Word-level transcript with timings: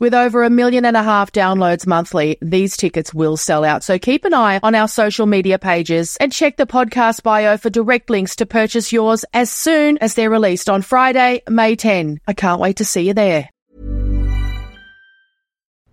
With 0.00 0.14
over 0.14 0.44
a 0.44 0.50
million 0.50 0.84
and 0.84 0.96
a 0.96 1.02
half 1.02 1.32
downloads 1.32 1.84
monthly, 1.84 2.38
these 2.40 2.76
tickets 2.76 3.12
will 3.12 3.36
sell 3.36 3.64
out. 3.64 3.82
So 3.82 3.98
keep 3.98 4.24
an 4.24 4.32
eye 4.32 4.60
on 4.62 4.76
our 4.76 4.86
social 4.86 5.26
media 5.26 5.58
pages 5.58 6.16
and 6.20 6.32
check 6.32 6.56
the 6.56 6.66
podcast 6.66 7.24
bio 7.24 7.56
for 7.56 7.68
direct 7.68 8.08
links 8.08 8.36
to 8.36 8.46
purchase 8.46 8.92
yours 8.92 9.24
as 9.34 9.50
soon 9.50 9.98
as 9.98 10.14
they're 10.14 10.30
released 10.30 10.70
on 10.70 10.82
Friday, 10.82 11.42
May 11.48 11.74
10. 11.74 12.20
I 12.28 12.32
can't 12.32 12.60
wait 12.60 12.76
to 12.76 12.84
see 12.84 13.08
you 13.08 13.14
there. 13.14 13.50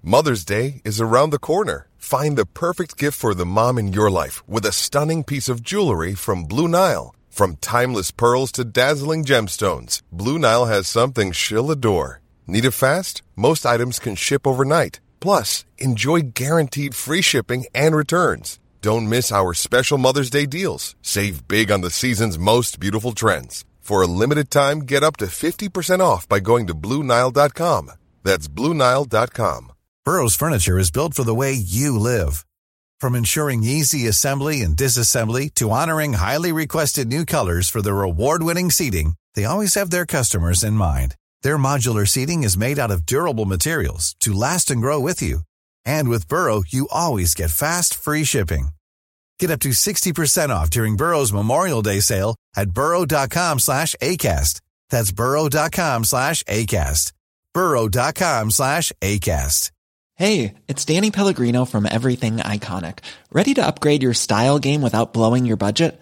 Mother's 0.03 0.45
Day 0.45 0.83
is 0.85 1.01
around 1.01 1.31
the 1.31 1.39
corner. 1.39 1.87
Find 1.97 2.37
the 2.37 2.45
perfect 2.45 2.97
gift 2.97 3.17
for 3.17 3.33
the 3.33 3.43
mom 3.43 3.79
in 3.79 3.91
your 3.91 4.11
life 4.11 4.47
with 4.47 4.67
a 4.67 4.71
stunning 4.71 5.23
piece 5.23 5.49
of 5.49 5.63
jewelry 5.63 6.13
from 6.13 6.43
Blue 6.43 6.67
Nile. 6.67 7.15
From 7.31 7.55
timeless 7.55 8.11
pearls 8.11 8.51
to 8.51 8.63
dazzling 8.63 9.25
gemstones, 9.25 10.03
Blue 10.11 10.37
Nile 10.37 10.65
has 10.65 10.87
something 10.87 11.31
she'll 11.31 11.71
adore. 11.71 12.21
Need 12.45 12.65
it 12.65 12.71
fast? 12.71 13.23
Most 13.35 13.65
items 13.65 13.99
can 13.99 14.15
ship 14.15 14.45
overnight. 14.45 14.99
Plus, 15.19 15.65
enjoy 15.77 16.21
guaranteed 16.33 16.95
free 16.95 17.21
shipping 17.21 17.65
and 17.73 17.95
returns. 17.95 18.59
Don't 18.81 19.09
miss 19.09 19.31
our 19.31 19.53
special 19.53 19.97
Mother's 19.97 20.29
Day 20.29 20.45
deals. 20.45 20.95
Save 21.01 21.47
big 21.47 21.71
on 21.71 21.81
the 21.81 21.89
season's 21.89 22.37
most 22.37 22.79
beautiful 22.79 23.13
trends. 23.13 23.65
For 23.79 24.01
a 24.01 24.07
limited 24.07 24.51
time, 24.51 24.81
get 24.81 25.03
up 25.03 25.17
to 25.17 25.25
50% 25.25 25.99
off 25.99 26.29
by 26.29 26.39
going 26.39 26.67
to 26.67 26.75
BlueNile.com. 26.75 27.91
That's 28.23 28.47
BlueNile.com. 28.47 29.71
Burrow's 30.05 30.35
furniture 30.35 30.77
is 30.77 30.91
built 30.91 31.15
for 31.15 31.23
the 31.23 31.33
way 31.33 31.53
you 31.53 31.97
live. 31.97 32.45
From 32.99 33.15
ensuring 33.15 33.63
easy 33.63 34.07
assembly 34.07 34.61
and 34.61 34.77
disassembly 34.77 35.53
to 35.55 35.71
honoring 35.71 36.13
highly 36.13 36.51
requested 36.51 37.07
new 37.07 37.25
colors 37.25 37.69
for 37.69 37.81
their 37.81 38.01
award-winning 38.03 38.69
seating, 38.69 39.15
they 39.33 39.45
always 39.45 39.73
have 39.73 39.89
their 39.89 40.05
customers 40.05 40.63
in 40.63 40.73
mind. 40.73 41.15
Their 41.45 41.59
modular 41.59 42.07
seating 42.07 42.41
is 42.41 42.57
made 42.57 42.79
out 42.79 42.89
of 42.89 43.05
durable 43.05 43.45
materials 43.45 44.15
to 44.21 44.33
last 44.33 44.71
and 44.71 44.81
grow 44.81 44.99
with 44.99 45.21
you. 45.21 45.41
And 45.85 46.09
with 46.09 46.27
Burrow, 46.27 46.63
you 46.67 46.87
always 46.89 47.35
get 47.35 47.51
fast, 47.51 47.93
free 47.93 48.23
shipping. 48.23 48.69
Get 49.37 49.51
up 49.51 49.59
to 49.59 49.69
60% 49.69 50.49
off 50.49 50.71
during 50.71 50.95
Burrow's 50.95 51.31
Memorial 51.31 51.83
Day 51.83 51.99
sale 51.99 52.35
at 52.55 52.71
burrow.com 52.71 53.59
slash 53.59 53.93
ACAST. 54.01 54.59
That's 54.89 55.11
burrow.com 55.11 56.05
slash 56.05 56.41
ACAST. 56.45 57.11
burrow.com 57.53 58.49
slash 58.49 58.91
ACAST. 58.99 59.69
Hey, 60.15 60.55
it's 60.67 60.85
Danny 60.85 61.11
Pellegrino 61.11 61.65
from 61.65 61.85
Everything 61.85 62.37
Iconic. 62.37 62.99
Ready 63.31 63.53
to 63.53 63.67
upgrade 63.67 64.01
your 64.01 64.15
style 64.15 64.57
game 64.57 64.81
without 64.81 65.13
blowing 65.13 65.45
your 65.45 65.57
budget? 65.57 66.01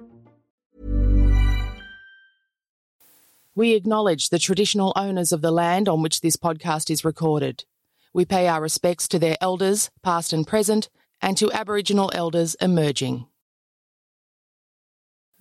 We 3.53 3.73
acknowledge 3.73 4.29
the 4.29 4.39
traditional 4.39 4.93
owners 4.95 5.33
of 5.33 5.41
the 5.41 5.51
land 5.51 5.89
on 5.89 6.01
which 6.01 6.21
this 6.21 6.37
podcast 6.37 6.89
is 6.89 7.03
recorded. 7.03 7.65
We 8.13 8.23
pay 8.23 8.47
our 8.47 8.61
respects 8.61 9.09
to 9.09 9.19
their 9.19 9.35
elders, 9.41 9.89
past 10.01 10.31
and 10.31 10.47
present, 10.47 10.89
and 11.21 11.37
to 11.37 11.51
Aboriginal 11.51 12.09
elders 12.13 12.55
emerging. 12.61 13.27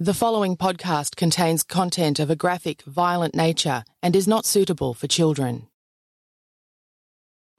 The 0.00 0.14
following 0.14 0.56
podcast 0.56 1.14
contains 1.14 1.62
content 1.62 2.18
of 2.18 2.30
a 2.30 2.36
graphic, 2.36 2.82
violent 2.82 3.36
nature 3.36 3.84
and 4.02 4.16
is 4.16 4.26
not 4.26 4.44
suitable 4.44 4.92
for 4.92 5.06
children. 5.06 5.68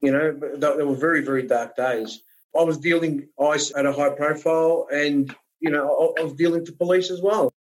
You 0.02 0.12
know, 0.12 0.32
there 0.56 0.86
were 0.86 0.96
very, 0.96 1.24
very 1.24 1.46
dark 1.46 1.76
days. 1.76 2.20
I 2.58 2.64
was 2.64 2.76
dealing 2.76 3.28
ice 3.40 3.72
at 3.74 3.86
a 3.86 3.92
high 3.92 4.10
profile, 4.10 4.86
and 4.92 5.34
you 5.60 5.70
know, 5.70 6.14
I 6.18 6.24
was 6.24 6.34
dealing 6.34 6.66
to 6.66 6.72
police 6.72 7.10
as 7.10 7.22
well. 7.22 7.54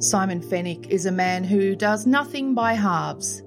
Simon 0.00 0.40
Fenech 0.40 0.88
is 0.88 1.06
a 1.06 1.12
man 1.12 1.42
who 1.42 1.74
does 1.74 2.06
nothing 2.06 2.54
by 2.54 2.74
halves. 2.74 3.42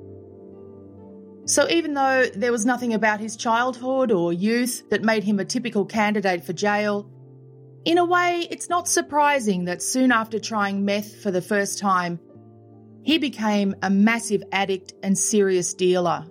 So, 1.45 1.67
even 1.69 1.93
though 1.93 2.27
there 2.35 2.51
was 2.51 2.65
nothing 2.65 2.93
about 2.93 3.19
his 3.19 3.35
childhood 3.35 4.11
or 4.11 4.31
youth 4.31 4.89
that 4.89 5.01
made 5.01 5.23
him 5.23 5.39
a 5.39 5.45
typical 5.45 5.85
candidate 5.85 6.43
for 6.43 6.53
jail, 6.53 7.09
in 7.83 7.97
a 7.97 8.05
way, 8.05 8.47
it's 8.51 8.69
not 8.69 8.87
surprising 8.87 9.65
that 9.65 9.81
soon 9.81 10.11
after 10.11 10.39
trying 10.39 10.85
meth 10.85 11.15
for 11.23 11.31
the 11.31 11.41
first 11.41 11.79
time, 11.79 12.19
he 13.03 13.17
became 13.17 13.75
a 13.81 13.89
massive 13.89 14.43
addict 14.51 14.93
and 15.01 15.17
serious 15.17 15.73
dealer. 15.73 16.27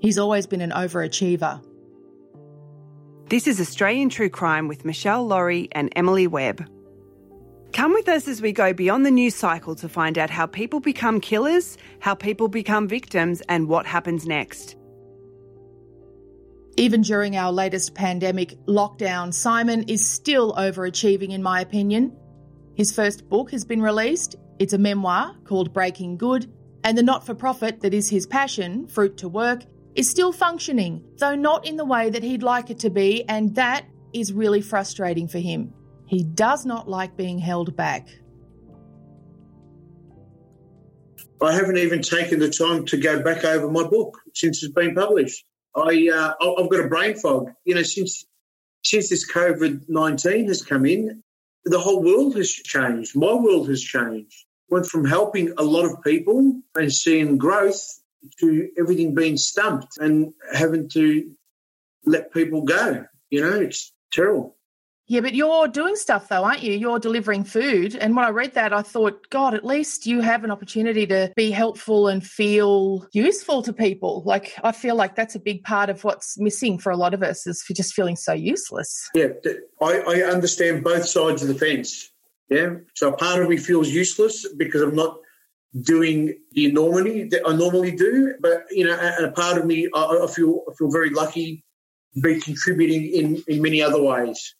He's 0.00 0.18
always 0.18 0.46
been 0.46 0.62
an 0.62 0.70
overachiever. 0.70 1.62
This 3.28 3.46
is 3.46 3.60
Australian 3.60 4.08
True 4.08 4.30
Crime 4.30 4.68
with 4.68 4.84
Meshel 4.84 5.26
Laurie 5.26 5.68
and 5.72 5.92
Emily 5.96 6.26
Webb. 6.26 6.64
Come 7.76 7.92
with 7.92 8.08
us 8.08 8.26
as 8.26 8.40
we 8.40 8.52
go 8.52 8.72
beyond 8.72 9.04
the 9.04 9.10
news 9.10 9.34
cycle 9.34 9.74
to 9.74 9.86
find 9.86 10.16
out 10.16 10.30
how 10.30 10.46
people 10.46 10.80
become 10.80 11.20
killers, 11.20 11.76
how 11.98 12.14
people 12.14 12.48
become 12.48 12.88
victims, 12.88 13.42
and 13.50 13.68
what 13.68 13.84
happens 13.84 14.26
next. 14.26 14.76
Even 16.78 17.02
during 17.02 17.36
our 17.36 17.52
latest 17.52 17.94
pandemic 17.94 18.56
lockdown, 18.64 19.34
Simon 19.34 19.82
is 19.88 20.06
still 20.06 20.54
overachieving, 20.54 21.34
in 21.34 21.42
my 21.42 21.60
opinion. 21.60 22.16
His 22.76 22.94
first 22.94 23.28
book 23.28 23.50
has 23.50 23.66
been 23.66 23.82
released. 23.82 24.36
It's 24.58 24.72
a 24.72 24.78
memoir 24.78 25.36
called 25.44 25.74
Breaking 25.74 26.16
Good, 26.16 26.50
and 26.82 26.96
the 26.96 27.02
not 27.02 27.26
for 27.26 27.34
profit 27.34 27.82
that 27.82 27.92
is 27.92 28.08
his 28.08 28.26
passion, 28.26 28.86
Fruit 28.86 29.18
to 29.18 29.28
Work, 29.28 29.64
is 29.94 30.08
still 30.08 30.32
functioning, 30.32 31.04
though 31.18 31.34
not 31.34 31.66
in 31.66 31.76
the 31.76 31.84
way 31.84 32.08
that 32.08 32.22
he'd 32.22 32.42
like 32.42 32.70
it 32.70 32.78
to 32.78 32.88
be, 32.88 33.28
and 33.28 33.54
that 33.56 33.84
is 34.14 34.32
really 34.32 34.62
frustrating 34.62 35.28
for 35.28 35.40
him. 35.40 35.74
He 36.06 36.22
does 36.22 36.64
not 36.64 36.88
like 36.88 37.16
being 37.16 37.38
held 37.38 37.76
back. 37.76 38.08
I 41.42 41.52
haven't 41.52 41.78
even 41.78 42.00
taken 42.00 42.38
the 42.38 42.48
time 42.50 42.86
to 42.86 42.96
go 42.96 43.22
back 43.22 43.44
over 43.44 43.70
my 43.70 43.82
book 43.82 44.18
since 44.34 44.62
it's 44.62 44.72
been 44.72 44.94
published. 44.94 45.44
I 45.74 46.08
uh, 46.12 46.34
I've 46.58 46.70
got 46.70 46.84
a 46.84 46.88
brain 46.88 47.16
fog. 47.16 47.50
You 47.64 47.74
know, 47.74 47.82
since 47.82 48.24
since 48.82 49.10
this 49.10 49.30
COVID 49.30 49.88
nineteen 49.88 50.48
has 50.48 50.62
come 50.62 50.86
in, 50.86 51.22
the 51.64 51.78
whole 51.78 52.02
world 52.02 52.36
has 52.36 52.50
changed. 52.50 53.16
My 53.16 53.34
world 53.34 53.68
has 53.68 53.82
changed. 53.82 54.44
Went 54.70 54.86
from 54.86 55.04
helping 55.04 55.52
a 55.58 55.62
lot 55.62 55.84
of 55.84 56.02
people 56.02 56.62
and 56.74 56.92
seeing 56.92 57.36
growth 57.36 57.80
to 58.40 58.68
everything 58.78 59.14
being 59.14 59.36
stumped 59.36 59.98
and 59.98 60.32
having 60.52 60.88
to 60.90 61.30
let 62.04 62.32
people 62.32 62.62
go. 62.62 63.04
You 63.30 63.42
know, 63.42 63.60
it's 63.60 63.92
terrible. 64.12 64.55
Yeah, 65.08 65.20
but 65.20 65.34
you're 65.34 65.68
doing 65.68 65.94
stuff 65.94 66.28
though, 66.28 66.42
aren't 66.42 66.62
you? 66.62 66.72
You're 66.72 66.98
delivering 66.98 67.44
food. 67.44 67.94
And 67.94 68.16
when 68.16 68.24
I 68.24 68.30
read 68.30 68.54
that, 68.54 68.72
I 68.72 68.82
thought, 68.82 69.30
God, 69.30 69.54
at 69.54 69.64
least 69.64 70.06
you 70.06 70.20
have 70.20 70.42
an 70.42 70.50
opportunity 70.50 71.06
to 71.06 71.32
be 71.36 71.50
helpful 71.50 72.08
and 72.08 72.26
feel 72.26 73.06
useful 73.12 73.62
to 73.62 73.72
people. 73.72 74.22
Like, 74.26 74.54
I 74.64 74.72
feel 74.72 74.96
like 74.96 75.14
that's 75.14 75.36
a 75.36 75.40
big 75.40 75.62
part 75.62 75.90
of 75.90 76.02
what's 76.02 76.38
missing 76.38 76.78
for 76.78 76.90
a 76.90 76.96
lot 76.96 77.14
of 77.14 77.22
us 77.22 77.46
is 77.46 77.62
for 77.62 77.72
just 77.72 77.94
feeling 77.94 78.16
so 78.16 78.32
useless. 78.32 79.08
Yeah, 79.14 79.28
I, 79.80 80.00
I 80.00 80.22
understand 80.22 80.82
both 80.82 81.06
sides 81.06 81.42
of 81.42 81.48
the 81.48 81.54
fence. 81.54 82.10
Yeah. 82.50 82.76
So 82.94 83.12
part 83.12 83.42
of 83.42 83.48
me 83.48 83.56
feels 83.56 83.88
useless 83.88 84.46
because 84.56 84.82
I'm 84.82 84.94
not 84.96 85.18
doing 85.82 86.34
the 86.52 86.64
enormity 86.64 87.24
that 87.24 87.42
I 87.46 87.54
normally 87.54 87.92
do. 87.92 88.34
But, 88.40 88.64
you 88.70 88.84
know, 88.84 88.96
and 88.98 89.26
a 89.26 89.32
part 89.32 89.58
of 89.58 89.66
me, 89.66 89.88
I, 89.94 90.20
I 90.24 90.26
feel 90.26 90.62
I 90.68 90.74
feel 90.74 90.90
very 90.90 91.10
lucky 91.10 91.64
to 92.14 92.20
be 92.20 92.40
contributing 92.40 93.04
in, 93.12 93.42
in 93.46 93.62
many 93.62 93.82
other 93.82 94.02
ways. 94.02 94.54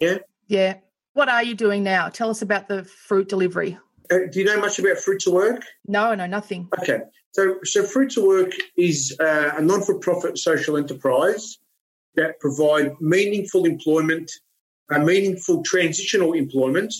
Yeah. 0.00 0.18
Yeah. 0.48 0.74
What 1.12 1.28
are 1.28 1.42
you 1.42 1.54
doing 1.54 1.82
now? 1.82 2.08
Tell 2.08 2.30
us 2.30 2.42
about 2.42 2.68
the 2.68 2.84
fruit 2.84 3.28
delivery. 3.28 3.78
Uh, 4.10 4.18
do 4.30 4.40
you 4.40 4.44
know 4.44 4.58
much 4.58 4.78
about 4.78 4.98
Fruit 4.98 5.20
to 5.20 5.30
Work? 5.30 5.64
No, 5.86 6.14
no, 6.14 6.26
nothing. 6.26 6.68
Okay. 6.80 7.00
So, 7.32 7.56
so 7.62 7.84
Fruit 7.84 8.10
to 8.12 8.26
Work 8.26 8.52
is 8.76 9.16
uh, 9.20 9.52
a 9.56 9.62
non 9.62 9.82
for 9.82 9.98
profit 9.98 10.38
social 10.38 10.76
enterprise 10.76 11.58
that 12.16 12.40
provide 12.40 13.00
meaningful 13.00 13.66
employment, 13.66 14.30
a 14.90 14.98
meaningful 14.98 15.62
transitional 15.62 16.32
employment 16.32 16.92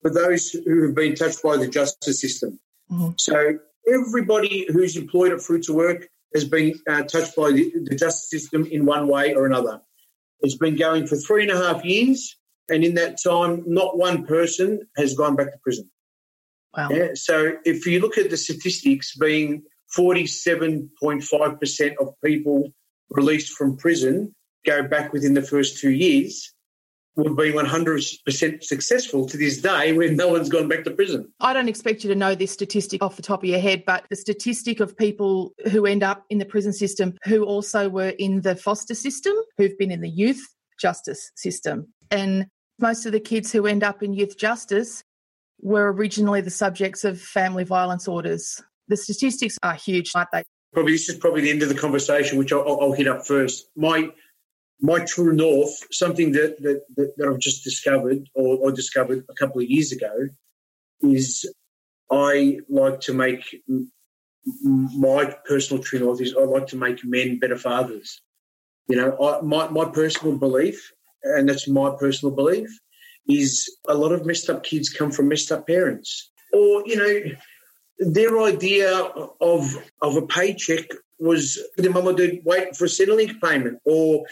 for 0.00 0.10
those 0.10 0.50
who 0.50 0.86
have 0.86 0.94
been 0.94 1.14
touched 1.14 1.42
by 1.42 1.56
the 1.58 1.68
justice 1.68 2.20
system. 2.20 2.58
Mm-hmm. 2.90 3.10
So, 3.18 3.58
everybody 3.92 4.66
who's 4.70 4.96
employed 4.96 5.32
at 5.32 5.42
Fruit 5.42 5.64
to 5.64 5.74
Work 5.74 6.08
has 6.34 6.44
been 6.44 6.80
uh, 6.88 7.02
touched 7.02 7.36
by 7.36 7.52
the, 7.52 7.70
the 7.84 7.94
justice 7.94 8.30
system 8.30 8.66
in 8.66 8.86
one 8.86 9.06
way 9.06 9.34
or 9.34 9.44
another. 9.44 9.82
It's 10.40 10.56
been 10.56 10.76
going 10.76 11.06
for 11.06 11.16
three 11.16 11.42
and 11.42 11.50
a 11.50 11.56
half 11.56 11.84
years, 11.84 12.36
and 12.68 12.84
in 12.84 12.94
that 12.94 13.18
time, 13.22 13.62
not 13.66 13.96
one 13.98 14.24
person 14.26 14.80
has 14.96 15.14
gone 15.14 15.36
back 15.36 15.52
to 15.52 15.58
prison. 15.62 15.90
Wow. 16.76 16.88
Yeah, 16.90 17.08
so 17.14 17.56
if 17.64 17.86
you 17.86 18.00
look 18.00 18.18
at 18.18 18.30
the 18.30 18.36
statistics, 18.36 19.16
being 19.16 19.62
47.5% 19.96 21.94
of 22.00 22.14
people 22.24 22.72
released 23.10 23.52
from 23.52 23.76
prison 23.76 24.34
go 24.64 24.82
back 24.82 25.12
within 25.12 25.34
the 25.34 25.42
first 25.42 25.78
two 25.78 25.90
years, 25.90 26.54
would 27.16 27.36
be 27.36 27.52
100% 27.52 28.64
successful 28.64 29.28
to 29.28 29.36
this 29.36 29.60
day 29.60 29.92
when 29.92 30.16
no 30.16 30.28
one's 30.28 30.48
gone 30.48 30.68
back 30.68 30.82
to 30.84 30.90
prison. 30.90 31.32
I 31.40 31.52
don't 31.52 31.68
expect 31.68 32.02
you 32.02 32.08
to 32.08 32.16
know 32.16 32.34
this 32.34 32.50
statistic 32.50 33.02
off 33.02 33.16
the 33.16 33.22
top 33.22 33.44
of 33.44 33.48
your 33.48 33.60
head, 33.60 33.84
but 33.86 34.04
the 34.10 34.16
statistic 34.16 34.80
of 34.80 34.96
people 34.96 35.52
who 35.70 35.86
end 35.86 36.02
up 36.02 36.24
in 36.28 36.38
the 36.38 36.44
prison 36.44 36.72
system 36.72 37.14
who 37.24 37.44
also 37.44 37.88
were 37.88 38.14
in 38.18 38.40
the 38.40 38.56
foster 38.56 38.94
system, 38.94 39.34
who've 39.58 39.78
been 39.78 39.92
in 39.92 40.00
the 40.00 40.10
youth 40.10 40.42
justice 40.80 41.30
system. 41.36 41.86
And 42.10 42.46
most 42.78 43.06
of 43.06 43.12
the 43.12 43.20
kids 43.20 43.52
who 43.52 43.66
end 43.66 43.82
up 43.82 44.02
in 44.02 44.12
youth 44.12 44.36
justice 44.36 45.02
were 45.60 45.92
originally 45.92 46.40
the 46.40 46.50
subjects 46.50 47.04
of 47.04 47.20
family 47.20 47.64
violence 47.64 48.08
orders. 48.08 48.60
The 48.88 48.96
statistics 48.96 49.58
are 49.62 49.74
huge, 49.74 50.12
aren't 50.14 50.30
they? 50.32 50.42
Probably 50.72 50.92
this 50.92 51.08
is 51.08 51.16
probably 51.16 51.42
the 51.42 51.50
end 51.50 51.62
of 51.62 51.68
the 51.68 51.74
conversation, 51.74 52.36
which 52.38 52.52
I'll, 52.52 52.80
I'll 52.80 52.92
hit 52.92 53.08
up 53.08 53.26
first. 53.26 53.68
My 53.76 54.10
my 54.80 55.04
true 55.04 55.32
north, 55.32 55.72
something 55.92 56.32
that, 56.32 56.60
that, 56.60 56.82
that, 56.96 57.14
that 57.16 57.28
I've 57.28 57.38
just 57.38 57.62
discovered 57.64 58.28
or, 58.34 58.58
or, 58.58 58.72
discovered 58.72 59.24
a 59.30 59.34
couple 59.34 59.62
of 59.62 59.70
years 59.70 59.92
ago, 59.92 60.28
is 61.00 61.48
I 62.10 62.58
like 62.68 63.00
to 63.02 63.14
make 63.14 63.62
my 64.62 65.34
personal 65.46 65.82
true 65.82 66.00
north 66.00 66.20
is 66.20 66.34
I 66.34 66.42
like 66.42 66.66
to 66.68 66.76
make 66.76 67.04
men 67.04 67.38
better 67.38 67.56
fathers. 67.56 68.20
You 68.88 68.96
know, 68.96 69.16
I, 69.22 69.40
my, 69.40 69.68
my 69.68 69.86
personal 69.86 70.36
belief, 70.36 70.92
and 71.24 71.48
that's 71.48 71.68
my 71.68 71.94
personal 71.98 72.34
belief, 72.34 72.68
is 73.28 73.68
a 73.88 73.94
lot 73.94 74.12
of 74.12 74.26
messed 74.26 74.50
up 74.50 74.62
kids 74.62 74.90
come 74.90 75.10
from 75.10 75.28
messed 75.28 75.50
up 75.50 75.66
parents. 75.66 76.30
Or, 76.52 76.82
you 76.86 76.96
know, 76.96 77.20
their 77.98 78.40
idea 78.40 78.92
of 79.40 79.76
of 80.02 80.16
a 80.16 80.26
paycheck 80.26 80.84
was 81.18 81.58
the 81.76 81.88
mum 81.88 82.06
or 82.06 82.12
dad 82.12 82.40
waiting 82.44 82.74
for 82.74 82.84
a 82.84 82.88
Centrelink 82.88 83.40
payment 83.40 83.78
or 83.84 84.24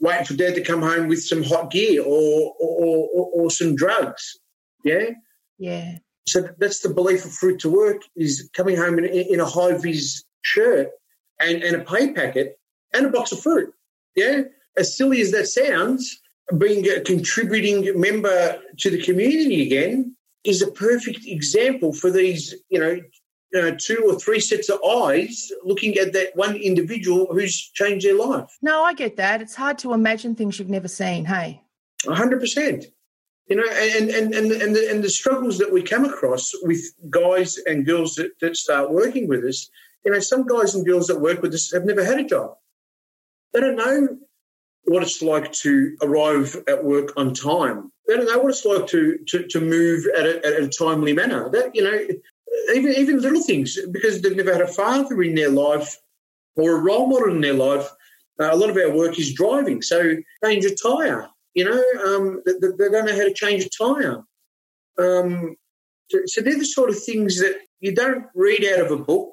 waiting 0.00 0.24
for 0.24 0.34
dad 0.34 0.54
to 0.54 0.62
come 0.62 0.82
home 0.82 1.08
with 1.08 1.22
some 1.22 1.42
hot 1.42 1.70
gear 1.70 2.02
or 2.02 2.54
or, 2.58 3.08
or, 3.14 3.30
or 3.34 3.50
some 3.50 3.76
drugs. 3.76 4.38
Yeah? 4.84 5.10
Yeah. 5.58 5.98
So 6.26 6.48
that's 6.58 6.80
the 6.80 6.88
belief 6.88 7.24
of 7.24 7.32
fruit 7.32 7.60
to 7.60 7.70
work 7.70 8.02
is 8.16 8.48
coming 8.54 8.76
home 8.76 8.98
in, 8.98 9.04
in 9.04 9.40
a 9.40 9.44
high 9.46 9.76
vis 9.76 10.24
shirt 10.42 10.88
and, 11.40 11.62
and 11.62 11.76
a 11.76 11.84
pay 11.84 12.12
packet 12.12 12.58
and 12.94 13.06
a 13.06 13.10
box 13.10 13.32
of 13.32 13.40
fruit. 13.40 13.72
Yeah? 14.16 14.42
As 14.76 14.96
silly 14.96 15.20
as 15.20 15.30
that 15.32 15.46
sounds, 15.46 16.20
being 16.58 16.86
a 16.88 17.00
contributing 17.00 17.98
member 17.98 18.60
to 18.78 18.90
the 18.90 19.02
community 19.02 19.62
again 19.62 20.14
is 20.44 20.62
a 20.62 20.70
perfect 20.70 21.24
example 21.24 21.92
for 21.92 22.10
these, 22.10 22.54
you 22.68 22.78
know, 22.78 23.00
uh, 23.58 23.72
two 23.78 24.04
or 24.08 24.18
three 24.18 24.40
sets 24.40 24.68
of 24.68 24.82
eyes 24.82 25.50
looking 25.62 25.96
at 25.96 26.12
that 26.12 26.34
one 26.34 26.56
individual 26.56 27.26
who's 27.30 27.70
changed 27.74 28.04
their 28.04 28.16
life. 28.16 28.50
No, 28.60 28.82
I 28.82 28.94
get 28.94 29.16
that. 29.16 29.40
It's 29.40 29.54
hard 29.54 29.78
to 29.78 29.92
imagine 29.92 30.34
things 30.34 30.58
you've 30.58 30.68
never 30.68 30.88
seen. 30.88 31.24
Hey, 31.24 31.62
hundred 32.04 32.40
percent. 32.40 32.86
You 33.46 33.56
know, 33.56 33.70
and 33.70 34.10
and 34.10 34.34
and 34.34 34.50
and 34.52 34.74
the, 34.74 34.90
and 34.90 35.04
the 35.04 35.10
struggles 35.10 35.58
that 35.58 35.72
we 35.72 35.82
come 35.82 36.04
across 36.04 36.52
with 36.62 36.80
guys 37.10 37.56
and 37.66 37.86
girls 37.86 38.16
that, 38.16 38.32
that 38.40 38.56
start 38.56 38.90
working 38.90 39.28
with 39.28 39.44
us. 39.44 39.70
You 40.04 40.12
know, 40.12 40.20
some 40.20 40.46
guys 40.46 40.74
and 40.74 40.84
girls 40.84 41.06
that 41.06 41.20
work 41.20 41.40
with 41.40 41.54
us 41.54 41.72
have 41.72 41.84
never 41.84 42.04
had 42.04 42.18
a 42.18 42.24
job. 42.24 42.56
They 43.52 43.60
don't 43.60 43.76
know 43.76 44.18
what 44.86 45.02
it's 45.02 45.22
like 45.22 45.52
to 45.52 45.96
arrive 46.02 46.56
at 46.68 46.84
work 46.84 47.12
on 47.16 47.34
time. 47.34 47.90
They 48.06 48.16
don't 48.16 48.26
know 48.26 48.38
what 48.38 48.50
it's 48.50 48.64
like 48.64 48.86
to 48.88 49.18
to, 49.28 49.46
to 49.48 49.60
move 49.60 50.06
at 50.16 50.26
a, 50.26 50.46
at 50.46 50.62
a 50.62 50.68
timely 50.68 51.12
manner. 51.12 51.48
That 51.50 51.74
you 51.74 51.82
know, 51.82 52.06
even 52.74 52.92
even 52.92 53.20
little 53.20 53.42
things 53.42 53.78
because 53.90 54.20
they've 54.20 54.36
never 54.36 54.52
had 54.52 54.62
a 54.62 54.66
father 54.66 55.22
in 55.22 55.34
their 55.34 55.50
life 55.50 55.96
or 56.56 56.76
a 56.76 56.80
role 56.80 57.06
model 57.06 57.30
in 57.30 57.40
their 57.40 57.54
life. 57.54 57.88
Uh, 58.38 58.50
a 58.52 58.56
lot 58.56 58.70
of 58.70 58.76
our 58.76 58.90
work 58.90 59.18
is 59.18 59.32
driving, 59.32 59.80
so 59.80 60.16
change 60.44 60.64
a 60.64 60.74
tire. 60.74 61.28
You 61.54 61.64
know, 61.66 61.84
um, 62.04 62.42
they, 62.44 62.52
they, 62.52 62.88
don't 62.90 63.06
know 63.06 63.14
how 63.14 63.24
to 63.24 63.32
change 63.32 63.64
a 63.64 63.68
tire. 63.68 64.24
Um, 64.98 65.54
so, 66.26 66.40
they're 66.40 66.58
the 66.58 66.64
sort 66.64 66.90
of 66.90 67.00
things 67.00 67.38
that 67.38 67.60
you 67.78 67.94
don't 67.94 68.26
read 68.34 68.64
out 68.64 68.84
of 68.84 68.90
a 68.90 68.96
book. 68.96 69.30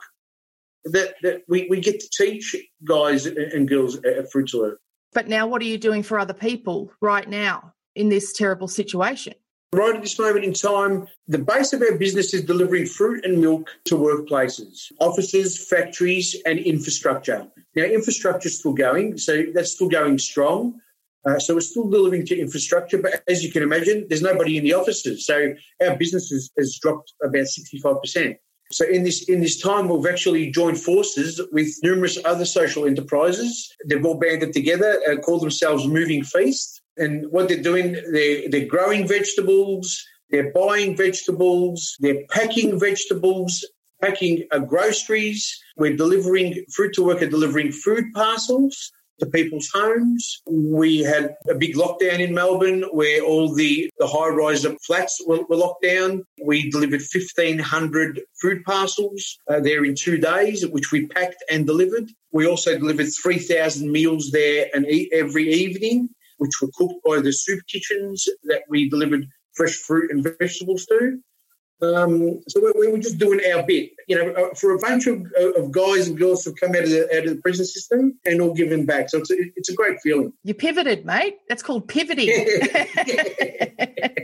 That, 0.85 1.13
that 1.21 1.43
we, 1.47 1.67
we 1.69 1.79
get 1.79 1.99
to 1.99 2.09
teach 2.11 2.55
guys 2.83 3.27
and 3.27 3.69
girls 3.69 3.97
at 4.03 4.31
Fruits 4.31 4.55
But 5.13 5.27
now, 5.27 5.45
what 5.47 5.61
are 5.61 5.65
you 5.65 5.77
doing 5.77 6.03
for 6.03 6.19
other 6.19 6.33
people 6.33 6.91
right 7.01 7.27
now 7.27 7.73
in 7.95 8.09
this 8.09 8.33
terrible 8.33 8.67
situation? 8.67 9.33
Right 9.73 9.95
at 9.95 10.01
this 10.01 10.19
moment 10.19 10.43
in 10.43 10.53
time, 10.53 11.07
the 11.27 11.37
base 11.37 11.71
of 11.71 11.81
our 11.81 11.97
business 11.97 12.33
is 12.33 12.43
delivering 12.43 12.85
fruit 12.85 13.23
and 13.23 13.39
milk 13.39 13.69
to 13.85 13.95
workplaces, 13.95 14.91
offices, 14.99 15.57
factories, 15.69 16.35
and 16.45 16.59
infrastructure. 16.59 17.47
Now, 17.75 17.83
infrastructure 17.83 18.47
is 18.47 18.59
still 18.59 18.73
going, 18.73 19.17
so 19.17 19.43
that's 19.53 19.71
still 19.71 19.87
going 19.87 20.17
strong. 20.17 20.81
Uh, 21.25 21.39
so 21.39 21.53
we're 21.53 21.61
still 21.61 21.89
delivering 21.89 22.25
to 22.25 22.37
infrastructure, 22.37 22.97
but 22.97 23.23
as 23.27 23.43
you 23.43 23.51
can 23.51 23.63
imagine, 23.63 24.07
there's 24.09 24.21
nobody 24.21 24.57
in 24.57 24.63
the 24.63 24.73
offices. 24.73 25.25
So 25.25 25.53
our 25.81 25.95
business 25.95 26.29
has, 26.29 26.49
has 26.57 26.79
dropped 26.81 27.13
about 27.23 27.45
65%. 27.45 28.37
So 28.71 28.85
in 28.85 29.03
this 29.03 29.23
in 29.29 29.41
this 29.41 29.59
time, 29.59 29.87
we've 29.87 30.11
actually 30.11 30.51
joined 30.51 30.79
forces 30.79 31.41
with 31.51 31.69
numerous 31.83 32.17
other 32.25 32.45
social 32.45 32.85
enterprises. 32.85 33.73
They've 33.85 34.05
all 34.05 34.19
banded 34.19 34.53
together 34.53 35.01
and 35.07 35.21
call 35.21 35.39
themselves 35.39 35.87
Moving 35.87 36.23
Feast. 36.23 36.81
And 36.97 37.31
what 37.31 37.47
they're 37.47 37.61
doing, 37.61 37.93
they're, 38.11 38.49
they're 38.49 38.65
growing 38.65 39.07
vegetables, 39.07 40.03
they're 40.29 40.51
buying 40.51 40.95
vegetables, 40.95 41.95
they're 41.99 42.25
packing 42.29 42.79
vegetables, 42.79 43.65
packing 44.01 44.45
uh, 44.51 44.59
groceries. 44.59 45.57
We're 45.77 45.95
delivering, 45.95 46.65
Fruit 46.71 46.93
to 46.95 47.03
Work 47.03 47.21
are 47.21 47.29
delivering 47.29 47.71
food 47.71 48.05
parcels 48.13 48.91
to 49.21 49.27
people's 49.27 49.69
homes. 49.73 50.41
We 50.47 50.99
had 50.99 51.35
a 51.49 51.55
big 51.55 51.75
lockdown 51.75 52.19
in 52.19 52.33
Melbourne 52.33 52.83
where 52.91 53.21
all 53.23 53.53
the, 53.53 53.89
the 53.99 54.07
high 54.07 54.29
rise 54.29 54.65
flats 54.85 55.21
were, 55.25 55.43
were, 55.47 55.55
locked 55.55 55.83
down. 55.83 56.23
We 56.43 56.69
delivered 56.69 57.01
1,500 57.01 58.21
food 58.41 58.63
parcels 58.65 59.37
uh, 59.47 59.59
there 59.59 59.85
in 59.85 59.95
two 59.95 60.17
days, 60.17 60.65
which 60.67 60.91
we 60.91 61.07
packed 61.07 61.43
and 61.49 61.65
delivered. 61.65 62.09
We 62.31 62.47
also 62.47 62.77
delivered 62.77 63.09
3,000 63.21 63.91
meals 63.91 64.31
there 64.31 64.67
and 64.73 64.85
every 65.13 65.53
evening 65.53 66.09
which 66.41 66.59
were 66.59 66.71
cooked 66.73 67.03
by 67.05 67.21
the 67.21 67.31
soup 67.31 67.61
kitchens 67.67 68.27
that 68.45 68.63
we 68.67 68.89
delivered 68.89 69.27
fresh 69.53 69.75
fruit 69.75 70.09
and 70.09 70.23
vegetables 70.39 70.87
to. 70.87 71.19
Um, 71.81 72.41
so 72.47 72.61
we, 72.61 72.71
we, 72.79 72.91
were 72.91 72.99
just 72.99 73.17
doing 73.17 73.39
our 73.51 73.63
bit, 73.63 73.91
you 74.07 74.15
know, 74.15 74.31
uh, 74.31 74.53
for 74.55 74.75
a 74.75 74.77
bunch 74.77 75.07
of, 75.07 75.25
of 75.57 75.71
guys 75.71 76.07
and 76.07 76.17
girls 76.17 76.45
who've 76.45 76.55
come 76.55 76.71
out 76.71 76.83
of 76.83 76.89
the 76.89 77.17
out 77.17 77.25
of 77.25 77.35
the 77.35 77.41
prison 77.41 77.65
system 77.65 78.19
and 78.25 78.41
all 78.41 78.53
giving 78.53 78.85
back. 78.85 79.09
So 79.09 79.19
it's 79.19 79.31
a, 79.31 79.35
it's 79.55 79.69
a 79.69 79.73
great 79.73 79.99
feeling. 80.01 80.31
You 80.43 80.53
pivoted, 80.53 81.05
mate. 81.05 81.37
That's 81.49 81.63
called 81.63 81.87
pivoting. 81.87 82.27
yeah. 82.27 82.85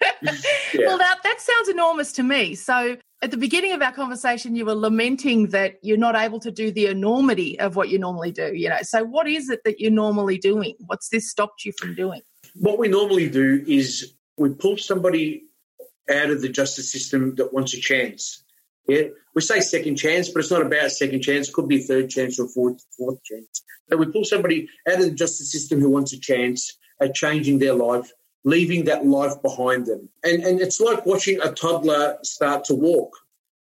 Well, 0.76 0.98
that, 0.98 1.20
that 1.22 1.40
sounds 1.40 1.68
enormous 1.68 2.12
to 2.14 2.22
me. 2.22 2.54
So, 2.56 2.96
at 3.22 3.30
the 3.30 3.36
beginning 3.36 3.72
of 3.72 3.80
our 3.80 3.92
conversation, 3.92 4.54
you 4.54 4.66
were 4.66 4.74
lamenting 4.74 5.48
that 5.48 5.76
you're 5.82 5.96
not 5.96 6.14
able 6.14 6.40
to 6.40 6.50
do 6.50 6.70
the 6.70 6.86
enormity 6.86 7.58
of 7.58 7.76
what 7.76 7.88
you 7.88 7.98
normally 7.98 8.32
do. 8.32 8.52
You 8.54 8.68
know, 8.68 8.78
so 8.82 9.04
what 9.04 9.26
is 9.28 9.48
it 9.48 9.60
that 9.64 9.80
you're 9.80 9.90
normally 9.90 10.36
doing? 10.36 10.74
What's 10.80 11.08
this 11.08 11.30
stopped 11.30 11.64
you 11.64 11.72
from 11.78 11.94
doing? 11.94 12.20
what 12.54 12.78
we 12.78 12.88
normally 12.88 13.28
do 13.28 13.64
is 13.66 14.14
we 14.36 14.50
pull 14.50 14.76
somebody 14.76 15.44
out 16.10 16.30
of 16.30 16.42
the 16.42 16.48
justice 16.48 16.90
system 16.90 17.34
that 17.36 17.52
wants 17.52 17.74
a 17.74 17.80
chance. 17.80 18.44
Yeah, 18.86 19.04
we 19.34 19.40
say 19.40 19.60
second 19.60 19.96
chance, 19.96 20.28
but 20.28 20.40
it's 20.40 20.50
not 20.50 20.66
about 20.66 20.90
second 20.90 21.22
chance. 21.22 21.48
It 21.48 21.54
could 21.54 21.68
be 21.68 21.82
third 21.82 22.10
chance 22.10 22.38
or 22.38 22.48
fourth, 22.48 22.84
fourth 22.96 23.22
chance. 23.24 23.62
So 23.88 23.96
we 23.96 24.06
pull 24.06 24.24
somebody 24.24 24.68
out 24.86 25.00
of 25.00 25.06
the 25.06 25.10
justice 25.10 25.50
system 25.50 25.80
who 25.80 25.90
wants 25.90 26.12
a 26.12 26.20
chance 26.20 26.76
at 27.00 27.14
changing 27.14 27.58
their 27.58 27.74
life, 27.74 28.10
leaving 28.44 28.84
that 28.84 29.06
life 29.06 29.40
behind 29.42 29.86
them. 29.86 30.08
And 30.22 30.42
and 30.42 30.60
it's 30.60 30.80
like 30.80 31.06
watching 31.06 31.40
a 31.40 31.52
toddler 31.52 32.18
start 32.22 32.64
to 32.64 32.74
walk. 32.74 33.16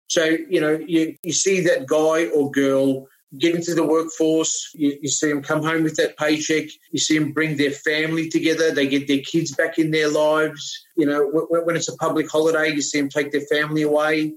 So, 0.08 0.24
you 0.24 0.60
know, 0.60 0.72
you, 0.72 1.16
you 1.24 1.34
see 1.34 1.62
that 1.62 1.86
guy 1.86 2.28
or 2.28 2.50
girl 2.50 3.08
get 3.38 3.56
into 3.56 3.76
the 3.76 3.86
workforce. 3.86 4.72
You, 4.74 4.98
you, 5.02 5.10
see 5.10 5.30
them 5.30 5.42
come 5.42 5.64
home 5.64 5.84
with 5.84 5.96
that 5.98 6.18
paycheck. 6.18 6.70
You 6.92 7.00
see 7.00 7.20
them 7.20 7.32
bring 7.32 7.58
their 7.58 7.72
family 7.72 8.30
together. 8.30 8.72
They 8.72 8.88
get 8.88 9.08
their 9.08 9.20
kids 9.20 9.56
back 9.56 9.78
in 9.78 9.92
their 9.92 10.10
lives. 10.10 10.86
You 10.98 11.06
know, 11.06 11.30
when, 11.50 11.66
when 11.66 11.76
it's 11.76 11.90
a 11.90 11.96
public 11.98 12.30
holiday, 12.30 12.70
you 12.70 12.82
see 12.82 13.00
them 13.00 13.10
take 13.10 13.32
their 13.32 13.42
family 13.42 13.84
away. 13.84 14.34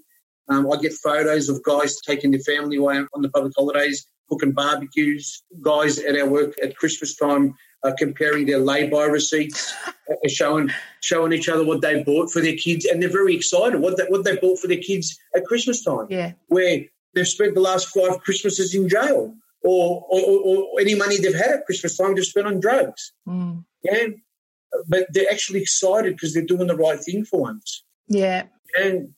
Um, 0.48 0.70
I 0.70 0.76
get 0.76 0.92
photos 0.92 1.48
of 1.48 1.62
guys 1.62 2.00
taking 2.00 2.32
their 2.32 2.40
family 2.40 2.76
away 2.76 2.98
on 3.14 3.22
the 3.22 3.30
public 3.30 3.52
holidays, 3.56 4.06
cooking 4.28 4.52
barbecues. 4.52 5.42
Guys 5.60 5.98
at 5.98 6.16
our 6.16 6.28
work 6.28 6.54
at 6.62 6.76
Christmas 6.76 7.16
time 7.16 7.54
uh, 7.82 7.92
comparing 7.98 8.46
their 8.46 8.58
lay-by 8.58 9.04
receipts, 9.04 9.72
uh, 9.86 10.14
showing 10.28 10.70
showing 11.00 11.32
each 11.32 11.48
other 11.48 11.64
what 11.64 11.80
they 11.80 12.02
bought 12.02 12.30
for 12.30 12.40
their 12.40 12.56
kids, 12.56 12.84
and 12.84 13.02
they're 13.02 13.10
very 13.10 13.34
excited 13.34 13.80
what 13.80 13.96
they, 13.96 14.04
what 14.04 14.24
they 14.24 14.36
bought 14.36 14.58
for 14.58 14.68
their 14.68 14.78
kids 14.78 15.18
at 15.34 15.44
Christmas 15.44 15.82
time. 15.82 16.06
Yeah, 16.08 16.32
where 16.48 16.84
they've 17.14 17.28
spent 17.28 17.54
the 17.54 17.60
last 17.60 17.88
five 17.88 18.20
Christmases 18.20 18.74
in 18.74 18.88
jail, 18.88 19.34
or 19.62 20.06
or, 20.08 20.20
or 20.20 20.80
any 20.80 20.94
money 20.94 21.18
they've 21.18 21.34
had 21.34 21.50
at 21.50 21.66
Christmas 21.66 21.96
time 21.96 22.14
they've 22.14 22.24
spent 22.24 22.46
on 22.46 22.60
drugs. 22.60 23.12
Mm. 23.28 23.64
Yeah, 23.82 24.08
but 24.88 25.06
they're 25.10 25.30
actually 25.30 25.62
excited 25.62 26.14
because 26.14 26.34
they're 26.34 26.44
doing 26.44 26.66
the 26.66 26.76
right 26.76 27.00
thing 27.00 27.24
for 27.24 27.40
once. 27.40 27.84
Yeah, 28.08 28.44
and 28.78 29.14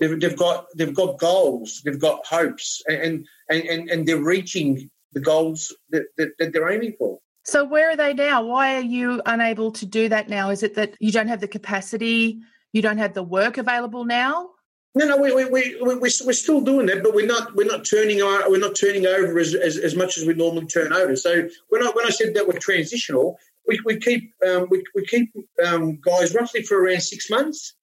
they've, 0.00 0.18
they've 0.20 0.36
got 0.36 0.66
they've 0.76 0.94
got 0.94 1.18
goals, 1.18 1.82
they've 1.84 2.00
got 2.00 2.26
hopes, 2.26 2.82
and 2.86 3.26
and 3.48 3.64
and, 3.64 3.90
and 3.90 4.06
they're 4.06 4.22
reaching 4.22 4.90
the 5.12 5.20
goals 5.20 5.74
that, 5.90 6.06
that, 6.16 6.30
that 6.38 6.52
they're 6.52 6.70
aiming 6.70 6.94
for. 6.98 7.18
So 7.44 7.64
where 7.64 7.90
are 7.90 7.96
they 7.96 8.14
now? 8.14 8.42
Why 8.42 8.76
are 8.76 8.80
you 8.80 9.22
unable 9.26 9.70
to 9.72 9.86
do 9.86 10.08
that 10.08 10.28
now? 10.28 10.50
Is 10.50 10.62
it 10.62 10.74
that 10.74 10.94
you 10.98 11.12
don't 11.12 11.28
have 11.28 11.40
the 11.40 11.48
capacity? 11.48 12.40
You 12.72 12.82
don't 12.82 12.98
have 12.98 13.14
the 13.14 13.22
work 13.22 13.58
available 13.58 14.04
now? 14.04 14.50
No, 14.96 15.06
no, 15.06 15.16
we 15.16 15.32
we 15.32 15.44
we 15.46 15.76
we 15.80 15.94
we're 15.96 16.10
still 16.10 16.60
doing 16.60 16.86
that, 16.86 17.02
but 17.02 17.14
we're 17.14 17.26
not 17.26 17.54
we're 17.56 17.66
not 17.66 17.84
turning 17.84 18.22
our, 18.22 18.48
we're 18.48 18.58
not 18.58 18.76
turning 18.76 19.06
over 19.06 19.38
as, 19.40 19.52
as, 19.52 19.76
as 19.76 19.96
much 19.96 20.16
as 20.16 20.24
we 20.24 20.34
normally 20.34 20.66
turn 20.66 20.92
over. 20.92 21.16
So 21.16 21.48
when 21.68 21.82
I 21.82 21.90
when 21.90 22.06
I 22.06 22.10
said 22.10 22.34
that 22.34 22.46
we're 22.46 22.60
transitional, 22.60 23.38
we, 23.66 23.80
we 23.84 23.98
keep 23.98 24.32
um, 24.46 24.68
we, 24.70 24.84
we 24.94 25.04
keep 25.04 25.32
um, 25.64 25.98
guys 26.00 26.32
roughly 26.32 26.62
for 26.62 26.80
around 26.80 27.02
six 27.02 27.28
months. 27.28 27.74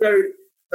So 0.00 0.08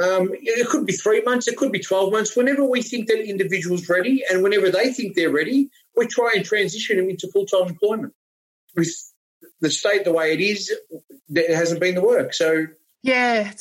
um, 0.00 0.30
it 0.32 0.68
could 0.68 0.86
be 0.86 0.92
three 0.92 1.22
months, 1.22 1.48
it 1.48 1.56
could 1.56 1.72
be 1.72 1.80
twelve 1.80 2.12
months. 2.12 2.36
Whenever 2.36 2.64
we 2.64 2.82
think 2.82 3.08
that 3.08 3.18
individual's 3.28 3.88
ready, 3.88 4.22
and 4.30 4.44
whenever 4.44 4.70
they 4.70 4.92
think 4.92 5.16
they're 5.16 5.32
ready, 5.32 5.70
we 5.96 6.06
try 6.06 6.30
and 6.36 6.44
transition 6.44 6.98
them 6.98 7.10
into 7.10 7.26
full 7.32 7.46
time 7.46 7.66
employment. 7.66 8.14
With 8.76 8.94
the 9.60 9.70
state 9.70 10.04
the 10.04 10.12
way 10.12 10.34
it 10.34 10.40
is, 10.40 10.72
there 11.28 11.56
hasn't 11.56 11.80
been 11.80 11.96
the 11.96 12.00
work. 12.00 12.32
So 12.32 12.68
yeah, 13.02 13.52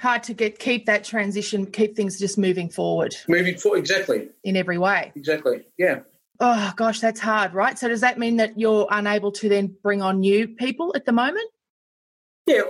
hard 0.00 0.22
to 0.24 0.34
get 0.34 0.58
keep 0.58 0.86
that 0.86 1.04
transition, 1.04 1.66
keep 1.66 1.96
things 1.96 2.18
just 2.18 2.38
moving 2.38 2.68
forward. 2.68 3.14
Moving 3.28 3.56
forward, 3.56 3.78
exactly. 3.78 4.28
In 4.44 4.56
every 4.56 4.78
way. 4.78 5.12
Exactly. 5.14 5.64
Yeah. 5.78 6.00
Oh 6.38 6.72
gosh, 6.76 7.00
that's 7.00 7.20
hard, 7.20 7.54
right? 7.54 7.78
So 7.78 7.88
does 7.88 8.02
that 8.02 8.18
mean 8.18 8.36
that 8.36 8.58
you're 8.58 8.86
unable 8.90 9.32
to 9.32 9.48
then 9.48 9.74
bring 9.82 10.02
on 10.02 10.20
new 10.20 10.48
people 10.48 10.92
at 10.94 11.06
the 11.06 11.12
moment? 11.12 11.50
Yeah, 12.46 12.60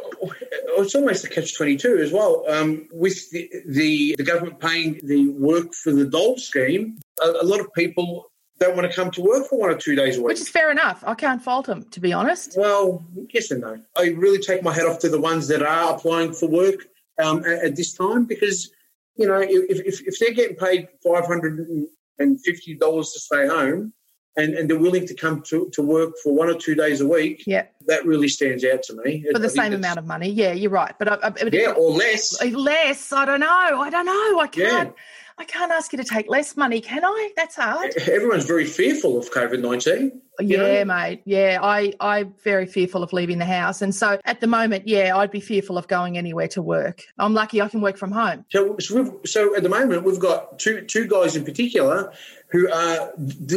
it's 0.78 0.94
almost 0.94 1.24
a 1.24 1.28
catch 1.28 1.54
twenty 1.54 1.76
two 1.76 1.98
as 1.98 2.10
well. 2.12 2.44
Um, 2.48 2.88
with 2.92 3.30
the, 3.30 3.50
the, 3.66 4.14
the 4.16 4.24
government 4.24 4.58
paying 4.58 5.00
the 5.02 5.28
work 5.28 5.74
for 5.74 5.92
the 5.92 6.06
dole 6.06 6.38
scheme, 6.38 6.98
a, 7.22 7.26
a 7.42 7.44
lot 7.44 7.60
of 7.60 7.72
people 7.74 8.30
don't 8.58 8.74
want 8.74 8.90
to 8.90 8.96
come 8.96 9.10
to 9.10 9.20
work 9.20 9.46
for 9.48 9.58
one 9.58 9.68
or 9.68 9.76
two 9.76 9.94
days 9.94 10.16
a 10.16 10.20
week. 10.20 10.28
Which 10.28 10.40
is 10.40 10.48
fair 10.48 10.70
enough. 10.70 11.04
I 11.06 11.14
can't 11.14 11.42
fault 11.42 11.66
them, 11.66 11.84
to 11.90 12.00
be 12.00 12.14
honest. 12.14 12.54
Well, 12.56 13.04
yes 13.28 13.50
and 13.50 13.60
no. 13.60 13.78
I 13.98 14.10
really 14.10 14.38
take 14.38 14.62
my 14.62 14.72
hat 14.72 14.86
off 14.86 15.00
to 15.00 15.10
the 15.10 15.20
ones 15.20 15.48
that 15.48 15.62
are 15.62 15.94
applying 15.94 16.32
for 16.32 16.48
work 16.48 16.86
um, 17.22 17.44
at, 17.44 17.64
at, 17.64 17.76
this 17.76 17.94
time 17.94 18.24
because, 18.24 18.70
you 19.16 19.26
know, 19.26 19.40
if, 19.40 19.80
if, 19.86 20.06
if 20.06 20.18
they're 20.18 20.34
getting 20.34 20.56
paid 20.56 20.88
$550 21.04 21.86
to 22.18 23.04
stay 23.04 23.46
home 23.46 23.92
and, 24.36 24.54
and 24.54 24.68
they're 24.68 24.78
willing 24.78 25.06
to 25.06 25.14
come 25.14 25.42
to, 25.48 25.70
to 25.72 25.82
work 25.82 26.14
for 26.22 26.34
one 26.34 26.48
or 26.48 26.54
two 26.54 26.74
days 26.74 27.00
a 27.00 27.08
week, 27.08 27.44
yeah. 27.46 27.66
that 27.86 28.04
really 28.04 28.28
stands 28.28 28.64
out 28.64 28.82
to 28.84 28.94
me. 29.04 29.24
For 29.32 29.38
the 29.38 29.48
same 29.48 29.72
amount 29.72 29.98
of 29.98 30.06
money. 30.06 30.28
Yeah, 30.28 30.52
you're 30.52 30.70
right. 30.70 30.94
But, 30.98 31.24
I, 31.24 31.28
I, 31.28 31.32
Yeah, 31.52 31.70
or 31.70 31.92
less. 31.92 32.42
Less. 32.42 33.12
I 33.12 33.24
don't 33.24 33.40
know. 33.40 33.46
I 33.80 33.90
don't 33.90 34.06
know. 34.06 34.40
I 34.40 34.48
can't. 34.50 34.88
Yeah 34.88 35.02
I 35.38 35.44
can't 35.44 35.70
ask 35.70 35.92
you 35.92 35.98
to 35.98 36.04
take 36.04 36.30
less 36.30 36.56
money, 36.56 36.80
can 36.80 37.04
I? 37.04 37.30
That's 37.36 37.56
hard. 37.56 37.94
Everyone's 38.08 38.46
very 38.46 38.64
fearful 38.64 39.18
of 39.18 39.30
COVID 39.30 39.60
nineteen. 39.60 40.22
Yeah, 40.40 40.82
know? 40.82 40.84
mate. 40.86 41.22
Yeah, 41.26 41.58
I 41.62 41.92
I'm 42.00 42.34
very 42.42 42.64
fearful 42.66 43.02
of 43.02 43.12
leaving 43.12 43.38
the 43.38 43.44
house, 43.44 43.82
and 43.82 43.94
so 43.94 44.18
at 44.24 44.40
the 44.40 44.46
moment, 44.46 44.88
yeah, 44.88 45.14
I'd 45.14 45.30
be 45.30 45.40
fearful 45.40 45.76
of 45.76 45.88
going 45.88 46.16
anywhere 46.16 46.48
to 46.48 46.62
work. 46.62 47.02
I'm 47.18 47.34
lucky 47.34 47.60
I 47.60 47.68
can 47.68 47.82
work 47.82 47.98
from 47.98 48.12
home. 48.12 48.46
So, 48.50 48.76
so, 48.78 49.20
so 49.26 49.54
at 49.54 49.62
the 49.62 49.68
moment, 49.68 50.04
we've 50.04 50.18
got 50.18 50.58
two 50.58 50.82
two 50.82 51.06
guys 51.06 51.36
in 51.36 51.44
particular 51.44 52.12
who 52.48 52.70
are 52.72 53.12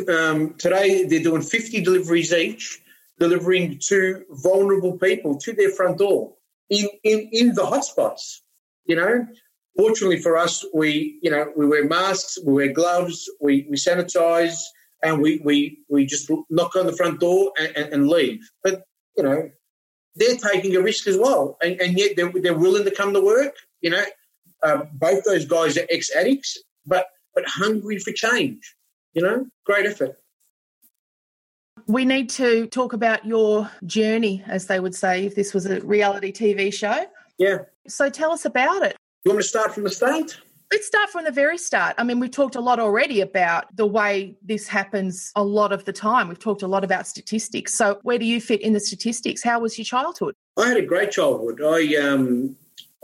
um, 0.09 0.55
today 0.55 1.05
they're 1.05 1.23
doing 1.23 1.41
fifty 1.41 1.81
deliveries 1.81 2.33
each, 2.33 2.81
delivering 3.19 3.79
to 3.87 4.25
vulnerable 4.31 4.97
people 4.97 5.37
to 5.37 5.53
their 5.53 5.71
front 5.71 5.97
door 5.97 6.33
in 6.69 6.89
in 7.03 7.29
in 7.31 7.55
the 7.55 7.63
hotspots. 7.63 8.39
You 8.85 8.97
know, 8.97 9.27
Fortunately 9.77 10.19
for 10.19 10.37
us, 10.37 10.65
we 10.73 11.19
you 11.21 11.31
know 11.31 11.51
we 11.55 11.65
wear 11.67 11.85
masks, 11.85 12.37
we 12.45 12.53
wear 12.53 12.73
gloves, 12.73 13.29
we, 13.39 13.65
we 13.69 13.77
sanitize, 13.77 14.59
and 15.03 15.21
we, 15.21 15.41
we 15.43 15.79
we 15.89 16.05
just 16.05 16.29
knock 16.49 16.75
on 16.75 16.85
the 16.85 16.95
front 16.95 17.19
door 17.19 17.51
and, 17.57 17.75
and, 17.77 17.93
and 17.93 18.09
leave. 18.09 18.41
But 18.63 18.83
you 19.15 19.23
know 19.23 19.49
they're 20.15 20.37
taking 20.37 20.75
a 20.75 20.81
risk 20.81 21.07
as 21.07 21.17
well, 21.17 21.57
and, 21.63 21.79
and 21.79 21.97
yet 21.97 22.15
they're, 22.15 22.31
they're 22.31 22.57
willing 22.57 22.83
to 22.83 22.91
come 22.91 23.13
to 23.13 23.21
work. 23.21 23.55
You 23.81 23.91
know, 23.91 24.03
uh, 24.63 24.83
both 24.93 25.23
those 25.23 25.45
guys 25.45 25.77
are 25.77 25.87
ex 25.89 26.13
addicts, 26.15 26.57
but 26.85 27.05
but 27.33 27.47
hungry 27.47 27.99
for 27.99 28.11
change. 28.11 28.75
You 29.13 29.23
know, 29.23 29.45
great 29.65 29.85
effort. 29.85 30.19
We 31.87 32.05
need 32.05 32.29
to 32.31 32.67
talk 32.67 32.93
about 32.93 33.25
your 33.25 33.69
journey, 33.85 34.43
as 34.45 34.67
they 34.67 34.79
would 34.79 34.93
say, 34.93 35.25
if 35.25 35.35
this 35.35 35.53
was 35.53 35.65
a 35.65 35.79
reality 35.81 36.31
TV 36.31 36.71
show. 36.71 37.05
Yeah. 37.39 37.59
So 37.87 38.09
tell 38.09 38.31
us 38.31 38.45
about 38.45 38.83
it. 38.83 38.95
You 39.25 39.31
want 39.31 39.39
me 39.39 39.43
to 39.43 39.49
start 39.49 39.73
from 39.73 39.83
the 39.83 39.89
start? 39.89 40.39
Let's 40.71 40.87
start 40.87 41.09
from 41.09 41.25
the 41.25 41.31
very 41.31 41.57
start. 41.57 41.95
I 41.97 42.03
mean, 42.03 42.21
we've 42.21 42.31
talked 42.31 42.55
a 42.55 42.61
lot 42.61 42.79
already 42.79 43.19
about 43.19 43.75
the 43.75 43.85
way 43.85 44.37
this 44.41 44.65
happens 44.65 45.33
a 45.35 45.43
lot 45.43 45.73
of 45.73 45.83
the 45.83 45.91
time. 45.91 46.29
We've 46.29 46.39
talked 46.39 46.61
a 46.61 46.67
lot 46.67 46.85
about 46.85 47.05
statistics. 47.05 47.73
So, 47.73 47.99
where 48.03 48.17
do 48.17 48.25
you 48.25 48.39
fit 48.39 48.61
in 48.61 48.71
the 48.71 48.79
statistics? 48.79 49.43
How 49.43 49.59
was 49.59 49.77
your 49.77 49.83
childhood? 49.83 50.35
I 50.57 50.67
had 50.67 50.77
a 50.77 50.85
great 50.85 51.11
childhood. 51.11 51.59
I 51.61 51.95
um, 51.97 52.55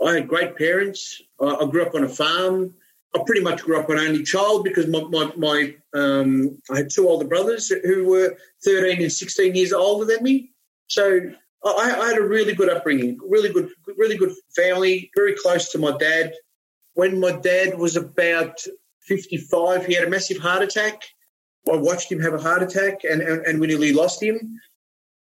I 0.04 0.14
had 0.14 0.28
great 0.28 0.56
parents. 0.56 1.20
I, 1.38 1.54
I 1.54 1.66
grew 1.66 1.84
up 1.84 1.94
on 1.94 2.04
a 2.04 2.08
farm. 2.08 2.72
I 3.14 3.22
pretty 3.26 3.42
much 3.42 3.62
grew 3.62 3.78
up 3.78 3.90
an 3.90 3.98
only 3.98 4.22
child 4.22 4.64
because 4.64 4.86
my, 4.86 5.02
my, 5.02 5.32
my 5.36 5.74
um, 5.92 6.58
I 6.70 6.78
had 6.78 6.90
two 6.90 7.08
older 7.08 7.26
brothers 7.26 7.68
who 7.68 8.08
were 8.08 8.36
13 8.64 9.02
and 9.02 9.12
16 9.12 9.54
years 9.54 9.72
older 9.72 10.06
than 10.06 10.22
me. 10.22 10.52
So 10.86 11.20
I, 11.66 12.00
I, 12.00 12.08
had 12.08 12.18
a 12.18 12.22
really 12.22 12.54
good 12.54 12.70
upbringing, 12.70 13.18
really 13.28 13.52
good, 13.52 13.70
really 13.96 14.16
good 14.16 14.32
family, 14.54 15.10
very 15.16 15.34
close 15.34 15.70
to 15.72 15.78
my 15.78 15.96
dad. 15.96 16.32
When 16.94 17.18
my 17.18 17.32
dad 17.32 17.76
was 17.78 17.96
about 17.96 18.60
55, 19.02 19.84
he 19.84 19.94
had 19.94 20.04
a 20.04 20.10
massive 20.10 20.38
heart 20.38 20.62
attack. 20.62 21.02
I 21.70 21.76
watched 21.76 22.10
him 22.10 22.20
have 22.20 22.34
a 22.34 22.38
heart 22.38 22.62
attack 22.62 23.00
and, 23.02 23.20
and, 23.20 23.44
and 23.44 23.60
we 23.60 23.66
nearly 23.66 23.92
lost 23.92 24.22
him. 24.22 24.38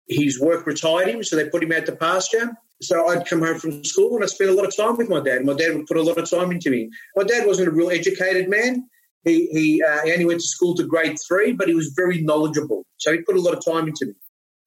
His 0.08 0.40
work 0.40 0.68
retired 0.68 1.08
him, 1.08 1.24
so 1.24 1.38
they 1.38 1.48
put 1.48 1.64
him 1.64 1.72
out 1.72 1.86
to 1.86 1.96
pasture. 1.96 2.52
So 2.82 3.08
I'd 3.08 3.26
come 3.26 3.42
home 3.42 3.60
from 3.60 3.84
school 3.86 4.16
and 4.16 4.24
I 4.24 4.28
spent 4.28 4.50
a 4.50 4.54
lot 4.54 4.66
of 4.66 4.76
time 4.76 4.98
with 4.98 5.10
my 5.10 5.22
dad. 5.22 5.46
My 5.46 5.54
dad 5.54 5.76
would 5.76 5.86
put 5.86 5.96
a 5.96 6.04
lot 6.04 6.18
of 6.18 6.30
time 6.30 6.52
into 6.52 6.70
me. 6.70 6.90
My 7.16 7.24
dad 7.24 7.48
wasn't 7.48 7.70
a 7.70 7.72
real 7.72 7.90
educated 7.90 8.50
man. 8.50 8.90
He, 9.24 9.48
he, 9.48 9.82
uh, 9.82 10.02
he 10.04 10.12
only 10.12 10.26
went 10.26 10.42
to 10.42 10.48
school 10.48 10.76
to 10.76 10.84
grade 10.84 11.16
three, 11.26 11.54
but 11.54 11.70
he 11.70 11.76
was 11.76 11.94
very 11.96 12.22
knowledgeable. 12.22 12.86
So 12.98 13.14
he 13.14 13.22
put 13.22 13.38
a 13.38 13.42
lot 13.42 13.54
of 13.54 13.64
time 13.64 13.88
into 13.88 14.08
me. 14.08 14.14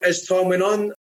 As 0.01 0.25
time 0.25 0.47
went 0.47 0.63
on, 0.63 0.93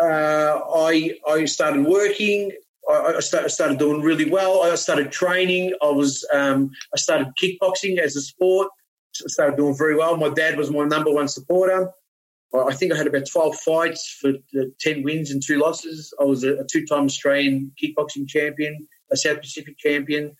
uh, 0.00 0.60
I 0.74 1.12
I 1.26 1.44
started 1.44 1.86
working. 1.86 2.52
I, 2.88 3.14
I 3.16 3.20
started, 3.20 3.50
started 3.50 3.78
doing 3.78 4.02
really 4.02 4.28
well. 4.28 4.62
I 4.62 4.74
started 4.74 5.10
training. 5.10 5.74
I 5.82 5.90
was 5.90 6.26
um, 6.32 6.70
I 6.92 6.98
started 6.98 7.28
kickboxing 7.42 7.98
as 7.98 8.16
a 8.16 8.20
sport. 8.20 8.68
I 9.22 9.28
started 9.28 9.56
doing 9.56 9.76
very 9.76 9.96
well. 9.96 10.16
My 10.16 10.28
dad 10.28 10.58
was 10.58 10.70
my 10.70 10.84
number 10.84 11.10
one 11.10 11.28
supporter. 11.28 11.92
I 12.54 12.72
think 12.72 12.92
I 12.92 12.96
had 12.96 13.08
about 13.08 13.26
12 13.26 13.56
fights 13.56 14.16
for 14.20 14.32
10 14.80 15.02
wins 15.02 15.32
and 15.32 15.42
two 15.44 15.58
losses. 15.58 16.14
I 16.20 16.24
was 16.24 16.44
a, 16.44 16.60
a 16.60 16.64
two 16.64 16.86
time 16.86 17.06
Australian 17.06 17.72
kickboxing 17.82 18.28
champion, 18.28 18.86
a 19.10 19.16
South 19.16 19.40
Pacific 19.40 19.76
champion, 19.78 20.36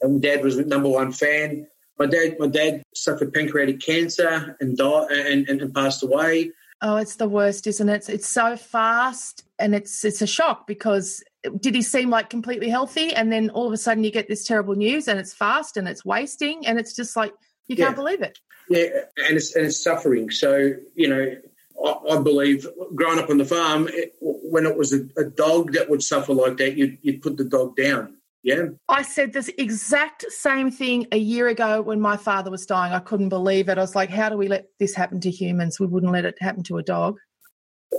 and 0.00 0.14
my 0.14 0.20
dad 0.20 0.44
was 0.44 0.56
number 0.58 0.88
one 0.88 1.12
fan. 1.12 1.66
My 1.98 2.06
dad, 2.06 2.36
my 2.38 2.46
dad 2.46 2.82
suffered 2.94 3.32
pancreatic 3.32 3.80
cancer 3.80 4.56
and 4.60 4.76
died 4.76 5.10
and, 5.10 5.48
and, 5.48 5.62
and 5.62 5.74
passed 5.74 6.02
away. 6.02 6.52
Oh, 6.82 6.96
it's 6.96 7.16
the 7.16 7.28
worst, 7.28 7.66
isn't 7.66 7.88
it? 7.88 7.94
It's 7.94 8.08
it's 8.08 8.28
so 8.28 8.56
fast 8.56 9.44
and 9.58 9.74
it's 9.74 10.04
it's 10.04 10.20
a 10.20 10.26
shock 10.26 10.66
because 10.66 11.22
did 11.60 11.74
he 11.74 11.82
seem 11.82 12.10
like 12.10 12.28
completely 12.28 12.68
healthy 12.68 13.14
and 13.14 13.32
then 13.32 13.50
all 13.50 13.66
of 13.66 13.72
a 13.72 13.76
sudden 13.76 14.04
you 14.04 14.10
get 14.10 14.28
this 14.28 14.44
terrible 14.44 14.74
news 14.74 15.08
and 15.08 15.18
it's 15.18 15.32
fast 15.32 15.76
and 15.76 15.88
it's 15.88 16.04
wasting 16.04 16.66
and 16.66 16.78
it's 16.78 16.94
just 16.94 17.16
like 17.16 17.32
you 17.68 17.76
can't 17.76 17.96
believe 17.96 18.22
it. 18.22 18.38
Yeah, 18.68 18.88
and 19.16 19.36
it's 19.36 19.54
and 19.54 19.66
it's 19.66 19.82
suffering. 19.82 20.30
So 20.30 20.72
you 20.94 21.08
know, 21.08 21.36
I, 21.84 22.16
I 22.16 22.22
believe 22.22 22.66
growing 22.94 23.18
up 23.18 23.30
on 23.30 23.38
the 23.38 23.44
farm, 23.44 23.88
it, 23.90 24.14
when 24.20 24.66
it 24.66 24.76
was 24.76 24.92
a, 24.92 25.06
a 25.16 25.24
dog 25.24 25.72
that 25.72 25.88
would 25.88 26.02
suffer 26.02 26.34
like 26.34 26.56
that, 26.58 26.76
you'd 26.76 26.98
you'd 27.02 27.22
put 27.22 27.36
the 27.36 27.44
dog 27.44 27.76
down. 27.76 28.16
Yeah, 28.46 28.66
I 28.88 29.02
said 29.02 29.32
this 29.32 29.50
exact 29.58 30.24
same 30.30 30.70
thing 30.70 31.08
a 31.10 31.16
year 31.18 31.48
ago 31.48 31.82
when 31.82 32.00
my 32.00 32.16
father 32.16 32.48
was 32.48 32.64
dying. 32.64 32.92
I 32.92 33.00
couldn't 33.00 33.28
believe 33.28 33.68
it. 33.68 33.76
I 33.76 33.80
was 33.80 33.96
like, 33.96 34.08
how 34.08 34.28
do 34.28 34.36
we 34.36 34.46
let 34.46 34.68
this 34.78 34.94
happen 34.94 35.18
to 35.22 35.30
humans? 35.32 35.80
We 35.80 35.86
wouldn't 35.86 36.12
let 36.12 36.24
it 36.24 36.36
happen 36.40 36.62
to 36.62 36.78
a 36.78 36.82
dog. 36.84 37.18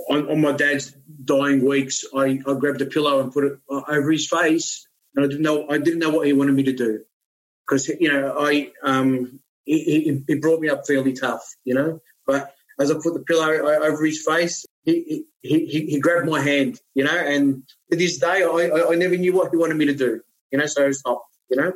on, 0.08 0.30
on 0.30 0.40
my 0.40 0.52
dad's 0.52 0.96
dying 1.24 1.66
weeks, 1.66 2.02
I, 2.14 2.40
I 2.46 2.54
grabbed 2.54 2.80
a 2.80 2.86
pillow 2.86 3.20
and 3.20 3.30
put 3.30 3.44
it 3.44 3.58
uh, 3.70 3.82
over 3.88 4.10
his 4.10 4.26
face, 4.26 4.86
and 5.14 5.22
I 5.22 5.28
didn't 5.28 5.42
know 5.42 5.68
I 5.68 5.76
didn't 5.76 5.98
know 5.98 6.10
what 6.10 6.26
he 6.26 6.32
wanted 6.32 6.54
me 6.54 6.62
to 6.64 6.72
do 6.72 7.04
because 7.66 7.88
you 7.88 8.10
know 8.10 8.34
I 8.38 8.72
um 8.82 9.40
he, 9.64 9.84
he, 9.84 10.24
he 10.26 10.34
brought 10.36 10.60
me 10.60 10.70
up 10.70 10.86
fairly 10.86 11.12
tough, 11.12 11.44
you 11.64 11.74
know. 11.74 12.00
But 12.26 12.54
as 12.80 12.90
I 12.90 12.94
put 12.94 13.12
the 13.14 13.20
pillow 13.20 13.50
over 13.50 14.04
his 14.04 14.24
face, 14.24 14.64
he 14.84 15.26
he, 15.42 15.66
he, 15.66 15.86
he 15.86 16.00
grabbed 16.00 16.26
my 16.26 16.40
hand, 16.40 16.80
you 16.94 17.04
know, 17.04 17.16
and 17.16 17.64
to 17.90 17.98
this 17.98 18.18
day 18.18 18.42
I, 18.44 18.86
I 18.90 18.94
never 18.94 19.16
knew 19.16 19.34
what 19.34 19.50
he 19.50 19.56
wanted 19.58 19.76
me 19.76 19.86
to 19.86 19.94
do, 19.94 20.22
you 20.50 20.58
know. 20.58 20.66
So 20.66 20.86
it's 20.86 21.02
not, 21.04 21.20
you 21.50 21.56
know. 21.56 21.72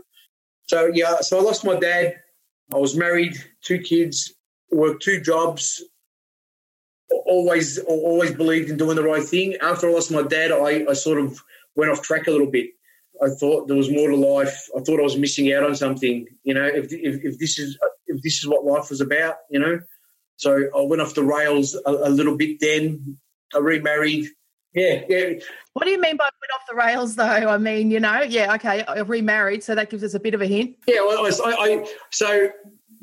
So 0.62 0.90
yeah, 0.92 1.20
so 1.20 1.38
I 1.38 1.42
lost 1.42 1.64
my 1.64 1.78
dad. 1.78 2.14
I 2.72 2.78
was 2.78 2.96
married, 2.96 3.36
two 3.62 3.78
kids, 3.78 4.32
worked 4.70 5.02
two 5.02 5.20
jobs, 5.20 5.82
always 7.26 7.78
always 7.78 8.32
believed 8.32 8.70
in 8.70 8.76
doing 8.76 8.96
the 8.96 9.02
right 9.02 9.24
thing. 9.24 9.56
After 9.60 9.88
I 9.88 9.92
lost 9.92 10.10
my 10.10 10.22
dad, 10.22 10.52
I, 10.52 10.86
I 10.88 10.92
sort 10.94 11.18
of 11.18 11.40
went 11.76 11.90
off 11.90 12.02
track 12.02 12.26
a 12.26 12.30
little 12.30 12.50
bit. 12.50 12.70
I 13.22 13.28
thought 13.28 13.68
there 13.68 13.76
was 13.76 13.90
more 13.90 14.08
to 14.08 14.16
life. 14.16 14.68
I 14.76 14.80
thought 14.80 15.00
I 15.00 15.04
was 15.04 15.16
missing 15.16 15.52
out 15.52 15.64
on 15.64 15.76
something. 15.76 16.26
You 16.44 16.54
know, 16.54 16.66
if 16.66 16.92
if, 16.92 17.24
if 17.24 17.38
this 17.38 17.58
is 17.58 17.78
if 18.06 18.22
this 18.22 18.38
is 18.38 18.48
what 18.48 18.64
life 18.64 18.90
was 18.90 19.00
about, 19.00 19.36
you 19.50 19.58
know. 19.58 19.80
So 20.36 20.68
I 20.76 20.82
went 20.82 21.02
off 21.02 21.14
the 21.14 21.22
rails 21.22 21.74
a, 21.74 21.90
a 21.90 22.10
little 22.10 22.36
bit. 22.36 22.58
Then 22.60 23.18
I 23.54 23.58
remarried. 23.58 24.28
Yeah, 24.74 25.04
yeah. 25.08 25.34
What 25.74 25.84
do 25.84 25.90
you 25.90 26.00
mean 26.00 26.16
by 26.16 26.24
went 26.24 26.52
off 26.54 26.62
the 26.68 26.74
rails, 26.74 27.16
though? 27.16 27.24
I 27.24 27.58
mean, 27.58 27.90
you 27.90 28.00
know, 28.00 28.22
yeah, 28.22 28.54
okay, 28.54 28.82
I 28.84 29.00
remarried, 29.00 29.62
so 29.62 29.74
that 29.74 29.90
gives 29.90 30.02
us 30.02 30.14
a 30.14 30.20
bit 30.20 30.34
of 30.34 30.40
a 30.40 30.46
hint. 30.46 30.76
Yeah, 30.86 31.00
well, 31.00 31.26
I, 31.26 31.50
I, 31.50 31.86
so 32.10 32.50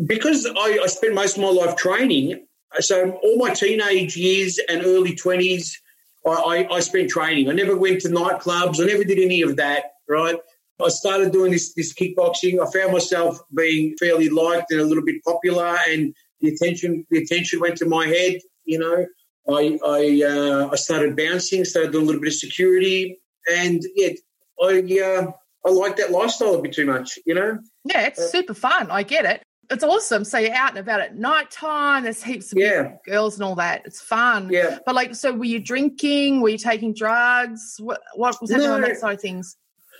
because 0.06 0.46
I, 0.46 0.80
I 0.84 0.88
spent 0.88 1.14
most 1.14 1.38
of 1.38 1.44
my 1.44 1.50
life 1.50 1.76
training, 1.76 2.46
so 2.80 3.12
all 3.12 3.38
my 3.38 3.54
teenage 3.54 4.16
years 4.16 4.60
and 4.68 4.84
early 4.84 5.16
twenties, 5.16 5.80
I, 6.26 6.32
I, 6.32 6.76
I 6.76 6.80
spent 6.80 7.10
training. 7.10 7.50
I 7.50 7.54
never 7.54 7.78
went 7.78 8.02
to 8.02 8.10
nightclubs. 8.10 8.82
I 8.82 8.86
never 8.86 9.04
did 9.04 9.20
any 9.20 9.42
of 9.42 9.58
that. 9.58 9.86
Right. 10.08 10.38
I 10.84 10.90
started 10.90 11.32
doing 11.32 11.52
this 11.52 11.74
this 11.74 11.94
kickboxing. 11.94 12.66
I 12.66 12.72
found 12.72 12.94
myself 12.94 13.40
being 13.56 13.96
fairly 14.00 14.30
liked 14.30 14.72
and 14.72 14.80
a 14.80 14.86
little 14.86 15.04
bit 15.04 15.24
popular, 15.24 15.78
and 15.88 16.16
the 16.42 16.50
attention 16.50 17.06
the 17.12 17.20
attention 17.20 17.60
went 17.60 17.78
to 17.78 17.86
my 17.86 18.08
head. 18.08 18.40
You 18.66 18.80
know, 18.80 19.06
I 19.50 19.80
I 19.86 20.24
uh, 20.26 20.70
I 20.72 20.76
started 20.76 21.16
bouncing, 21.16 21.66
started 21.66 21.92
doing 21.92 22.04
a 22.04 22.08
little 22.08 22.22
bit 22.22 22.30
of 22.30 22.36
security, 22.36 23.20
and 23.52 23.82
yeah, 23.96 24.14
I 24.62 24.80
uh, 25.04 25.32
I 25.66 25.70
like 25.72 25.98
that 25.98 26.12
lifestyle 26.12 26.56
a 26.56 26.62
bit 26.62 26.74
too 26.74 26.86
much. 26.86 27.18
You 27.26 27.36
know. 27.36 27.60
Yeah, 27.86 28.08
it's 28.08 28.32
super 28.32 28.54
fun. 28.54 28.92
I 28.92 29.04
get 29.04 29.26
it. 29.26 29.44
It's 29.72 29.84
awesome. 29.84 30.24
So 30.24 30.40
you're 30.40 30.54
out 30.56 30.70
and 30.70 30.80
about 30.80 31.00
at 31.00 31.16
night 31.16 31.52
time. 31.52 32.04
There's 32.04 32.24
heaps 32.24 32.52
of 32.52 32.58
Yeah. 32.58 32.94
girls 33.06 33.36
and 33.36 33.44
all 33.44 33.56
that. 33.56 33.84
It's 33.86 34.02
fun. 34.02 34.50
Yeah. 34.52 34.80
But 34.84 34.96
like, 34.96 35.14
so 35.14 35.32
were 35.32 35.46
you 35.46 35.60
drinking? 35.60 36.42
Were 36.42 36.50
you 36.50 36.58
taking 36.58 36.92
drugs? 36.94 37.76
What, 37.78 38.02
what 38.16 38.36
was 38.42 38.50
happening 38.50 38.72
on 38.72 38.82
No. 38.82 38.88
that 38.88 38.98
side 38.98 39.16
of 39.16 39.22
things? 39.22 39.58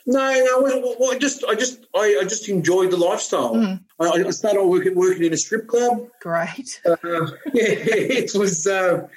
No, 0.08 0.32
no. 0.34 0.96
Well, 1.00 1.12
I 1.14 1.20
just, 1.20 1.44
I 1.46 1.54
just, 1.54 1.86
I, 1.96 2.18
I 2.20 2.24
just 2.24 2.50
enjoyed 2.50 2.90
the 2.90 2.98
lifestyle. 2.98 3.54
Mm. 3.54 3.84
I, 4.00 4.06
I 4.06 4.32
started 4.32 4.64
working, 4.64 4.96
working 4.96 5.26
in 5.26 5.34
a 5.34 5.38
strip 5.38 5.68
club. 5.68 6.08
Great. 6.20 6.82
Uh, 6.84 6.96
yeah, 7.04 7.28
it 7.54 8.32
was. 8.34 8.66
Uh, 8.66 9.08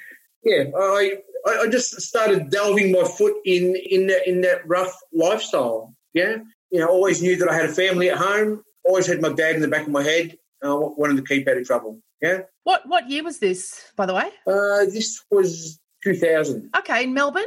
yeah, 0.43 0.63
I, 0.75 1.17
I, 1.45 1.57
I 1.63 1.67
just 1.67 2.01
started 2.01 2.49
delving 2.49 2.91
my 2.91 3.03
foot 3.03 3.33
in 3.45 3.75
in 3.75 4.07
that 4.07 4.27
in 4.27 4.41
that 4.41 4.67
rough 4.67 4.95
lifestyle. 5.13 5.93
Yeah, 6.13 6.37
you 6.71 6.79
know, 6.79 6.87
always 6.87 7.21
knew 7.21 7.35
that 7.37 7.49
I 7.49 7.55
had 7.55 7.65
a 7.65 7.73
family 7.73 8.09
at 8.09 8.17
home. 8.17 8.63
Always 8.85 9.07
had 9.07 9.21
my 9.21 9.29
dad 9.29 9.55
in 9.55 9.61
the 9.61 9.67
back 9.67 9.83
of 9.83 9.91
my 9.91 10.03
head. 10.03 10.37
Uh, 10.63 10.77
wanted 10.77 11.17
to 11.17 11.23
keep 11.23 11.47
out 11.47 11.57
of 11.57 11.65
trouble. 11.65 11.99
Yeah. 12.21 12.41
What 12.63 12.87
what 12.87 13.09
year 13.09 13.23
was 13.23 13.39
this, 13.39 13.91
by 13.95 14.05
the 14.05 14.13
way? 14.13 14.29
Uh, 14.47 14.85
this 14.85 15.23
was 15.29 15.79
2000. 16.03 16.69
Okay, 16.77 17.03
in 17.03 17.13
Melbourne. 17.13 17.43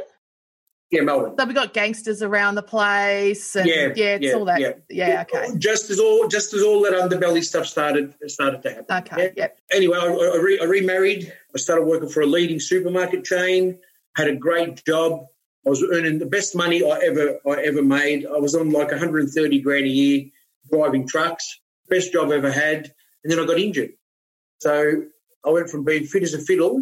Yeah, 0.89 1.01
Melbourne. 1.01 1.35
So 1.37 1.45
we 1.45 1.53
got 1.53 1.73
gangsters 1.73 2.21
around 2.23 2.55
the 2.55 2.63
place, 2.63 3.55
and 3.57 3.67
Yeah, 3.67 3.91
yeah, 3.95 4.15
it's 4.15 4.25
yeah, 4.25 4.33
all 4.33 4.45
that. 4.45 4.59
yeah. 4.61 4.73
Yeah, 4.89 5.25
okay, 5.29 5.57
Just 5.57 5.89
as 5.89 5.99
all, 5.99 6.29
just 6.29 6.53
as 6.53 6.63
all 6.63 6.81
that 6.83 6.93
underbelly 6.93 7.43
stuff 7.43 7.65
started 7.67 8.13
started 8.27 8.61
to 8.63 8.69
happen. 8.73 8.97
okay, 8.97 9.23
Yeah. 9.35 9.43
yep. 9.43 9.59
anyway, 9.71 9.97
I, 9.97 10.05
I, 10.05 10.37
re, 10.37 10.59
I 10.59 10.63
remarried. 10.63 11.33
I 11.53 11.57
started 11.57 11.83
working 11.85 12.07
for 12.07 12.21
a 12.21 12.25
leading 12.25 12.59
supermarket 12.61 13.25
chain. 13.25 13.79
Had 14.15 14.29
a 14.29 14.35
great 14.35 14.83
job. 14.85 15.25
I 15.65 15.69
was 15.69 15.83
earning 15.83 16.19
the 16.19 16.25
best 16.25 16.55
money 16.55 16.81
I 16.81 16.99
ever 17.03 17.37
I 17.45 17.61
ever 17.65 17.83
made. 17.83 18.25
I 18.25 18.37
was 18.37 18.55
on 18.55 18.69
like 18.71 18.89
130 18.89 19.59
grand 19.61 19.85
a 19.85 19.89
year 19.89 20.25
driving 20.71 21.05
trucks. 21.05 21.59
Best 21.89 22.13
job 22.13 22.31
I 22.31 22.35
ever 22.35 22.51
had. 22.51 22.93
And 23.23 23.31
then 23.31 23.39
I 23.39 23.45
got 23.45 23.59
injured. 23.59 23.91
So 24.59 25.03
I 25.45 25.49
went 25.49 25.69
from 25.69 25.83
being 25.83 26.05
fit 26.05 26.23
as 26.23 26.33
a 26.33 26.39
fiddle 26.39 26.81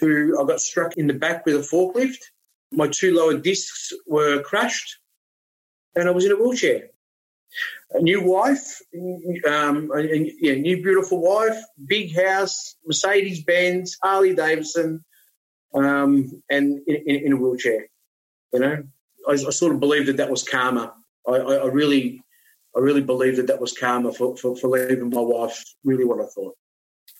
to 0.00 0.38
I 0.40 0.46
got 0.46 0.60
struck 0.60 0.96
in 0.96 1.06
the 1.06 1.14
back 1.14 1.44
with 1.44 1.56
a 1.56 1.58
forklift. 1.58 2.16
My 2.72 2.88
two 2.88 3.14
lower 3.14 3.38
discs 3.38 3.92
were 4.06 4.42
crushed, 4.42 4.98
and 5.94 6.08
I 6.08 6.12
was 6.12 6.24
in 6.24 6.32
a 6.32 6.36
wheelchair 6.36 6.88
a 7.94 8.00
new 8.00 8.22
wife, 8.22 8.80
um, 9.46 9.90
a, 9.94 9.98
a- 9.98 10.34
yeah, 10.40 10.54
new 10.54 10.82
beautiful 10.82 11.20
wife, 11.20 11.56
big 11.86 12.14
house, 12.16 12.76
Mercedes 12.86 13.42
Benz, 13.44 13.98
Harley 14.02 14.34
Davidson, 14.34 15.04
um, 15.74 16.42
and 16.50 16.80
in, 16.86 16.96
in, 17.06 17.26
in 17.26 17.32
a 17.32 17.36
wheelchair. 17.36 17.86
You 18.52 18.60
know, 18.60 18.82
I, 19.28 19.32
I 19.32 19.36
sort 19.36 19.74
of 19.74 19.80
believed 19.80 20.08
that 20.08 20.18
that 20.18 20.30
was 20.30 20.42
karma. 20.42 20.94
I, 21.26 21.32
I, 21.32 21.54
I 21.54 21.66
really, 21.66 22.22
I 22.76 22.80
really 22.80 23.02
believed 23.02 23.38
that 23.38 23.46
that 23.48 23.60
was 23.60 23.76
karma 23.76 24.12
for, 24.12 24.36
for, 24.36 24.56
for 24.56 24.68
leaving 24.68 25.10
my 25.10 25.20
wife. 25.20 25.62
Really, 25.84 26.04
what 26.04 26.20
I 26.20 26.26
thought. 26.26 26.54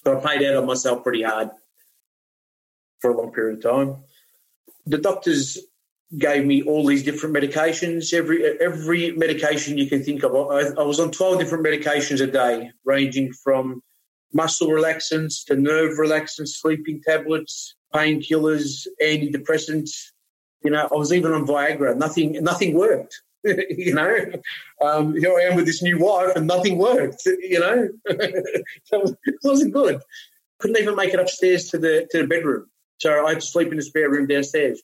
So 0.04 0.18
I 0.18 0.26
paid 0.26 0.46
out 0.46 0.56
on 0.56 0.66
myself 0.66 1.02
pretty 1.02 1.22
hard 1.22 1.50
for 3.00 3.10
a 3.10 3.16
long 3.16 3.32
period 3.32 3.64
of 3.64 3.72
time. 3.72 4.04
The 4.86 4.98
doctors 4.98 5.58
gave 6.18 6.44
me 6.44 6.62
all 6.62 6.86
these 6.86 7.02
different 7.02 7.34
medications, 7.34 8.12
every 8.12 8.58
every 8.60 9.12
medication 9.12 9.78
you 9.78 9.88
can 9.88 10.02
think 10.02 10.22
of. 10.22 10.34
I, 10.34 10.80
I 10.80 10.82
was 10.82 11.00
on 11.00 11.10
12 11.10 11.38
different 11.38 11.64
medications 11.64 12.20
a 12.20 12.26
day, 12.26 12.70
ranging 12.84 13.32
from 13.32 13.82
muscle 14.32 14.68
relaxants 14.68 15.44
to 15.46 15.56
nerve 15.56 15.98
relaxants, 15.98 16.48
sleeping 16.48 17.00
tablets, 17.02 17.74
painkillers, 17.94 18.86
antidepressants. 19.02 20.10
You 20.64 20.70
know, 20.70 20.88
I 20.90 20.94
was 20.94 21.12
even 21.12 21.32
on 21.32 21.46
Viagra. 21.46 21.96
Nothing, 21.96 22.32
nothing 22.42 22.74
worked. 22.74 23.20
you 23.44 23.92
know, 23.94 24.16
um, 24.80 25.16
here 25.16 25.36
I 25.36 25.50
am 25.50 25.56
with 25.56 25.66
this 25.66 25.82
new 25.82 25.98
wife, 25.98 26.36
and 26.36 26.46
nothing 26.46 26.78
worked. 26.78 27.22
You 27.26 27.58
know, 27.58 27.88
it 28.06 29.36
wasn't 29.42 29.72
good. 29.72 30.00
Couldn't 30.60 30.80
even 30.80 30.94
make 30.94 31.12
it 31.12 31.18
upstairs 31.18 31.68
to 31.70 31.78
the 31.78 32.06
to 32.12 32.18
the 32.18 32.26
bedroom, 32.28 32.68
so 33.02 33.26
I 33.26 33.30
had 33.30 33.40
to 33.40 33.46
sleep 33.46 33.72
in 33.72 33.76
the 33.76 33.82
spare 33.82 34.08
room 34.08 34.28
downstairs. 34.28 34.80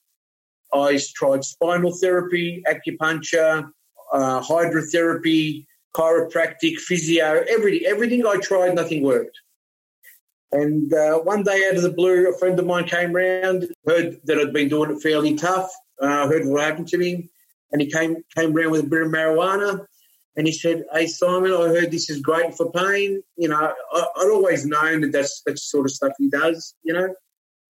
I 0.75 1.01
tried 1.15 1.45
spinal 1.45 1.93
therapy, 1.93 2.65
acupuncture, 2.67 3.71
uh, 4.13 4.43
hydrotherapy, 4.43 5.67
chiropractic, 5.95 6.79
physio, 6.79 7.45
everything. 7.49 7.87
Everything 7.87 8.27
I 8.27 8.39
tried, 8.39 8.75
nothing 8.75 9.05
worked. 9.05 9.39
And 10.51 10.93
uh, 10.93 11.19
one 11.21 11.45
day 11.45 11.63
out 11.69 11.77
of 11.77 11.83
the 11.83 11.93
blue, 11.93 12.29
a 12.29 12.37
friend 12.39 12.59
of 12.59 12.67
mine 12.67 12.85
came 12.85 13.13
round, 13.13 13.69
heard 13.87 14.19
that 14.25 14.39
I'd 14.39 14.53
been 14.53 14.69
doing 14.69 14.91
it 14.91 15.01
fairly 15.01 15.37
tough, 15.37 15.71
uh, 16.01 16.27
heard 16.27 16.45
what 16.45 16.65
happened 16.65 16.89
to 16.89 16.99
me, 16.99 17.31
and 17.71 17.81
he 17.81 17.89
came 17.89 18.17
came 18.37 18.53
round 18.53 18.73
with 18.73 18.85
a 18.85 18.89
bit 18.89 19.03
of 19.03 19.13
marijuana, 19.13 19.87
and 20.37 20.47
he 20.47 20.53
said, 20.53 20.85
"Hey 20.93 21.07
Simon, 21.07 21.53
I 21.53 21.69
heard 21.69 21.91
this 21.91 22.09
is 22.09 22.21
great 22.21 22.57
for 22.57 22.73
pain. 22.73 23.23
You 23.37 23.49
know, 23.49 23.75
I, 23.93 24.07
I'd 24.17 24.31
always 24.31 24.65
known 24.65 25.03
that 25.03 25.13
that's 25.13 25.43
that's 25.45 25.61
the 25.61 25.69
sort 25.69 25.87
of 25.87 25.93
stuff 25.93 26.13
he 26.19 26.29
does. 26.29 26.75
You 26.83 26.95
know." 26.95 27.15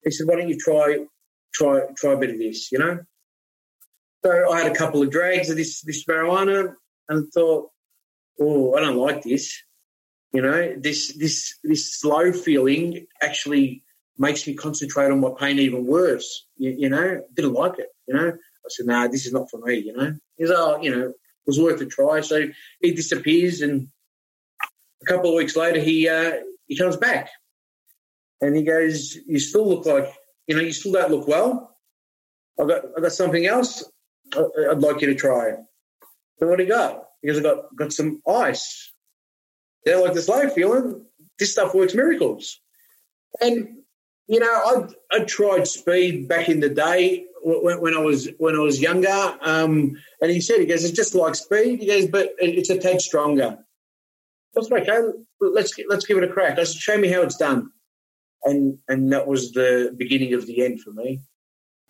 He 0.05 0.11
said, 0.11 0.27
"Why 0.27 0.37
don't 0.37 0.49
you 0.49 0.59
try 0.59 1.07
try 1.53 1.83
try 1.97 2.13
a 2.13 2.19
bit 2.19 2.31
of 2.31 2.39
this?" 2.39 2.71
You 2.73 2.79
know. 2.79 3.01
So 4.25 4.51
I 4.51 4.63
had 4.63 4.73
a 4.73 4.75
couple 4.75 5.03
of 5.03 5.11
drags 5.11 5.51
of 5.51 5.57
this 5.57 5.83
this 5.83 6.05
marijuana, 6.05 6.75
and 7.09 7.33
thought, 7.33 7.71
"Oh, 8.41 8.75
I 8.75 8.81
don't 8.81 8.97
like 8.97 9.23
this." 9.23 9.63
You 10.33 10.43
know, 10.43 10.75
this 10.77 11.15
this 11.17 11.59
this 11.63 11.99
slow 11.99 12.33
feeling 12.33 13.07
actually 13.23 13.83
makes 14.19 14.47
me 14.47 14.55
concentrate 14.55 15.11
on 15.11 15.21
my 15.21 15.31
pain 15.39 15.59
even 15.59 15.87
worse. 15.87 16.47
You, 16.57 16.75
you 16.77 16.89
know, 16.89 17.23
didn't 17.35 17.55
like 17.55 17.79
it. 17.79 17.89
You 18.07 18.15
know, 18.15 18.29
I 18.29 18.69
said, 18.69 18.87
"No, 18.87 19.09
this 19.09 19.27
is 19.27 19.33
not 19.33 19.51
for 19.51 19.59
me." 19.59 19.79
You 19.79 19.97
know, 19.97 20.13
he 20.37 20.47
said, 20.47 20.57
"Oh, 20.57 20.81
you 20.83 20.95
know, 20.95 21.13
was 21.47 21.59
worth 21.59 21.81
a 21.81 21.87
try." 21.87 22.21
So 22.21 22.47
he 22.81 22.93
disappears, 22.93 23.63
and 23.63 23.89
a 25.03 25.07
couple 25.07 25.31
of 25.31 25.37
weeks 25.37 25.57
later, 25.57 25.81
he 25.81 26.09
uh, 26.09 26.33
he 26.67 26.77
comes 26.77 26.97
back, 26.97 27.31
And 28.41 28.57
he 28.57 28.63
goes, 28.63 29.17
You 29.27 29.39
still 29.39 29.69
look 29.69 29.87
like, 29.87 30.13
you 30.47 30.57
know, 30.57 30.63
you 30.63 30.73
still 30.73 30.93
don't 30.93 31.11
look 31.11 31.29
well. 31.29 31.77
I 32.61 32.65
got, 32.67 32.85
I 32.97 33.01
got 33.01 33.13
something 33.13 33.47
else 33.47 33.85
I'd 34.37 34.79
like 34.79 35.01
you 35.01 35.09
to 35.09 35.15
try. 35.15 35.53
So 36.39 36.47
what 36.47 36.59
do 36.59 36.65
you 36.65 36.69
got? 36.69 37.05
He 37.23 37.29
goes, 37.29 37.39
I 37.39 37.43
got, 37.43 37.77
got 37.77 37.93
some 37.93 38.23
ice. 38.29 38.93
Yeah, 39.87 39.97
like 39.97 40.15
this 40.15 40.29
low 40.29 40.49
feeling, 40.51 41.07
this 41.39 41.53
stuff 41.53 41.75
works 41.75 41.95
miracles. 41.95 42.61
And, 43.41 43.79
you 44.27 44.41
know, 44.41 44.47
I 45.13 45.17
I 45.17 45.25
tried 45.25 45.67
speed 45.67 46.29
back 46.29 46.49
in 46.49 46.61
the 46.61 46.69
day 46.69 47.25
when, 47.43 47.81
when 47.81 47.95
I 47.95 48.01
was 48.01 48.29
when 48.39 48.55
I 48.55 48.61
was 48.61 48.81
younger. 48.81 49.39
Um, 49.41 49.97
and 50.21 50.31
he 50.31 50.41
said, 50.41 50.61
he 50.61 50.67
goes, 50.67 50.85
it's 50.85 50.97
just 50.97 51.15
like 51.15 51.35
speed. 51.35 51.81
He 51.81 51.87
goes, 51.87 52.07
but 52.07 52.31
it's 52.39 52.71
a 52.71 52.79
tad 52.79 53.01
stronger. 53.01 53.59
I 54.57 54.63
said, 54.63 54.83
okay, 54.83 54.99
let's 55.41 55.73
let's 55.89 56.07
give 56.07 56.19
it 56.19 56.25
a 56.25 56.33
crack. 56.33 56.59
I 56.59 56.65
said, 56.65 56.81
show 56.81 56.99
me 56.99 57.09
how 57.09 57.23
it's 57.23 57.37
done. 57.37 57.71
And 58.45 58.79
and 58.89 59.13
that 59.13 59.27
was 59.27 59.53
the 59.53 59.95
beginning 59.97 60.35
of 60.35 60.47
the 60.47 60.65
end 60.65 60.81
for 60.81 60.93
me. 60.93 61.21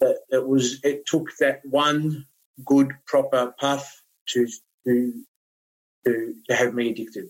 That 0.01 0.19
it 0.31 0.47
was 0.47 0.81
it 0.85 1.07
took 1.07 1.37
that 1.41 1.61
one 1.65 2.27
good 2.65 2.93
proper 3.07 3.55
puff 3.59 4.03
to 4.31 4.49
to 4.87 5.25
to, 6.07 6.35
to 6.49 6.55
have 6.55 6.75
me 6.75 6.91
addicted. 6.91 7.27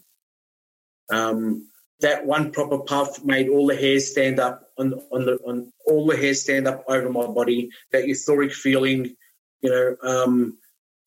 Um, 1.10 1.68
that 2.00 2.26
one 2.26 2.52
proper 2.52 2.78
puff 2.78 3.24
made 3.24 3.48
all 3.48 3.66
the 3.66 3.76
hairs 3.76 4.10
stand 4.10 4.38
up 4.38 4.68
on 4.78 4.94
on 5.10 5.26
the 5.26 5.38
on 5.46 5.72
all 5.86 6.06
the 6.06 6.16
hairs 6.16 6.42
stand 6.42 6.68
up 6.68 6.84
over 6.88 7.10
my 7.10 7.26
body. 7.26 7.70
That 7.92 8.04
euphoric 8.04 8.52
feeling, 8.52 9.16
you 9.62 9.70
know, 9.70 9.96
um, 10.02 10.58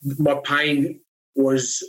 my 0.03 0.35
pain 0.43 0.99
was 1.35 1.81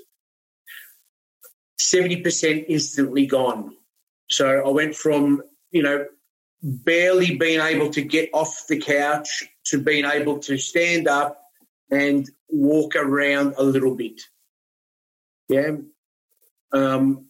seventy 1.79 2.23
percent 2.23 2.67
instantly 2.69 3.27
gone. 3.27 3.75
So 4.31 4.63
I 4.65 4.69
went 4.69 4.95
from 4.95 5.43
you 5.73 5.83
know 5.83 6.07
barely 6.63 7.37
being 7.37 7.61
able 7.61 7.91
to 7.91 8.03
get 8.03 8.31
off 8.33 8.67
the 8.69 8.79
couch 8.79 9.49
to 9.65 9.79
being 9.79 10.05
able 10.05 10.39
to 10.39 10.57
stand 10.57 11.09
up 11.09 11.43
and 11.91 12.31
walk 12.49 12.95
around 12.95 13.55
a 13.59 13.63
little 13.63 13.95
bit. 13.95 14.21
Yeah. 15.49 15.73
Um, 16.73 17.27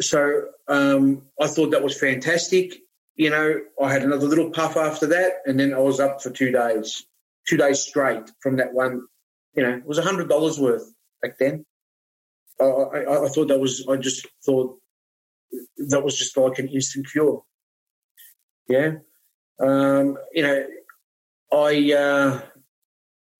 so 0.00 0.48
um, 0.68 1.22
I 1.40 1.46
thought 1.46 1.70
that 1.70 1.82
was 1.82 1.98
fantastic. 1.98 2.74
You 3.16 3.30
know, 3.30 3.60
I 3.82 3.92
had 3.92 4.02
another 4.02 4.26
little 4.26 4.50
puff 4.50 4.76
after 4.76 5.06
that, 5.08 5.34
and 5.46 5.58
then 5.58 5.72
I 5.72 5.78
was 5.78 6.00
up 6.00 6.22
for 6.22 6.30
two 6.30 6.50
days, 6.50 7.06
two 7.46 7.56
days 7.56 7.80
straight 7.80 8.30
from 8.40 8.56
that 8.56 8.74
one. 8.74 9.02
You 9.54 9.62
know, 9.62 9.76
it 9.76 9.86
was 9.86 9.98
a 9.98 10.02
hundred 10.02 10.28
dollars 10.28 10.58
worth 10.58 10.92
back 11.22 11.38
then. 11.38 11.64
I, 12.60 12.64
I, 12.64 13.24
I, 13.24 13.28
thought 13.28 13.48
that 13.48 13.60
was. 13.60 13.86
I 13.88 13.96
just 13.96 14.26
thought 14.44 14.78
that 15.88 16.04
was 16.04 16.18
just 16.18 16.36
like 16.36 16.58
an 16.58 16.68
instant 16.68 17.08
cure. 17.10 17.42
Yeah, 18.68 18.92
um, 19.60 20.16
you 20.32 20.42
know, 20.42 20.66
I 21.52 21.92
uh, 21.92 22.40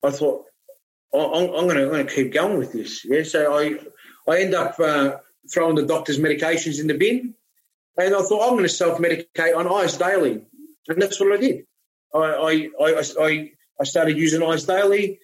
I 0.04 0.10
thought 0.10 0.44
I'm, 1.14 1.54
I'm 1.54 1.68
going 1.68 2.06
to 2.06 2.12
keep 2.12 2.32
going 2.32 2.58
with 2.58 2.72
this. 2.72 3.04
Yeah, 3.04 3.22
so 3.22 3.56
I 3.56 3.78
I 4.30 4.40
end 4.40 4.54
up 4.54 4.78
uh, 4.78 5.16
throwing 5.52 5.76
the 5.76 5.86
doctor's 5.86 6.18
medications 6.18 6.80
in 6.80 6.86
the 6.86 6.94
bin. 6.94 7.34
And 7.96 8.14
I 8.14 8.22
thought, 8.22 8.42
I'm 8.42 8.54
going 8.54 8.64
to 8.64 8.68
self 8.68 8.98
medicate 8.98 9.56
on 9.56 9.68
ice 9.68 9.96
daily. 9.96 10.44
And 10.88 11.00
that's 11.00 11.20
what 11.20 11.32
I 11.32 11.36
did. 11.36 11.66
I, 12.14 12.68
I, 12.80 13.02
I, 13.20 13.50
I 13.80 13.84
started 13.84 14.16
using 14.16 14.42
ice 14.42 14.64
daily. 14.64 15.20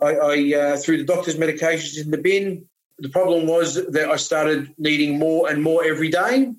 I, 0.00 0.14
I 0.14 0.54
uh, 0.54 0.76
threw 0.76 0.98
the 0.98 1.04
doctor's 1.04 1.36
medications 1.36 2.02
in 2.02 2.10
the 2.10 2.18
bin. 2.18 2.66
The 2.98 3.08
problem 3.08 3.46
was 3.46 3.74
that 3.74 4.08
I 4.08 4.16
started 4.16 4.72
needing 4.78 5.18
more 5.18 5.48
and 5.48 5.62
more 5.62 5.84
every 5.84 6.10
day. 6.10 6.52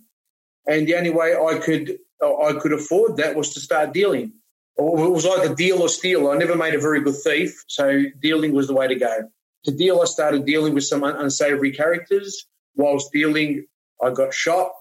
And 0.67 0.87
the 0.87 0.95
only 0.95 1.09
way 1.09 1.35
I 1.35 1.59
could 1.59 1.99
I 2.21 2.53
could 2.53 2.73
afford 2.73 3.17
that 3.17 3.35
was 3.35 3.53
to 3.53 3.59
start 3.59 3.93
dealing. 3.93 4.33
It 4.77 4.81
was 4.81 5.25
either 5.25 5.53
deal 5.53 5.81
or 5.81 5.89
steal. 5.89 6.29
I 6.29 6.37
never 6.37 6.55
made 6.55 6.73
a 6.73 6.79
very 6.79 7.01
good 7.01 7.15
thief, 7.23 7.63
so 7.67 8.03
dealing 8.19 8.53
was 8.53 8.67
the 8.67 8.73
way 8.73 8.87
to 8.87 8.95
go. 8.95 9.29
To 9.65 9.71
deal, 9.71 10.01
I 10.01 10.05
started 10.05 10.45
dealing 10.45 10.73
with 10.73 10.83
some 10.83 11.03
unsavory 11.03 11.71
characters 11.71 12.47
whilst 12.75 13.11
dealing, 13.11 13.65
I 14.01 14.11
got 14.11 14.33
shot, 14.33 14.71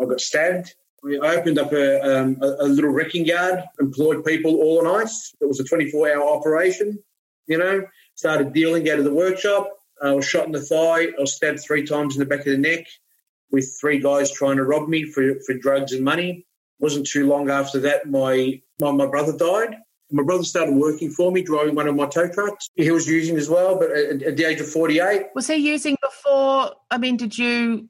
I 0.00 0.04
got 0.04 0.20
stabbed. 0.20 0.74
I 1.04 1.36
opened 1.36 1.58
up 1.58 1.72
a, 1.72 2.20
um, 2.20 2.36
a, 2.42 2.64
little 2.64 2.90
wrecking 2.90 3.24
yard, 3.24 3.64
employed 3.80 4.22
people 4.22 4.56
all 4.56 4.86
on 4.86 5.00
ice. 5.02 5.34
It 5.40 5.46
was 5.46 5.58
a 5.58 5.64
24 5.64 6.12
hour 6.12 6.36
operation, 6.36 6.98
you 7.46 7.56
know, 7.56 7.86
started 8.14 8.52
dealing 8.52 8.88
out 8.90 8.98
of 8.98 9.06
the 9.06 9.14
workshop. 9.14 9.70
I 10.02 10.12
was 10.12 10.26
shot 10.26 10.46
in 10.46 10.52
the 10.52 10.60
thigh. 10.60 11.04
I 11.06 11.14
was 11.18 11.34
stabbed 11.34 11.60
three 11.60 11.86
times 11.86 12.14
in 12.14 12.20
the 12.20 12.26
back 12.26 12.40
of 12.40 12.52
the 12.52 12.58
neck 12.58 12.86
with 13.50 13.74
three 13.80 13.98
guys 13.98 14.30
trying 14.30 14.56
to 14.56 14.64
rob 14.64 14.88
me 14.88 15.04
for, 15.04 15.40
for 15.46 15.54
drugs 15.54 15.92
and 15.92 16.04
money. 16.04 16.46
Wasn't 16.80 17.06
too 17.06 17.26
long 17.26 17.50
after 17.50 17.78
that, 17.80 18.08
my, 18.08 18.60
my, 18.80 18.90
my 18.92 19.06
brother 19.06 19.36
died. 19.36 19.76
My 20.10 20.24
brother 20.24 20.42
started 20.42 20.74
working 20.74 21.10
for 21.10 21.30
me, 21.30 21.42
driving 21.42 21.74
one 21.74 21.86
of 21.86 21.94
my 21.94 22.06
tow 22.06 22.28
trucks. 22.28 22.68
He 22.74 22.90
was 22.90 23.06
using 23.06 23.36
as 23.36 23.48
well, 23.48 23.78
but 23.78 23.90
at, 23.92 24.22
at 24.22 24.36
the 24.36 24.44
age 24.44 24.60
of 24.60 24.68
48. 24.68 25.26
Was 25.34 25.46
he 25.46 25.56
using 25.56 25.96
before? 26.02 26.72
I 26.90 26.98
mean, 26.98 27.16
did 27.16 27.38
you 27.38 27.88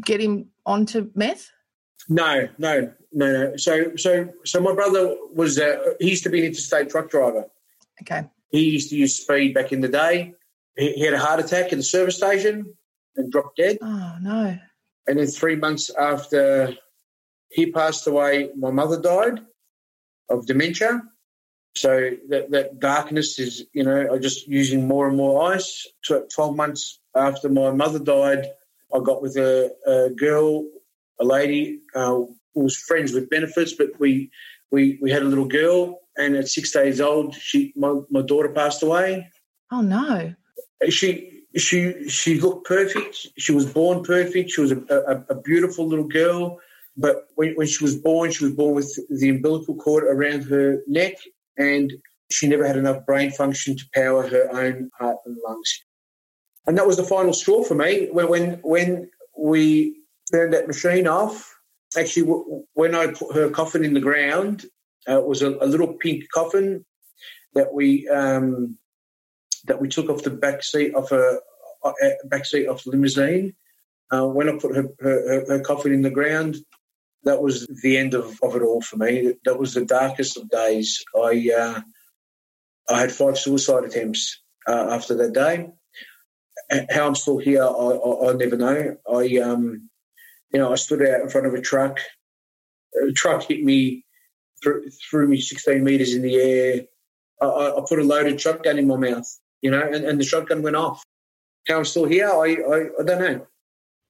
get 0.00 0.20
him 0.20 0.46
onto 0.64 1.10
meth? 1.14 1.50
No, 2.08 2.48
no, 2.56 2.92
no, 3.12 3.32
no. 3.32 3.56
So, 3.56 3.96
so, 3.96 4.28
so 4.44 4.60
my 4.60 4.74
brother 4.74 5.16
was, 5.34 5.58
uh, 5.58 5.94
he 5.98 6.10
used 6.10 6.22
to 6.22 6.30
be 6.30 6.38
an 6.38 6.46
interstate 6.46 6.88
truck 6.88 7.10
driver. 7.10 7.46
Okay. 8.02 8.28
He 8.50 8.70
used 8.70 8.90
to 8.90 8.96
use 8.96 9.16
speed 9.16 9.54
back 9.54 9.72
in 9.72 9.80
the 9.80 9.88
day. 9.88 10.34
He, 10.76 10.92
he 10.92 11.04
had 11.04 11.14
a 11.14 11.18
heart 11.18 11.40
attack 11.40 11.72
at 11.72 11.78
the 11.78 11.82
service 11.82 12.16
station 12.16 12.74
and 13.16 13.32
dropped 13.32 13.56
dead. 13.56 13.78
Oh, 13.82 14.16
no. 14.22 14.58
And 15.08 15.18
then 15.18 15.26
three 15.26 15.56
months 15.56 15.90
after 15.90 16.76
he 17.56 17.72
passed 17.72 18.06
away, 18.06 18.50
my 18.54 18.70
mother 18.70 19.00
died 19.00 19.40
of 20.28 20.46
dementia. 20.46 21.02
So 21.74 22.10
that, 22.28 22.50
that 22.50 22.80
darkness 22.80 23.38
is, 23.38 23.64
you 23.72 23.84
know, 23.84 24.12
I 24.12 24.18
just 24.18 24.46
using 24.46 24.86
more 24.86 25.08
and 25.08 25.16
more 25.16 25.52
ice. 25.54 25.86
Twelve 26.34 26.54
months 26.54 27.00
after 27.14 27.48
my 27.48 27.70
mother 27.70 27.98
died, 27.98 28.46
I 28.94 28.98
got 29.00 29.22
with 29.22 29.36
a, 29.36 29.72
a 29.86 30.10
girl, 30.10 30.64
a 31.20 31.24
lady 31.24 31.80
uh, 31.94 32.16
who 32.54 32.60
was 32.66 32.76
friends 32.76 33.12
with 33.12 33.30
benefits, 33.30 33.72
but 33.72 33.88
we 33.98 34.30
we 34.70 34.98
we 35.02 35.10
had 35.10 35.22
a 35.22 35.30
little 35.32 35.48
girl, 35.48 36.00
and 36.16 36.36
at 36.36 36.48
six 36.48 36.72
days 36.72 37.00
old, 37.00 37.34
she 37.34 37.72
my, 37.76 38.00
my 38.10 38.22
daughter 38.22 38.50
passed 38.50 38.82
away. 38.82 39.30
Oh 39.70 39.82
no! 39.82 40.34
She 40.88 41.42
she 41.56 42.08
she 42.08 42.40
looked 42.40 42.66
perfect. 42.66 43.14
She 43.36 43.52
was 43.52 43.66
born 43.66 44.02
perfect. 44.02 44.50
She 44.50 44.60
was 44.60 44.72
a, 44.72 44.80
a, 44.88 45.34
a 45.34 45.40
beautiful 45.42 45.86
little 45.86 46.08
girl. 46.08 46.58
But 46.96 47.26
when, 47.34 47.54
when 47.54 47.66
she 47.66 47.84
was 47.84 47.96
born, 47.96 48.30
she 48.30 48.44
was 48.44 48.54
born 48.54 48.74
with 48.74 48.98
the 49.10 49.28
umbilical 49.28 49.76
cord 49.76 50.04
around 50.04 50.44
her 50.44 50.82
neck, 50.86 51.16
and 51.58 51.92
she 52.30 52.48
never 52.48 52.66
had 52.66 52.76
enough 52.76 53.04
brain 53.04 53.30
function 53.30 53.76
to 53.76 53.84
power 53.94 54.26
her 54.26 54.48
own 54.50 54.90
heart 54.98 55.18
and 55.26 55.36
lungs. 55.46 55.84
And 56.66 56.76
that 56.78 56.86
was 56.86 56.96
the 56.96 57.04
final 57.04 57.32
straw 57.32 57.62
for 57.62 57.74
me. 57.74 58.08
When 58.10 58.28
when, 58.28 58.60
when 58.62 59.10
we 59.38 60.00
turned 60.32 60.54
that 60.54 60.66
machine 60.66 61.06
off, 61.06 61.54
actually, 61.96 62.26
when 62.74 62.94
I 62.94 63.08
put 63.08 63.34
her 63.34 63.50
coffin 63.50 63.84
in 63.84 63.94
the 63.94 64.00
ground, 64.00 64.64
uh, 65.08 65.18
it 65.18 65.26
was 65.26 65.42
a, 65.42 65.56
a, 65.60 65.66
little 65.66 65.94
pink 65.94 66.24
coffin 66.34 66.84
that 67.54 67.72
we 67.72 68.08
um, 68.08 68.76
that 69.66 69.80
we 69.80 69.88
took 69.88 70.08
off 70.08 70.22
the 70.22 70.30
back 70.30 70.64
seat 70.64 70.94
of 70.94 71.10
a, 71.12 71.38
a 71.84 72.26
back 72.26 72.44
seat 72.44 72.66
of 72.66 72.82
the 72.82 72.90
limousine. 72.90 73.54
Uh, 74.10 74.26
when 74.26 74.48
I 74.48 74.56
put 74.56 74.74
her, 74.76 74.88
her, 75.00 75.44
her, 75.48 75.60
coffin 75.60 75.92
in 75.92 76.02
the 76.02 76.10
ground, 76.10 76.58
that 77.26 77.42
was 77.42 77.66
the 77.82 77.96
end 77.96 78.14
of, 78.14 78.38
of 78.42 78.54
it 78.56 78.62
all 78.62 78.80
for 78.80 78.96
me. 78.96 79.34
That 79.44 79.58
was 79.58 79.74
the 79.74 79.84
darkest 79.84 80.36
of 80.36 80.48
days. 80.48 81.04
I 81.14 81.50
uh, 81.56 81.80
I 82.88 83.00
had 83.00 83.12
five 83.12 83.36
suicide 83.36 83.84
attempts 83.84 84.40
uh, 84.66 84.88
after 84.90 85.14
that 85.16 85.32
day. 85.32 85.70
How 86.90 87.06
I'm 87.06 87.14
still 87.14 87.38
here, 87.38 87.62
I, 87.62 87.66
I, 87.66 88.30
I 88.30 88.32
never 88.32 88.56
know. 88.56 88.96
I 89.12 89.38
um, 89.38 89.90
you 90.52 90.60
know, 90.60 90.72
I 90.72 90.76
stood 90.76 91.02
out 91.02 91.20
in 91.20 91.28
front 91.28 91.46
of 91.46 91.54
a 91.54 91.60
truck. 91.60 91.98
A 93.08 93.12
truck 93.12 93.42
hit 93.42 93.62
me, 93.62 94.04
threw, 94.62 94.88
threw 95.10 95.28
me 95.28 95.40
16 95.40 95.82
meters 95.84 96.14
in 96.14 96.22
the 96.22 96.36
air. 96.36 96.82
I, 97.42 97.46
I, 97.46 97.82
put 97.86 97.98
a 97.98 98.04
loaded 98.04 98.40
shotgun 98.40 98.78
in 98.78 98.86
my 98.86 98.96
mouth, 98.96 99.28
you 99.60 99.70
know, 99.70 99.82
and, 99.82 100.04
and 100.04 100.18
the 100.18 100.24
shotgun 100.24 100.62
went 100.62 100.76
off. 100.76 101.02
How 101.68 101.76
I'm 101.76 101.84
still 101.84 102.06
here, 102.06 102.28
I, 102.28 102.56
I, 102.56 102.78
I 103.00 103.04
don't 103.04 103.20
know. 103.20 103.46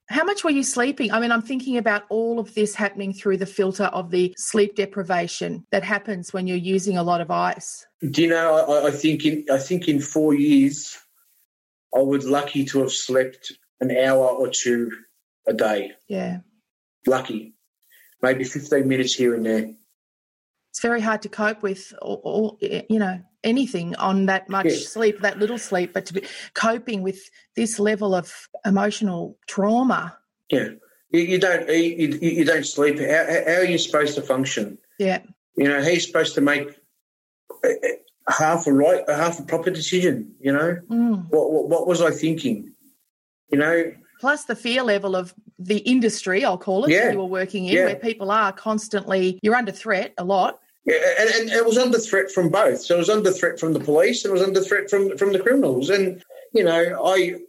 How 0.09 0.25
much 0.25 0.45
were 0.45 0.51
you 0.51 0.63
sleeping? 0.63 1.11
I 1.11 1.19
mean, 1.19 1.33
I'm 1.33 1.43
thinking 1.43 1.77
about 1.77 2.05
all 2.11 2.39
of 2.39 2.55
this 2.55 2.75
happening 2.75 3.13
through 3.13 3.39
the 3.39 3.47
filter 3.47 3.85
of 3.85 4.11
the 4.11 4.35
sleep 4.37 4.77
deprivation 4.77 5.67
that 5.73 5.83
happens 5.83 6.33
when 6.33 6.47
you're 6.47 6.57
using 6.57 6.97
a 6.97 7.03
lot 7.03 7.21
of 7.21 7.31
ice. 7.31 7.85
Do 8.11 8.23
you 8.23 8.29
know? 8.29 8.55
I, 8.55 8.89
I 8.89 8.91
think 8.93 9.25
in 9.25 9.45
I 9.51 9.59
think 9.59 9.89
in 9.89 10.01
four 10.01 10.35
years, 10.35 10.97
I 11.95 12.01
was 12.01 12.25
lucky 12.27 12.65
to 12.67 12.81
have 12.81 12.93
slept 12.93 13.53
an 13.81 13.91
hour 13.97 14.29
or 14.29 14.49
two 14.49 14.91
a 15.47 15.53
day. 15.53 15.93
Yeah, 16.09 16.39
lucky, 17.07 17.55
maybe 18.23 18.45
15 18.45 18.87
minutes 18.87 19.15
here 19.15 19.35
and 19.35 19.45
there. 19.45 19.75
It's 20.77 20.83
very 20.83 21.01
hard 21.01 21.23
to 21.23 21.31
cope 21.31 21.63
with, 21.63 21.95
all, 22.03 22.21
all 22.23 22.59
you 22.61 22.99
know, 22.99 23.19
anything 23.43 23.97
on 23.97 24.27
that 24.27 24.51
much 24.51 24.67
yeah. 24.67 24.77
sleep, 24.77 25.21
that 25.21 25.39
little 25.39 25.57
sleep, 25.57 25.95
but 25.95 26.05
to 26.05 26.13
be 26.13 26.23
coping 26.53 27.01
with 27.01 27.31
this 27.55 27.79
level 27.79 28.15
of 28.15 28.31
emotional 28.67 29.39
trauma. 29.49 30.19
Yeah. 30.51 30.69
You, 31.13 31.21
you 31.21 31.39
don't 31.39 31.67
eh, 31.71 31.73
eat, 31.73 32.23
you, 32.23 32.31
you 32.31 32.45
don't 32.45 32.67
sleep. 32.67 32.99
How, 32.99 33.25
how, 33.25 33.61
are 33.61 33.65
you 33.65 33.79
supposed 33.79 34.17
to 34.17 34.21
function? 34.21 34.77
Yeah. 34.99 35.23
You 35.57 35.67
know, 35.67 35.81
he's 35.81 36.07
supposed 36.07 36.35
to 36.35 36.43
make 36.43 36.79
half 38.29 38.67
a 38.67 38.73
right, 38.75 39.03
a 39.09 39.17
half 39.17 39.41
a 39.41 39.45
proper 39.45 39.71
decision. 39.71 40.35
You 40.39 40.53
know, 40.53 40.79
mm. 40.91 41.27
what, 41.31 41.53
what, 41.53 41.69
what 41.71 41.87
was 41.87 42.03
I 42.03 42.11
thinking? 42.11 42.71
You 43.49 43.59
know, 43.61 43.93
plus 44.21 44.45
the 44.45 44.57
fear 44.57 44.83
level 44.83 45.17
of 45.17 45.35
the 45.59 45.79
industry, 45.79 46.45
I'll 46.45 46.59
call 46.59 46.85
it, 46.85 46.91
yeah. 46.91 47.13
you 47.13 47.19
were 47.19 47.25
working 47.25 47.65
in, 47.65 47.77
yeah. 47.77 47.85
where 47.87 47.97
people 47.97 48.31
are 48.31 48.53
constantly, 48.53 49.39
you're 49.43 49.55
under 49.55 49.73
threat 49.73 50.13
a 50.19 50.25
lot. 50.25 50.61
Yeah, 50.87 50.95
and, 51.19 51.31
and, 51.31 51.51
it 51.51 51.67
was 51.67 51.79
under 51.79 51.99
threat 51.99 52.31
from 52.31 52.49
both. 52.49 52.81
So 52.81 52.95
it 52.95 52.99
was 52.99 53.11
under 53.11 53.33
threat 53.33 53.59
from 53.59 53.73
the 53.73 53.81
police, 53.81 54.25
and 54.25 54.31
it 54.31 54.39
was 54.39 54.47
under 54.47 54.61
threat 54.61 54.89
from 54.89 55.19
from 55.19 55.33
the 55.33 55.41
criminals. 55.41 55.91
And 55.91 56.23
you 56.55 56.63
know, 56.63 57.05
I 57.05 57.41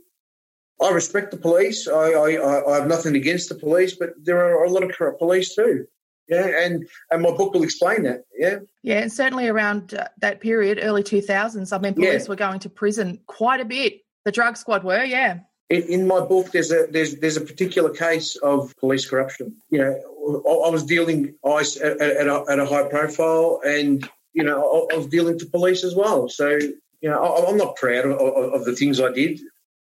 I 0.82 0.90
respect 0.92 1.32
the 1.32 1.38
police. 1.38 1.88
I, 1.88 2.12
I, 2.12 2.72
I 2.72 2.76
have 2.80 2.88
nothing 2.88 3.16
against 3.16 3.50
the 3.50 3.56
police, 3.56 3.96
but 3.96 4.14
there 4.18 4.44
are 4.44 4.64
a 4.64 4.70
lot 4.70 4.84
of 4.84 4.92
corrupt 4.92 5.20
police 5.20 5.56
too. 5.56 5.88
Yeah, 6.28 6.48
and 6.48 6.88
and 7.12 7.22
my 7.22 7.32
book 7.32 7.54
will 7.54 7.64
explain 7.64 8.04
that. 8.04 8.24
Yeah, 8.38 8.60
yeah, 8.84 9.00
and 9.00 9.12
certainly 9.12 9.48
around 9.48 9.94
uh, 9.94 10.08
that 10.20 10.42
period, 10.42 10.80
early 10.82 11.04
two 11.04 11.22
thousands. 11.22 11.72
I 11.72 11.78
mean, 11.78 11.94
police 11.94 12.24
yeah. 12.24 12.30
were 12.30 12.36
going 12.36 12.60
to 12.62 12.70
prison 12.70 13.20
quite 13.28 13.62
a 13.62 13.66
bit. 13.66 14.02
The 14.26 14.32
drug 14.32 14.58
squad 14.58 14.84
were, 14.84 15.06
yeah. 15.06 15.40
In, 15.70 15.84
in, 15.84 16.08
my 16.08 16.20
book, 16.20 16.52
there's 16.52 16.72
a 16.72 16.88
there's 16.90 17.16
there's 17.18 17.38
a 17.38 17.42
particular 17.42 17.92
case 17.92 18.36
of 18.38 18.76
police 18.78 19.10
corruption. 19.10 19.56
You 19.70 19.80
know, 19.80 20.02
I, 20.28 20.70
was 20.70 20.84
dealing 20.84 21.36
ice 21.46 21.78
at, 21.78 22.02
at, 22.02 22.28
a, 22.28 22.44
at, 22.50 22.60
a, 22.60 22.66
high 22.66 22.88
profile, 22.90 23.62
and 23.66 24.08
you 24.34 24.44
know, 24.44 24.88
I, 24.92 24.94
I, 24.94 24.98
was 24.98 25.08
dealing 25.08 25.40
to 25.40 25.46
police 25.46 25.84
as 25.84 25.96
well. 25.96 26.28
So 26.28 26.50
you 26.50 27.10
know, 27.10 27.24
I, 27.24 27.50
am 27.50 27.58
not 27.58 27.76
proud 27.76 28.06
of, 28.06 28.20
of, 28.20 28.54
of 28.54 28.66
the 28.66 28.76
things 28.76 29.00
I 29.00 29.12
did. 29.12 29.40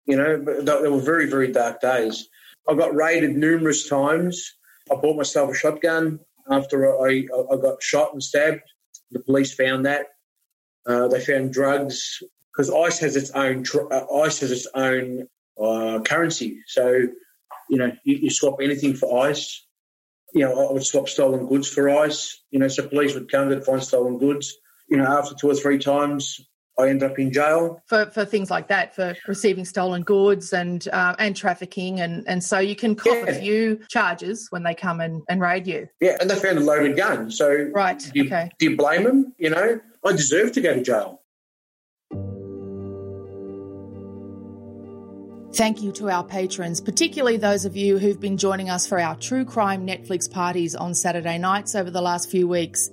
You 0.06 0.16
know, 0.16 0.42
but 0.44 0.66
they 0.66 0.88
were 0.88 1.00
very, 1.00 1.28
very 1.28 1.52
dark 1.52 1.80
days. 1.80 2.28
I 2.68 2.74
got 2.74 2.94
raided 2.94 3.36
numerous 3.36 3.88
times. 3.88 4.54
I 4.90 4.96
bought 4.96 5.16
myself 5.16 5.50
a 5.50 5.54
shotgun 5.54 6.18
after 6.50 7.00
I, 7.00 7.26
I 7.52 7.56
got 7.56 7.82
shot 7.82 8.12
and 8.12 8.22
stabbed. 8.22 8.62
The 9.10 9.20
police 9.20 9.54
found 9.54 9.86
that. 9.86 10.06
Uh, 10.84 11.06
they 11.06 11.20
found 11.20 11.52
drugs 11.52 12.22
because 12.50 12.70
ICE 12.70 12.98
has 12.98 13.16
its 13.16 13.30
own 13.30 13.64
uh, 13.92 14.04
ICE 14.22 14.40
has 14.40 14.50
its 14.50 14.66
own 14.74 15.28
uh, 15.60 16.00
currency. 16.00 16.62
So 16.66 17.06
you 17.70 17.78
know 17.78 17.92
you, 18.04 18.16
you, 18.16 18.30
swap 18.30 18.56
anything 18.60 18.94
for 18.94 19.26
ICE. 19.26 19.66
You 20.32 20.44
know 20.44 20.68
I 20.68 20.72
would 20.72 20.84
swap 20.84 21.08
stolen 21.08 21.46
goods 21.46 21.68
for 21.68 21.88
ICE. 21.88 22.42
You 22.50 22.58
know 22.58 22.68
so 22.68 22.86
police 22.86 23.14
would 23.14 23.30
come 23.30 23.50
to 23.50 23.60
find 23.60 23.82
stolen 23.82 24.18
goods. 24.18 24.54
You 24.88 24.98
know 24.98 25.06
after 25.06 25.34
two 25.34 25.50
or 25.50 25.54
three 25.54 25.78
times 25.78 26.40
I 26.78 26.88
end 26.88 27.02
up 27.02 27.18
in 27.18 27.32
jail 27.32 27.82
for, 27.86 28.06
for 28.06 28.24
things 28.24 28.50
like 28.50 28.68
that, 28.68 28.94
for 28.94 29.14
receiving 29.28 29.64
stolen 29.64 30.02
goods 30.02 30.52
and 30.52 30.86
uh, 30.92 31.14
and 31.18 31.36
trafficking, 31.36 32.00
and, 32.00 32.24
and 32.26 32.42
so 32.42 32.58
you 32.58 32.74
can 32.74 32.94
cop 32.94 33.14
yeah. 33.14 33.30
a 33.30 33.34
few 33.34 33.80
charges 33.88 34.46
when 34.50 34.62
they 34.62 34.74
come 34.74 35.00
and, 35.00 35.22
and 35.28 35.40
raid 35.40 35.66
you. 35.66 35.88
Yeah, 36.00 36.16
and 36.20 36.30
they 36.30 36.36
found 36.36 36.58
a 36.58 36.62
loaded 36.62 36.96
gun. 36.96 37.30
So 37.30 37.70
right, 37.74 37.98
do 37.98 38.10
you, 38.14 38.26
okay. 38.26 38.50
Do 38.58 38.70
you 38.70 38.76
blame 38.76 39.04
them? 39.04 39.34
You 39.38 39.50
know, 39.50 39.80
I 40.04 40.12
deserve 40.12 40.52
to 40.52 40.60
go 40.60 40.74
to 40.74 40.82
jail. 40.82 41.21
Thank 45.54 45.82
you 45.82 45.92
to 45.92 46.08
our 46.08 46.24
patrons, 46.24 46.80
particularly 46.80 47.36
those 47.36 47.66
of 47.66 47.76
you 47.76 47.98
who've 47.98 48.18
been 48.18 48.38
joining 48.38 48.70
us 48.70 48.86
for 48.86 48.98
our 48.98 49.14
true 49.16 49.44
crime 49.44 49.86
Netflix 49.86 50.30
parties 50.30 50.74
on 50.74 50.94
Saturday 50.94 51.36
nights 51.36 51.74
over 51.74 51.90
the 51.90 52.00
last 52.00 52.30
few 52.30 52.48
weeks. 52.48 52.88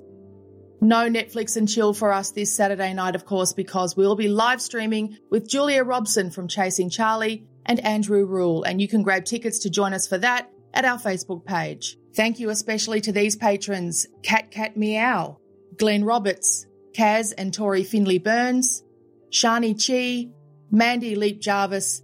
No 0.81 1.09
Netflix 1.09 1.55
and 1.55 1.69
chill 1.69 1.93
for 1.93 2.11
us 2.11 2.31
this 2.31 2.53
Saturday 2.53 2.93
night, 2.93 3.15
of 3.15 3.25
course, 3.25 3.53
because 3.53 3.95
we'll 3.95 4.17
be 4.17 4.27
live 4.27 4.61
streaming 4.61 5.17
with 5.29 5.47
Julia 5.47 5.85
Robson 5.85 6.31
from 6.31 6.49
Chasing 6.49 6.89
Charlie 6.89 7.47
and 7.65 7.79
Andrew 7.79 8.25
Rule, 8.25 8.63
and 8.63 8.81
you 8.81 8.89
can 8.89 9.03
grab 9.03 9.23
tickets 9.23 9.59
to 9.59 9.69
join 9.69 9.93
us 9.93 10.05
for 10.05 10.17
that 10.17 10.51
at 10.73 10.83
our 10.83 10.97
Facebook 10.97 11.45
page. 11.45 11.97
Thank 12.13 12.39
you 12.39 12.49
especially 12.49 12.99
to 13.01 13.13
these 13.13 13.37
patrons 13.37 14.05
Cat 14.21 14.51
Cat 14.51 14.75
Meow, 14.75 15.37
Glenn 15.77 16.03
Roberts, 16.03 16.67
Kaz 16.93 17.33
and 17.37 17.53
Tori 17.53 17.85
Finley 17.85 18.19
Burns, 18.19 18.83
Shani 19.31 19.75
Chi, 19.79 20.29
Mandy 20.71 21.15
Leap 21.15 21.39
Jarvis, 21.39 22.03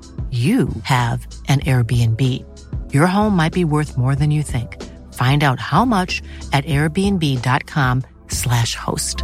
you 0.31 0.69
have 0.83 1.27
an 1.49 1.59
Airbnb. 1.61 2.45
Your 2.93 3.07
home 3.07 3.35
might 3.35 3.53
be 3.53 3.65
worth 3.65 3.97
more 3.97 4.15
than 4.15 4.31
you 4.31 4.43
think. 4.43 4.81
Find 5.13 5.43
out 5.43 5.59
how 5.59 5.83
much 5.83 6.21
at 6.53 6.63
airbnb.com/slash 6.63 8.75
host. 8.75 9.23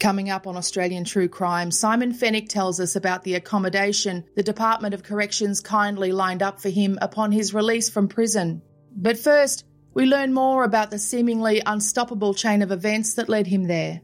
Coming 0.00 0.30
up 0.30 0.46
on 0.46 0.56
Australian 0.56 1.04
True 1.04 1.28
Crime, 1.28 1.72
Simon 1.72 2.12
Fenech 2.12 2.48
tells 2.48 2.78
us 2.78 2.94
about 2.94 3.24
the 3.24 3.34
accommodation 3.34 4.24
the 4.36 4.44
Department 4.44 4.94
of 4.94 5.02
Corrections 5.02 5.60
kindly 5.60 6.12
lined 6.12 6.42
up 6.42 6.60
for 6.60 6.68
him 6.68 6.98
upon 7.00 7.32
his 7.32 7.52
release 7.52 7.90
from 7.90 8.06
prison. 8.06 8.62
But 8.94 9.18
first, 9.18 9.64
we 9.94 10.06
learn 10.06 10.32
more 10.32 10.64
about 10.64 10.90
the 10.90 10.98
seemingly 10.98 11.62
unstoppable 11.64 12.34
chain 12.34 12.62
of 12.62 12.70
events 12.70 13.14
that 13.14 13.28
led 13.28 13.46
him 13.46 13.64
there. 13.64 14.00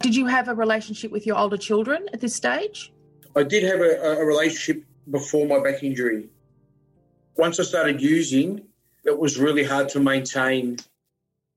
Did 0.00 0.16
you 0.16 0.26
have 0.26 0.48
a 0.48 0.54
relationship 0.54 1.12
with 1.12 1.26
your 1.26 1.36
older 1.36 1.58
children 1.58 2.08
at 2.12 2.20
this 2.20 2.34
stage? 2.34 2.92
I 3.36 3.42
did 3.42 3.62
have 3.64 3.80
a, 3.80 4.20
a 4.20 4.24
relationship 4.24 4.84
before 5.10 5.46
my 5.46 5.62
back 5.62 5.82
injury. 5.82 6.28
Once 7.36 7.60
I 7.60 7.64
started 7.64 8.00
using, 8.00 8.66
it 9.04 9.18
was 9.18 9.38
really 9.38 9.62
hard 9.62 9.88
to 9.90 10.00
maintain 10.00 10.78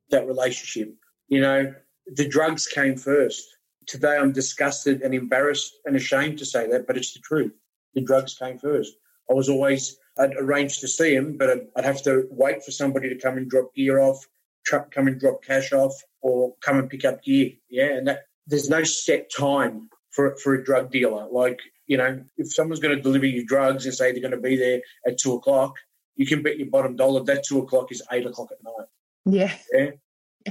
that 0.09 0.27
relationship. 0.27 0.93
You 1.27 1.41
know, 1.41 1.73
the 2.05 2.27
drugs 2.27 2.67
came 2.67 2.97
first. 2.97 3.43
Today 3.87 4.17
I'm 4.17 4.31
disgusted 4.31 5.01
and 5.01 5.13
embarrassed 5.13 5.73
and 5.85 5.95
ashamed 5.95 6.39
to 6.39 6.45
say 6.45 6.69
that, 6.69 6.85
but 6.85 6.97
it's 6.97 7.13
the 7.13 7.19
truth. 7.19 7.53
The 7.95 8.01
drugs 8.01 8.35
came 8.35 8.57
first. 8.57 8.93
I 9.29 9.33
was 9.33 9.49
always 9.49 9.97
I'd 10.17 10.35
arrange 10.37 10.79
to 10.79 10.87
see 10.87 11.15
him, 11.15 11.37
but 11.37 11.49
I'd, 11.49 11.67
I'd 11.75 11.85
have 11.85 12.03
to 12.03 12.27
wait 12.29 12.63
for 12.63 12.71
somebody 12.71 13.09
to 13.09 13.19
come 13.19 13.37
and 13.37 13.49
drop 13.49 13.73
gear 13.73 13.99
off, 13.99 14.27
tr- 14.65 14.89
come 14.91 15.07
and 15.07 15.19
drop 15.19 15.43
cash 15.43 15.73
off, 15.73 15.93
or 16.21 16.55
come 16.61 16.77
and 16.79 16.89
pick 16.89 17.05
up 17.05 17.23
gear. 17.23 17.51
Yeah, 17.69 17.97
and 17.97 18.07
that, 18.07 18.23
there's 18.47 18.69
no 18.69 18.83
set 18.83 19.31
time 19.31 19.89
for 20.11 20.35
for 20.37 20.53
a 20.53 20.63
drug 20.63 20.91
dealer. 20.91 21.27
Like 21.31 21.59
you 21.87 21.97
know, 21.97 22.23
if 22.37 22.53
someone's 22.53 22.79
going 22.79 22.95
to 22.95 23.01
deliver 23.01 23.25
you 23.25 23.45
drugs 23.45 23.85
and 23.85 23.93
say 23.93 24.11
they're 24.11 24.21
going 24.21 24.31
to 24.31 24.37
be 24.37 24.55
there 24.55 24.81
at 25.05 25.17
two 25.17 25.33
o'clock, 25.33 25.75
you 26.15 26.25
can 26.25 26.43
bet 26.43 26.57
your 26.57 26.69
bottom 26.69 26.95
dollar 26.95 27.23
that 27.23 27.43
two 27.43 27.59
o'clock 27.59 27.91
is 27.91 28.01
eight 28.11 28.25
o'clock 28.25 28.49
at 28.51 28.63
night. 28.63 28.87
Yeah. 29.25 29.53
Yeah. 29.73 29.91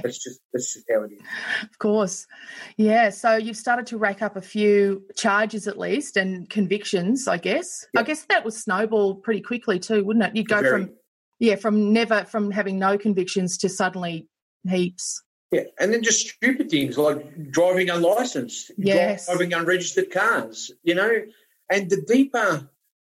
That's 0.01 0.23
just 0.23 0.39
that's 0.53 0.73
just 0.73 0.85
how 0.91 1.03
it 1.03 1.11
is. 1.13 1.21
Of 1.63 1.77
course. 1.79 2.25
Yeah. 2.77 3.09
So 3.09 3.35
you've 3.35 3.57
started 3.57 3.85
to 3.87 3.97
rack 3.97 4.21
up 4.21 4.35
a 4.35 4.41
few 4.41 5.03
charges 5.15 5.67
at 5.67 5.77
least 5.77 6.17
and 6.17 6.49
convictions, 6.49 7.27
I 7.27 7.37
guess. 7.37 7.85
I 7.95 8.03
guess 8.03 8.25
that 8.29 8.43
would 8.43 8.53
snowball 8.53 9.15
pretty 9.15 9.41
quickly 9.41 9.79
too, 9.79 10.03
wouldn't 10.03 10.25
it? 10.25 10.35
You'd 10.35 10.49
go 10.49 10.61
Very. 10.61 10.85
from 10.85 10.93
yeah, 11.39 11.55
from 11.55 11.91
never 11.93 12.25
from 12.25 12.51
having 12.51 12.79
no 12.79 12.97
convictions 12.97 13.57
to 13.59 13.69
suddenly 13.69 14.27
heaps. 14.67 15.21
Yeah, 15.51 15.63
and 15.79 15.93
then 15.93 16.01
just 16.01 16.27
stupid 16.27 16.69
things 16.71 16.97
like 16.97 17.51
driving 17.51 17.89
unlicensed, 17.89 18.71
Yes. 18.77 19.27
driving 19.27 19.53
unregistered 19.53 20.09
cars. 20.11 20.71
You 20.83 20.95
know, 20.95 21.11
and 21.69 21.89
the 21.89 22.01
deeper 22.01 22.69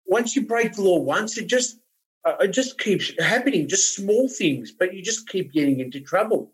once 0.06 0.36
you 0.36 0.46
break 0.46 0.74
the 0.74 0.82
law 0.84 1.00
once, 1.00 1.38
it 1.38 1.48
just 1.48 1.80
uh, 2.26 2.36
it 2.42 2.50
just 2.50 2.78
keeps 2.80 3.12
happening. 3.20 3.68
Just 3.68 3.96
small 3.96 4.28
things, 4.30 4.72
but 4.72 4.94
you 4.94 5.02
just 5.02 5.28
keep 5.30 5.54
getting 5.54 5.80
into 5.80 6.00
trouble. 6.02 6.52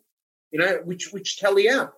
You 0.53 0.59
know, 0.59 0.79
which 0.85 1.11
which 1.11 1.39
tally 1.39 1.67
out. 1.69 1.93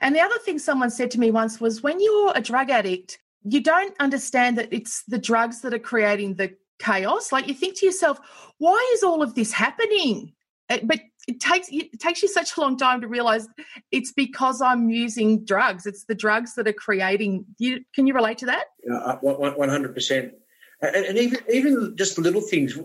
And 0.00 0.14
the 0.14 0.20
other 0.20 0.38
thing 0.38 0.58
someone 0.58 0.90
said 0.90 1.10
to 1.12 1.20
me 1.20 1.30
once 1.32 1.60
was 1.60 1.82
when 1.82 2.00
you're 2.00 2.32
a 2.34 2.40
drug 2.40 2.70
addict, 2.70 3.18
you 3.42 3.60
don't 3.60 3.94
understand 3.98 4.58
that 4.58 4.68
it's 4.70 5.02
the 5.04 5.18
drugs 5.18 5.62
that 5.62 5.74
are 5.74 5.78
creating 5.78 6.34
the 6.34 6.54
chaos. 6.78 7.32
Like 7.32 7.48
you 7.48 7.54
think 7.54 7.78
to 7.78 7.86
yourself, 7.86 8.20
why 8.58 8.78
is 8.94 9.02
all 9.02 9.22
of 9.22 9.34
this 9.34 9.52
happening? 9.52 10.34
But 10.68 11.00
it 11.28 11.40
takes 11.40 11.68
it 11.70 11.98
takes 12.00 12.22
you 12.22 12.28
such 12.28 12.56
a 12.56 12.60
long 12.60 12.76
time 12.76 13.00
to 13.00 13.08
realize 13.08 13.48
it's 13.90 14.12
because 14.12 14.60
I'm 14.60 14.90
using 14.90 15.44
drugs. 15.44 15.86
It's 15.86 16.04
the 16.04 16.14
drugs 16.14 16.54
that 16.54 16.68
are 16.68 16.72
creating. 16.74 17.46
You, 17.58 17.84
can 17.94 18.06
you 18.06 18.14
relate 18.14 18.38
to 18.38 18.46
that? 18.46 18.64
uh, 18.92 19.16
one 19.16 19.68
hundred 19.68 19.94
percent, 19.94 20.34
and 20.82 21.06
and 21.06 21.18
even 21.18 21.38
even 21.50 21.96
just 21.96 22.18
little 22.18 22.42
things 22.42 22.76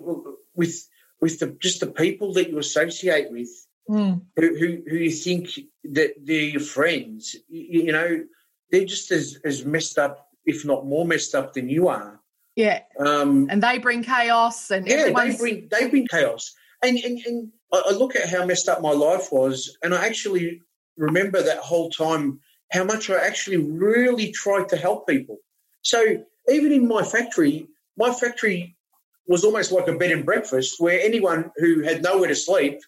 with 0.56 0.88
with 1.20 1.40
the 1.40 1.48
just 1.60 1.82
the 1.82 1.88
people 1.88 2.34
that 2.34 2.50
you 2.50 2.58
associate 2.58 3.32
with, 3.32 3.50
who 3.96 4.22
who, 4.36 4.82
who 4.88 4.96
you 4.96 5.12
think 5.12 5.50
that 5.84 6.14
they're 6.22 6.42
your 6.42 6.62
friends. 6.62 7.36
You, 7.48 7.84
you 7.86 7.92
know, 7.92 8.24
they're 8.72 8.86
just 8.86 9.12
as 9.12 9.40
as 9.44 9.66
messed 9.66 9.98
up, 9.98 10.28
if 10.46 10.66
not 10.66 10.86
more 10.86 11.06
messed 11.06 11.36
up 11.36 11.54
than 11.54 11.70
you 11.70 11.88
are. 11.88 12.20
Yeah. 12.56 12.82
Um, 13.00 13.48
And 13.50 13.64
they 13.64 13.78
bring 13.78 14.04
chaos, 14.04 14.70
and 14.72 14.88
yeah, 14.88 15.06
they 15.06 15.14
bring 15.38 15.68
they 15.72 15.88
bring 15.90 16.08
chaos. 16.08 16.54
And 16.84 16.98
and, 16.98 17.20
and 17.26 17.52
I 17.72 17.92
look 17.92 18.16
at 18.16 18.30
how 18.30 18.46
messed 18.46 18.70
up 18.70 18.82
my 18.82 18.92
life 18.92 19.32
was, 19.32 19.78
and 19.84 19.94
I 19.94 20.06
actually 20.06 20.62
remember 20.98 21.42
that 21.42 21.60
whole 21.60 21.90
time 21.90 22.40
how 22.72 22.84
much 22.84 23.10
I 23.10 23.16
actually 23.26 23.58
really 23.58 24.32
tried 24.32 24.70
to 24.70 24.78
help 24.78 25.08
people. 25.08 25.38
So 25.82 26.24
even 26.50 26.72
in 26.72 26.88
my 26.88 27.04
factory, 27.04 27.68
my 27.98 28.12
factory 28.12 28.76
was 29.28 29.44
almost 29.44 29.72
like 29.72 29.88
a 29.88 29.94
bed 29.94 30.12
and 30.12 30.26
breakfast 30.26 30.76
where 30.80 31.00
anyone 31.00 31.52
who 31.58 31.84
had 31.84 32.04
nowhere 32.04 32.28
to 32.28 32.36
sleep, 32.36 32.80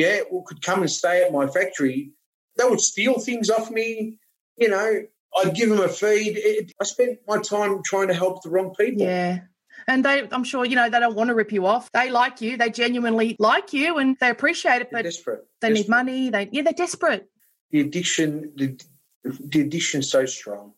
yeah, 0.00 0.20
could 0.46 0.62
come 0.62 0.80
and 0.80 0.90
stay 0.90 1.22
at 1.24 1.32
my 1.32 1.46
factory. 1.46 2.12
They 2.56 2.64
would 2.68 2.80
steal 2.80 3.18
things 3.18 3.50
off 3.50 3.70
me, 3.70 4.18
you 4.56 4.68
know. 4.68 5.02
I'd 5.38 5.54
give 5.54 5.68
them 5.70 5.80
a 5.80 5.88
feed. 5.88 6.36
It, 6.36 6.72
I 6.80 6.84
spent 6.84 7.20
my 7.28 7.38
time 7.40 7.82
trying 7.84 8.08
to 8.08 8.14
help 8.14 8.42
the 8.42 8.50
wrong 8.50 8.74
people. 8.74 9.02
Yeah. 9.02 9.40
And 9.86 10.04
they, 10.04 10.28
I'm 10.32 10.44
sure, 10.44 10.64
you 10.64 10.74
know, 10.76 10.90
they 10.90 10.98
don't 11.00 11.14
want 11.14 11.28
to 11.28 11.34
rip 11.34 11.52
you 11.52 11.66
off. 11.66 11.90
They 11.92 12.10
like 12.10 12.40
you. 12.40 12.56
They 12.56 12.70
genuinely 12.70 13.36
like 13.38 13.72
you 13.72 13.98
and 13.98 14.16
they 14.20 14.28
appreciate 14.28 14.82
it, 14.82 14.88
They're 14.90 14.98
but 14.98 15.04
desperate. 15.04 15.46
they 15.60 15.70
need 15.72 15.88
money. 15.88 16.30
They, 16.30 16.48
yeah, 16.52 16.62
they're 16.62 16.72
desperate. 16.72 17.28
the 17.70 17.80
addiction 17.80 18.52
the, 18.56 18.76
the 19.22 19.60
addiction's 19.60 20.10
so 20.10 20.26
strong 20.26 20.72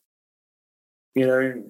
you 1.15 1.27
know 1.27 1.63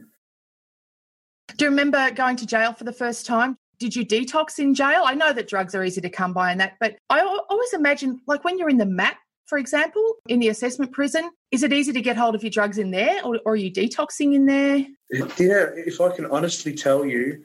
Do 1.56 1.64
you 1.64 1.70
remember 1.70 2.10
going 2.10 2.36
to 2.36 2.46
jail 2.46 2.72
for 2.72 2.84
the 2.84 2.92
first 2.92 3.26
time? 3.26 3.56
Did 3.82 3.96
you 3.96 4.06
detox 4.06 4.60
in 4.60 4.74
jail? 4.74 5.02
I 5.04 5.14
know 5.14 5.32
that 5.32 5.48
drugs 5.48 5.74
are 5.74 5.82
easy 5.82 6.00
to 6.02 6.08
come 6.08 6.32
by 6.32 6.52
and 6.52 6.60
that, 6.60 6.74
but 6.78 6.94
I 7.10 7.20
always 7.20 7.72
imagine, 7.72 8.20
like 8.28 8.44
when 8.44 8.56
you're 8.56 8.68
in 8.68 8.76
the 8.78 8.86
MAP, 8.86 9.16
for 9.46 9.58
example, 9.58 10.14
in 10.28 10.38
the 10.38 10.50
assessment 10.50 10.92
prison, 10.92 11.28
is 11.50 11.64
it 11.64 11.72
easy 11.72 11.92
to 11.92 12.00
get 12.00 12.16
hold 12.16 12.36
of 12.36 12.44
your 12.44 12.50
drugs 12.50 12.78
in 12.78 12.92
there 12.92 13.24
or, 13.24 13.40
or 13.44 13.54
are 13.54 13.56
you 13.56 13.72
detoxing 13.72 14.36
in 14.36 14.46
there? 14.46 14.86
Yeah, 15.10 15.66
if 15.74 16.00
i 16.00 16.14
can 16.14 16.26
honestly 16.26 16.74
tell 16.76 17.04
you 17.04 17.42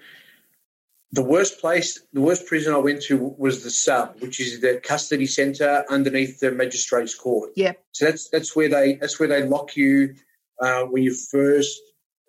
the 1.12 1.24
worst 1.24 1.60
place 1.60 2.00
the 2.14 2.22
worst 2.22 2.46
prison 2.46 2.74
i 2.74 2.78
went 2.78 3.02
to 3.02 3.18
was 3.38 3.64
the 3.64 3.70
sub 3.70 4.22
which 4.22 4.40
is 4.40 4.62
the 4.62 4.80
custody 4.84 5.26
center 5.26 5.84
underneath 5.90 6.40
the 6.40 6.52
magistrates 6.52 7.16
court 7.16 7.50
Yeah. 7.56 7.74
so 7.92 8.06
that's 8.06 8.30
that's 8.30 8.56
where 8.56 8.70
they 8.70 8.96
that's 8.96 9.20
where 9.20 9.28
they 9.28 9.44
lock 9.44 9.76
you 9.76 10.16
uh, 10.62 10.84
when 10.84 11.04
you 11.04 11.14
first 11.14 11.80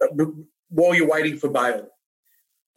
uh, 0.03 0.25
while 0.71 0.95
you're 0.95 1.09
waiting 1.09 1.37
for 1.39 1.49
bail 1.51 1.89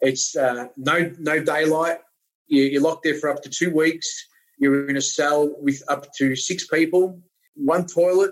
it's 0.01 0.35
uh, 0.35 0.67
no 0.77 1.11
no 1.19 1.43
daylight 1.43 1.99
you, 2.47 2.63
you're 2.63 2.81
locked 2.81 3.03
there 3.03 3.15
for 3.15 3.29
up 3.29 3.41
to 3.43 3.49
two 3.49 3.73
weeks 3.73 4.27
you're 4.57 4.89
in 4.89 4.97
a 4.97 5.01
cell 5.01 5.55
with 5.59 5.81
up 5.87 6.07
to 6.17 6.35
six 6.35 6.67
people 6.67 7.19
one 7.55 7.85
toilet 7.85 8.31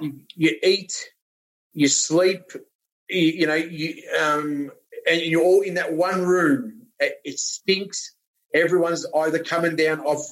you, 0.00 0.20
you 0.34 0.56
eat, 0.62 0.92
you 1.72 1.88
sleep, 1.88 2.42
you, 3.08 3.20
you 3.20 3.46
know, 3.46 3.54
you 3.54 4.02
um, 4.20 4.70
and 5.08 5.20
you're 5.20 5.42
all 5.42 5.62
in 5.62 5.74
that 5.74 5.92
one 5.92 6.22
room. 6.22 6.82
It, 7.00 7.18
it 7.24 7.38
stinks. 7.38 8.14
Everyone's 8.54 9.06
either 9.14 9.38
coming 9.38 9.76
down 9.76 10.00
off 10.00 10.24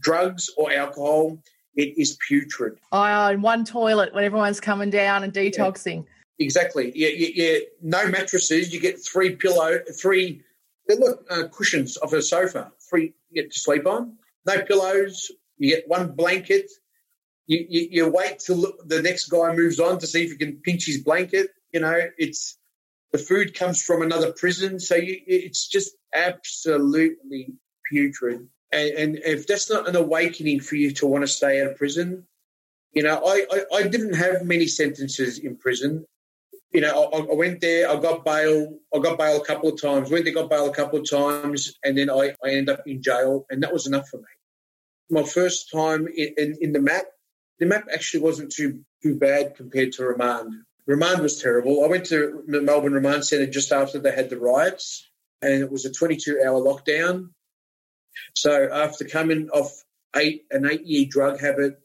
drugs 0.00 0.50
or 0.56 0.72
alcohol. 0.72 1.38
It 1.74 1.96
is 1.96 2.18
putrid. 2.26 2.78
Oh, 2.92 3.28
in 3.28 3.40
one 3.40 3.64
toilet 3.64 4.14
when 4.14 4.24
everyone's 4.24 4.60
coming 4.60 4.90
down 4.90 5.22
and 5.22 5.32
detoxing. 5.32 6.04
Exactly. 6.38 6.92
Yeah, 6.94 7.08
yeah. 7.08 7.58
No 7.82 8.08
mattresses. 8.08 8.72
You 8.72 8.80
get 8.80 9.04
three 9.04 9.36
pillow, 9.36 9.78
three. 10.00 10.42
They 10.88 10.96
look 10.96 11.26
uh, 11.30 11.44
cushions 11.52 11.96
of 11.96 12.12
a 12.12 12.22
sofa. 12.22 12.72
Three 12.88 13.14
you 13.30 13.42
get 13.42 13.52
to 13.52 13.58
sleep 13.58 13.86
on. 13.86 14.16
No 14.46 14.62
pillows. 14.62 15.30
You 15.58 15.76
get 15.76 15.88
one 15.88 16.12
blanket. 16.12 16.70
You, 17.46 17.66
you, 17.68 17.88
you 17.90 18.08
wait 18.08 18.38
till 18.38 18.72
the 18.84 19.02
next 19.02 19.28
guy 19.28 19.54
moves 19.54 19.78
on 19.78 19.98
to 19.98 20.06
see 20.06 20.24
if 20.24 20.30
you 20.30 20.38
can 20.38 20.56
pinch 20.56 20.86
his 20.86 21.02
blanket. 21.02 21.50
You 21.72 21.80
know, 21.80 22.00
it's 22.18 22.58
the 23.12 23.18
food 23.18 23.54
comes 23.54 23.82
from 23.82 24.02
another 24.02 24.32
prison, 24.32 24.80
so 24.80 24.94
you, 24.94 25.20
it's 25.26 25.68
just 25.68 25.94
absolutely 26.14 27.54
putrid. 27.90 28.48
And, 28.72 28.90
and 28.90 29.18
if 29.18 29.46
that's 29.46 29.68
not 29.68 29.88
an 29.88 29.96
awakening 29.96 30.60
for 30.60 30.76
you 30.76 30.92
to 30.92 31.06
want 31.06 31.22
to 31.22 31.28
stay 31.28 31.60
out 31.60 31.72
of 31.72 31.76
prison, 31.76 32.26
you 32.92 33.02
know, 33.02 33.22
I, 33.24 33.46
I, 33.50 33.76
I 33.76 33.82
didn't 33.88 34.14
have 34.14 34.44
many 34.44 34.66
sentences 34.66 35.38
in 35.38 35.56
prison. 35.56 36.06
You 36.72 36.80
know, 36.80 37.10
I, 37.12 37.18
I 37.18 37.34
went 37.34 37.60
there, 37.60 37.90
I 37.90 37.96
got 37.96 38.24
bail, 38.24 38.78
I 38.94 38.98
got 38.98 39.18
bail 39.18 39.40
a 39.40 39.44
couple 39.44 39.68
of 39.68 39.80
times, 39.80 40.10
went 40.10 40.24
there, 40.24 40.34
got 40.34 40.48
bail 40.48 40.70
a 40.70 40.74
couple 40.74 40.98
of 40.98 41.08
times, 41.08 41.78
and 41.84 41.98
then 41.98 42.10
I, 42.10 42.34
I 42.42 42.50
ended 42.50 42.70
up 42.70 42.86
in 42.86 43.02
jail, 43.02 43.44
and 43.50 43.62
that 43.62 43.72
was 43.72 43.86
enough 43.86 44.08
for 44.08 44.18
me. 44.18 44.24
My 45.10 45.22
first 45.22 45.70
time 45.70 46.08
in, 46.08 46.34
in, 46.38 46.56
in 46.60 46.72
the 46.72 46.80
MAP, 46.80 47.04
the 47.58 47.66
MAP 47.66 47.88
actually 47.92 48.22
wasn't 48.22 48.52
too 48.52 48.84
too 49.02 49.16
bad 49.16 49.56
compared 49.56 49.92
to 49.92 50.04
remand. 50.04 50.54
Remand 50.86 51.20
was 51.20 51.40
terrible. 51.40 51.84
I 51.84 51.88
went 51.88 52.06
to 52.06 52.42
the 52.46 52.60
Melbourne 52.60 52.94
Remand 52.94 53.24
Centre 53.24 53.46
just 53.46 53.72
after 53.72 53.98
they 53.98 54.12
had 54.12 54.30
the 54.30 54.38
riots, 54.38 55.08
and 55.40 55.62
it 55.62 55.70
was 55.70 55.84
a 55.84 55.92
22 55.92 56.40
hour 56.44 56.60
lockdown. 56.60 57.30
So 58.34 58.68
after 58.72 59.04
coming 59.04 59.48
off 59.50 59.84
eight 60.16 60.44
an 60.50 60.66
eight 60.66 60.86
year 60.86 61.06
drug 61.08 61.40
habit, 61.40 61.80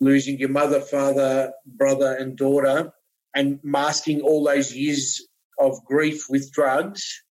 losing 0.00 0.38
your 0.38 0.48
mother, 0.48 0.80
father, 0.80 1.52
brother, 1.66 2.14
and 2.14 2.36
daughter, 2.36 2.92
and 3.34 3.58
masking 3.62 4.20
all 4.20 4.44
those 4.44 4.74
years 4.74 5.26
of 5.58 5.84
grief 5.84 6.26
with 6.28 6.52
drugs, 6.52 7.22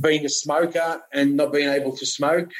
being 0.00 0.24
a 0.24 0.28
smoker 0.28 1.02
and 1.12 1.36
not 1.36 1.52
being 1.52 1.68
able 1.68 1.96
to 1.96 2.06
smoke, 2.06 2.50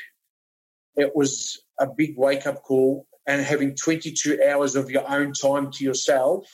it 0.97 1.15
was 1.15 1.63
a 1.79 1.87
big 1.87 2.15
wake 2.17 2.47
up 2.47 2.63
call. 2.63 3.07
And 3.27 3.43
having 3.43 3.77
22 3.77 4.41
hours 4.43 4.75
of 4.75 4.91
your 4.91 5.09
own 5.09 5.33
time 5.33 5.71
to 5.73 5.85
yourself, 5.85 6.47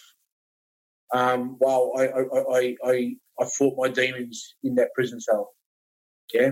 um, 1.15 1.57
wow, 1.59 1.93
I, 1.97 2.07
I, 2.07 2.23
I, 2.23 2.77
I, 2.85 3.17
I 3.41 3.45
fought 3.47 3.79
my 3.79 3.89
demons 3.89 4.57
in 4.63 4.75
that 4.75 4.93
prison 4.95 5.21
cell. 5.21 5.55
Yeah. 6.35 6.51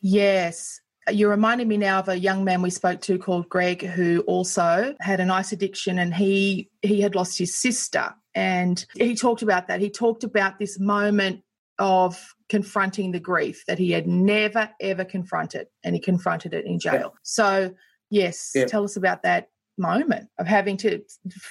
Yes. 0.00 0.80
You're 1.10 1.30
reminding 1.30 1.68
me 1.68 1.78
now 1.78 1.98
of 1.98 2.08
a 2.08 2.18
young 2.18 2.44
man 2.44 2.62
we 2.62 2.70
spoke 2.70 3.00
to 3.02 3.18
called 3.18 3.48
Greg 3.48 3.82
who 3.82 4.20
also 4.20 4.94
had 5.00 5.20
an 5.20 5.30
ice 5.30 5.52
addiction 5.52 5.98
and 5.98 6.14
he 6.14 6.70
he 6.82 7.00
had 7.00 7.14
lost 7.14 7.38
his 7.38 7.56
sister 7.56 8.14
and 8.34 8.84
he 8.94 9.14
talked 9.14 9.42
about 9.42 9.68
that. 9.68 9.80
He 9.80 9.90
talked 9.90 10.24
about 10.24 10.58
this 10.58 10.78
moment 10.78 11.42
of 11.78 12.34
confronting 12.48 13.12
the 13.12 13.20
grief 13.20 13.64
that 13.66 13.78
he 13.78 13.90
had 13.92 14.06
never 14.06 14.70
ever 14.80 15.04
confronted 15.04 15.66
and 15.82 15.94
he 15.94 16.00
confronted 16.00 16.54
it 16.54 16.64
in 16.66 16.78
jail. 16.78 17.14
So, 17.22 17.74
yes, 18.10 18.52
Yeah. 18.54 18.66
tell 18.66 18.84
us 18.84 18.96
about 18.96 19.22
that 19.22 19.48
moment 19.76 20.28
of 20.38 20.46
having 20.46 20.76
to 20.76 21.02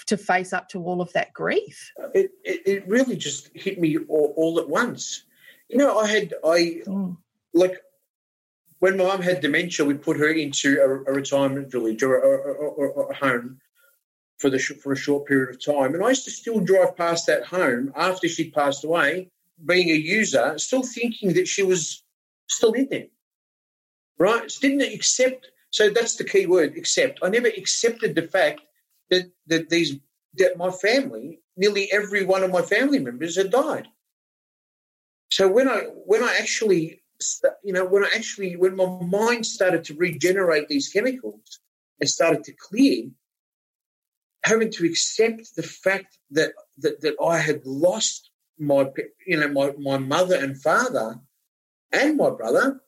to 0.07 0.15
face 0.17 0.53
up 0.53 0.69
to 0.69 0.81
all 0.83 1.01
of 1.01 1.11
that 1.13 1.33
grief. 1.33 1.91
it, 2.13 2.31
it, 2.45 2.61
it 2.65 2.87
really 2.87 3.17
just 3.17 3.49
hit 3.53 3.79
me 3.79 3.97
all, 4.07 4.33
all 4.37 4.59
at 4.59 4.69
once. 4.69 5.25
You 5.69 5.77
know, 5.77 5.97
I 5.99 6.07
had 6.07 6.33
I 6.45 6.81
Mm. 6.87 7.17
like 7.53 7.81
when 8.79 8.97
my 8.97 9.05
mum 9.05 9.21
had 9.21 9.39
dementia, 9.41 9.85
we 9.85 9.93
put 9.93 10.17
her 10.17 10.29
into 10.29 10.77
a, 10.81 11.11
a 11.11 11.13
retirement 11.13 11.71
village 11.71 12.03
or, 12.03 12.15
or, 12.15 12.37
or, 12.41 12.67
or- 12.69 12.89
or 12.91 13.11
a 13.11 13.15
home 13.15 13.59
for 14.43 14.49
the 14.49 14.59
for 14.59 14.91
a 14.91 14.97
short 14.97 15.25
period 15.25 15.49
of 15.51 15.63
time, 15.63 15.95
and 15.95 16.03
I 16.03 16.09
used 16.09 16.25
to 16.25 16.31
still 16.31 16.59
drive 16.59 16.97
past 16.97 17.27
that 17.27 17.45
home 17.45 17.93
after 17.95 18.27
she 18.27 18.51
passed 18.51 18.83
away, 18.83 19.29
being 19.65 19.89
a 19.89 19.93
user, 19.93 20.59
still 20.59 20.83
thinking 20.83 21.31
that 21.35 21.47
she 21.47 21.63
was 21.63 22.03
still 22.47 22.73
in 22.73 22.89
there, 22.91 23.07
right? 24.19 24.45
Didn't 24.59 24.81
accept. 24.81 25.49
So 25.69 25.89
that's 25.89 26.17
the 26.17 26.25
key 26.25 26.45
word, 26.45 26.75
accept. 26.75 27.19
I 27.23 27.29
never 27.29 27.47
accepted 27.47 28.15
the 28.15 28.27
fact 28.27 28.59
that 29.11 29.31
that 29.47 29.69
these 29.69 29.95
that 30.39 30.57
my 30.57 30.71
family, 30.71 31.39
nearly 31.55 31.89
every 31.93 32.25
one 32.25 32.43
of 32.43 32.51
my 32.51 32.63
family 32.63 32.99
members, 32.99 33.37
had 33.37 33.49
died. 33.49 33.87
So 35.31 35.47
when 35.47 35.69
I 35.69 35.79
when 36.11 36.21
I 36.21 36.37
actually 36.41 37.01
you 37.63 37.71
know 37.71 37.85
when 37.85 38.03
I 38.03 38.09
actually 38.13 38.57
when 38.57 38.75
my 38.75 38.89
mind 39.19 39.45
started 39.45 39.85
to 39.85 39.93
regenerate 39.95 40.67
these 40.67 40.89
chemicals 40.89 41.59
and 42.01 42.09
started 42.09 42.43
to 42.43 42.51
clear, 42.51 43.05
having 44.43 44.71
to 44.71 44.85
accept 44.85 45.55
the 45.55 45.63
fact 45.63 46.17
that 46.31 46.53
that, 46.79 47.01
that 47.01 47.15
I 47.23 47.37
had 47.39 47.65
lost 47.65 48.29
my 48.59 48.89
you 49.27 49.39
know 49.39 49.47
my, 49.49 49.71
my 49.79 49.97
mother 49.97 50.35
and 50.35 50.61
father 50.61 51.19
and 51.91 52.17
my 52.17 52.29
brother 52.29 52.81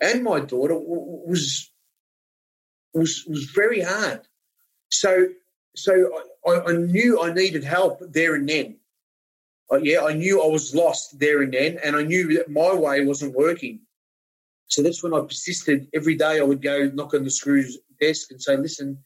and 0.00 0.22
my 0.22 0.40
daughter 0.40 0.76
was 0.78 1.70
was 2.94 3.24
was 3.26 3.44
very 3.54 3.80
hard. 3.80 4.22
So 4.90 5.28
so 5.74 5.92
I, 6.46 6.50
I- 6.50 6.64
I 6.68 6.72
knew 6.72 7.20
I 7.22 7.32
needed 7.32 7.64
help 7.64 8.00
there 8.00 8.34
and 8.34 8.48
then. 8.48 8.78
Uh, 9.70 9.78
yeah, 9.82 10.04
I 10.04 10.12
knew 10.12 10.40
I 10.40 10.46
was 10.46 10.74
lost 10.76 11.18
there 11.18 11.42
and 11.42 11.52
then, 11.52 11.78
and 11.82 11.96
I 11.96 12.02
knew 12.02 12.36
that 12.36 12.48
my 12.48 12.72
way 12.72 13.04
wasn't 13.04 13.34
working. 13.34 13.80
So 14.68 14.80
that's 14.80 15.02
when 15.02 15.12
I 15.12 15.20
persisted. 15.20 15.88
Every 15.92 16.14
day 16.14 16.38
I 16.38 16.42
would 16.44 16.62
go 16.62 16.86
knock 16.94 17.14
on 17.14 17.24
the 17.24 17.30
screws 17.30 17.76
desk 18.00 18.30
and 18.30 18.40
say, 18.40 18.56
"Listen, 18.56 18.98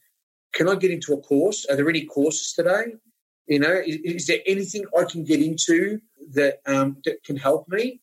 can 0.53 0.69
I 0.69 0.75
get 0.75 0.91
into 0.91 1.13
a 1.13 1.21
course? 1.21 1.65
Are 1.69 1.75
there 1.75 1.89
any 1.89 2.05
courses 2.05 2.53
today? 2.53 2.95
You 3.47 3.59
know, 3.59 3.81
is, 3.85 3.97
is 4.03 4.27
there 4.27 4.39
anything 4.45 4.85
I 4.97 5.03
can 5.03 5.23
get 5.23 5.41
into 5.41 5.99
that 6.33 6.59
um, 6.65 6.97
that 7.05 7.23
can 7.23 7.37
help 7.37 7.67
me? 7.67 8.01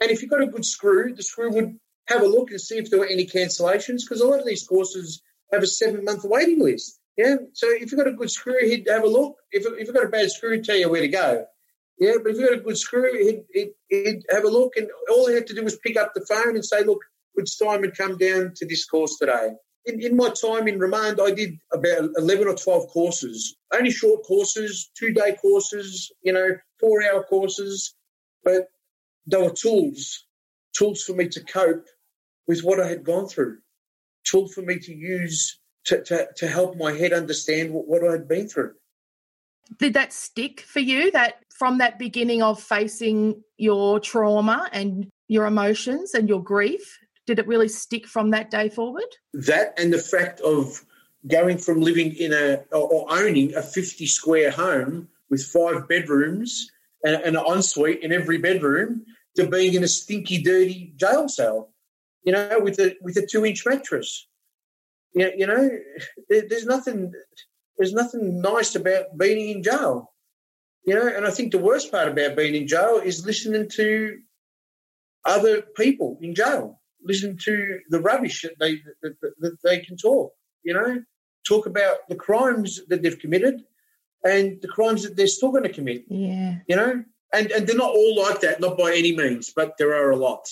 And 0.00 0.10
if 0.10 0.22
you've 0.22 0.30
got 0.30 0.42
a 0.42 0.46
good 0.46 0.64
screw, 0.64 1.14
the 1.14 1.22
screw 1.22 1.52
would 1.52 1.78
have 2.08 2.22
a 2.22 2.26
look 2.26 2.50
and 2.50 2.60
see 2.60 2.78
if 2.78 2.90
there 2.90 3.00
were 3.00 3.06
any 3.06 3.26
cancellations 3.26 4.00
because 4.02 4.20
a 4.20 4.26
lot 4.26 4.40
of 4.40 4.46
these 4.46 4.66
courses 4.66 5.22
have 5.52 5.62
a 5.62 5.66
seven 5.66 6.04
month 6.04 6.24
waiting 6.24 6.60
list. 6.60 7.00
Yeah, 7.16 7.36
so 7.54 7.66
if 7.70 7.90
you've 7.90 7.98
got 7.98 8.08
a 8.08 8.12
good 8.12 8.30
screw, 8.30 8.68
he'd 8.68 8.86
have 8.90 9.04
a 9.04 9.08
look. 9.08 9.36
If, 9.50 9.64
if 9.66 9.86
you've 9.86 9.94
got 9.94 10.04
a 10.04 10.10
bad 10.10 10.30
screw, 10.30 10.52
he'd 10.52 10.64
tell 10.64 10.76
you 10.76 10.90
where 10.90 11.00
to 11.00 11.08
go. 11.08 11.46
Yeah, 11.98 12.14
but 12.22 12.32
if 12.32 12.38
you've 12.38 12.48
got 12.48 12.58
a 12.58 12.62
good 12.62 12.76
screw, 12.76 13.10
he'd, 13.24 13.44
he'd, 13.52 13.70
he'd 13.88 14.22
have 14.30 14.44
a 14.44 14.48
look, 14.48 14.76
and 14.76 14.88
all 15.10 15.26
he 15.28 15.34
had 15.34 15.46
to 15.46 15.54
do 15.54 15.64
was 15.64 15.78
pick 15.78 15.96
up 15.96 16.12
the 16.14 16.26
phone 16.28 16.54
and 16.54 16.64
say, 16.64 16.84
"Look, 16.84 17.00
would 17.34 17.48
Simon 17.48 17.90
come 17.92 18.18
down 18.18 18.52
to 18.56 18.66
this 18.66 18.84
course 18.84 19.16
today?" 19.18 19.52
In, 19.86 20.02
in 20.02 20.16
my 20.16 20.30
time 20.30 20.66
in 20.66 20.80
remand, 20.80 21.20
I 21.20 21.30
did 21.30 21.58
about 21.72 22.10
eleven 22.16 22.48
or 22.48 22.56
twelve 22.56 22.88
courses, 22.88 23.56
only 23.72 23.90
short 23.90 24.24
courses, 24.24 24.90
two 24.98 25.12
day 25.12 25.36
courses, 25.40 26.10
you 26.22 26.32
know, 26.32 26.56
four 26.80 27.02
hour 27.04 27.22
courses, 27.22 27.94
but 28.42 28.68
they 29.26 29.36
were 29.36 29.50
tools, 29.50 30.26
tools 30.76 31.02
for 31.02 31.14
me 31.14 31.28
to 31.28 31.40
cope 31.44 31.86
with 32.48 32.62
what 32.64 32.80
I 32.80 32.88
had 32.88 33.04
gone 33.04 33.28
through, 33.28 33.58
tool 34.24 34.48
for 34.48 34.62
me 34.62 34.78
to 34.78 34.94
use 34.94 35.58
to, 35.86 36.02
to, 36.02 36.26
to 36.36 36.48
help 36.48 36.76
my 36.76 36.92
head 36.92 37.12
understand 37.12 37.72
what, 37.72 37.86
what 37.86 38.06
I 38.06 38.12
had 38.12 38.28
been 38.28 38.48
through. 38.48 38.74
Did 39.78 39.94
that 39.94 40.12
stick 40.12 40.60
for 40.60 40.80
you? 40.80 41.10
That 41.12 41.42
from 41.56 41.78
that 41.78 41.98
beginning 41.98 42.42
of 42.42 42.60
facing 42.60 43.42
your 43.56 44.00
trauma 44.00 44.68
and 44.72 45.08
your 45.28 45.46
emotions 45.46 46.14
and 46.14 46.28
your 46.28 46.42
grief, 46.42 46.98
did 47.26 47.38
it 47.38 47.46
really 47.46 47.68
stick 47.68 48.06
from 48.06 48.30
that 48.30 48.50
day 48.50 48.68
forward? 48.68 49.04
that 49.34 49.78
and 49.78 49.92
the 49.92 49.98
fact 49.98 50.40
of 50.40 50.84
going 51.26 51.58
from 51.58 51.80
living 51.80 52.14
in 52.14 52.32
a 52.32 52.62
or 52.72 53.06
owning 53.10 53.54
a 53.54 53.62
50 53.62 54.06
square 54.06 54.50
home 54.50 55.08
with 55.28 55.42
five 55.42 55.88
bedrooms 55.88 56.70
and, 57.02 57.16
an 57.16 57.36
ensuite 57.36 58.02
in 58.02 58.12
every 58.12 58.38
bedroom 58.38 59.04
to 59.36 59.46
being 59.46 59.74
in 59.74 59.84
a 59.84 59.88
stinky, 59.88 60.42
dirty 60.42 60.92
jail 60.96 61.28
cell, 61.28 61.72
you 62.22 62.32
know, 62.32 62.60
with 62.60 62.78
a 62.78 62.96
with 63.02 63.16
a 63.16 63.26
two 63.26 63.44
inch 63.44 63.64
mattress. 63.66 64.26
You, 65.14 65.32
you 65.36 65.46
know, 65.46 65.70
there's 66.28 66.66
nothing 66.66 67.12
there's 67.76 67.92
nothing 67.92 68.40
nice 68.40 68.74
about 68.74 69.16
being 69.18 69.56
in 69.56 69.62
jail. 69.62 70.12
You 70.84 70.94
know, 70.94 71.08
and 71.08 71.26
I 71.26 71.30
think 71.30 71.50
the 71.50 71.58
worst 71.58 71.90
part 71.90 72.08
about 72.08 72.36
being 72.36 72.54
in 72.54 72.68
jail 72.68 73.00
is 73.04 73.26
listening 73.26 73.68
to 73.70 74.18
other 75.24 75.62
people 75.62 76.18
in 76.22 76.34
jail 76.34 76.80
listen 77.06 77.36
to 77.44 77.78
the 77.90 78.00
rubbish 78.00 78.42
that 78.42 78.58
they 78.58 78.76
that, 79.02 79.20
that, 79.20 79.32
that 79.40 79.56
they 79.62 79.80
can 79.80 79.96
talk. 79.96 80.32
You 80.62 80.74
know, 80.74 81.02
talk 81.46 81.66
about 81.66 81.98
the 82.08 82.16
crimes 82.16 82.80
that 82.88 83.02
they've 83.02 83.18
committed 83.18 83.62
and 84.24 84.60
the 84.60 84.68
crimes 84.68 85.02
that 85.04 85.16
they're 85.16 85.26
still 85.28 85.50
going 85.52 85.62
to 85.62 85.72
commit. 85.72 86.04
Yeah. 86.08 86.56
You 86.66 86.76
know, 86.76 87.04
and 87.32 87.50
and 87.52 87.66
they're 87.66 87.76
not 87.76 87.90
all 87.94 88.16
like 88.16 88.40
that, 88.40 88.60
not 88.60 88.76
by 88.76 88.92
any 88.94 89.16
means, 89.16 89.52
but 89.54 89.74
there 89.78 89.94
are 89.94 90.10
a 90.10 90.16
lot. 90.16 90.48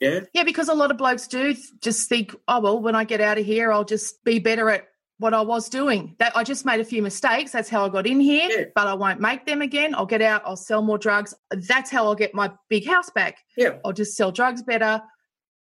Yeah, 0.00 0.20
Yeah, 0.34 0.42
because 0.42 0.68
a 0.68 0.74
lot 0.74 0.90
of 0.90 0.98
blokes 0.98 1.28
do 1.28 1.54
just 1.80 2.08
think, 2.08 2.34
oh, 2.48 2.60
well, 2.60 2.80
when 2.80 2.96
I 2.96 3.04
get 3.04 3.20
out 3.20 3.38
of 3.38 3.46
here, 3.46 3.72
I'll 3.72 3.84
just 3.84 4.22
be 4.24 4.38
better 4.40 4.68
at 4.68 4.88
what 5.18 5.32
I 5.32 5.40
was 5.40 5.68
doing. 5.68 6.16
That 6.18 6.36
I 6.36 6.42
just 6.42 6.64
made 6.66 6.80
a 6.80 6.84
few 6.84 7.00
mistakes. 7.00 7.52
That's 7.52 7.68
how 7.70 7.86
I 7.86 7.88
got 7.88 8.04
in 8.06 8.18
here, 8.18 8.48
Yeah. 8.50 8.64
but 8.74 8.88
I 8.88 8.94
won't 8.94 9.20
make 9.20 9.46
them 9.46 9.62
again. 9.62 9.94
I'll 9.94 10.04
get 10.04 10.20
out, 10.20 10.42
I'll 10.44 10.56
sell 10.56 10.82
more 10.82 10.98
drugs. 10.98 11.32
That's 11.52 11.90
how 11.90 12.04
I'll 12.06 12.16
get 12.16 12.34
my 12.34 12.50
big 12.68 12.84
house 12.86 13.08
back. 13.10 13.36
yeah. 13.56 13.78
I'll 13.84 13.92
just 13.92 14.16
sell 14.16 14.32
drugs 14.32 14.62
better 14.62 15.00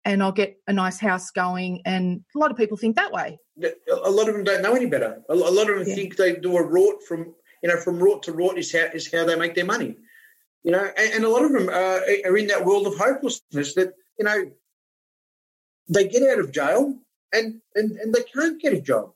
and 0.07 0.23
I'll 0.23 0.31
get 0.31 0.57
a 0.67 0.73
nice 0.73 0.99
house 0.99 1.31
going. 1.31 1.81
And 1.85 2.23
a 2.33 2.39
lot 2.39 2.49
of 2.49 2.55
people 2.57 2.77
think 2.77 2.95
that 2.95 3.11
way. 3.11 3.37
A 3.61 4.09
lot 4.09 4.29
of 4.29 4.35
them 4.35 4.45
don't 4.45 4.61
know 4.61 4.73
any 4.73 4.85
better. 4.85 5.21
A 5.29 5.35
lot 5.35 5.69
of 5.69 5.77
them 5.79 5.87
Yeah. 5.87 5.95
think 5.95 6.15
they 6.15 6.35
do 6.35 6.57
a 6.57 6.63
rort 6.63 7.03
from 7.03 7.35
you 7.61 7.69
know 7.69 7.77
from 7.77 7.99
rort 7.99 8.21
to 8.23 8.31
rort 8.31 8.57
is 8.57 8.71
how 8.71 8.85
is 8.93 9.11
how 9.11 9.25
they 9.25 9.35
make 9.35 9.53
their 9.53 9.65
money. 9.65 9.97
You 10.63 10.71
know, 10.71 10.85
and, 10.97 11.13
and 11.13 11.23
a 11.25 11.29
lot 11.29 11.43
of 11.43 11.51
them 11.51 11.69
are, 11.69 12.01
are 12.25 12.37
in 12.37 12.47
that 12.47 12.65
world 12.65 12.87
of 12.87 12.97
hopelessness 12.97 13.73
that 13.75 13.93
you 14.17 14.25
know 14.25 14.49
they 15.89 16.07
get 16.07 16.23
out 16.31 16.39
of 16.39 16.51
jail 16.51 16.97
and 17.33 17.61
and, 17.75 17.91
and 17.97 18.13
they 18.13 18.23
can't 18.23 18.61
get 18.61 18.73
a 18.73 18.81
job. 18.81 19.11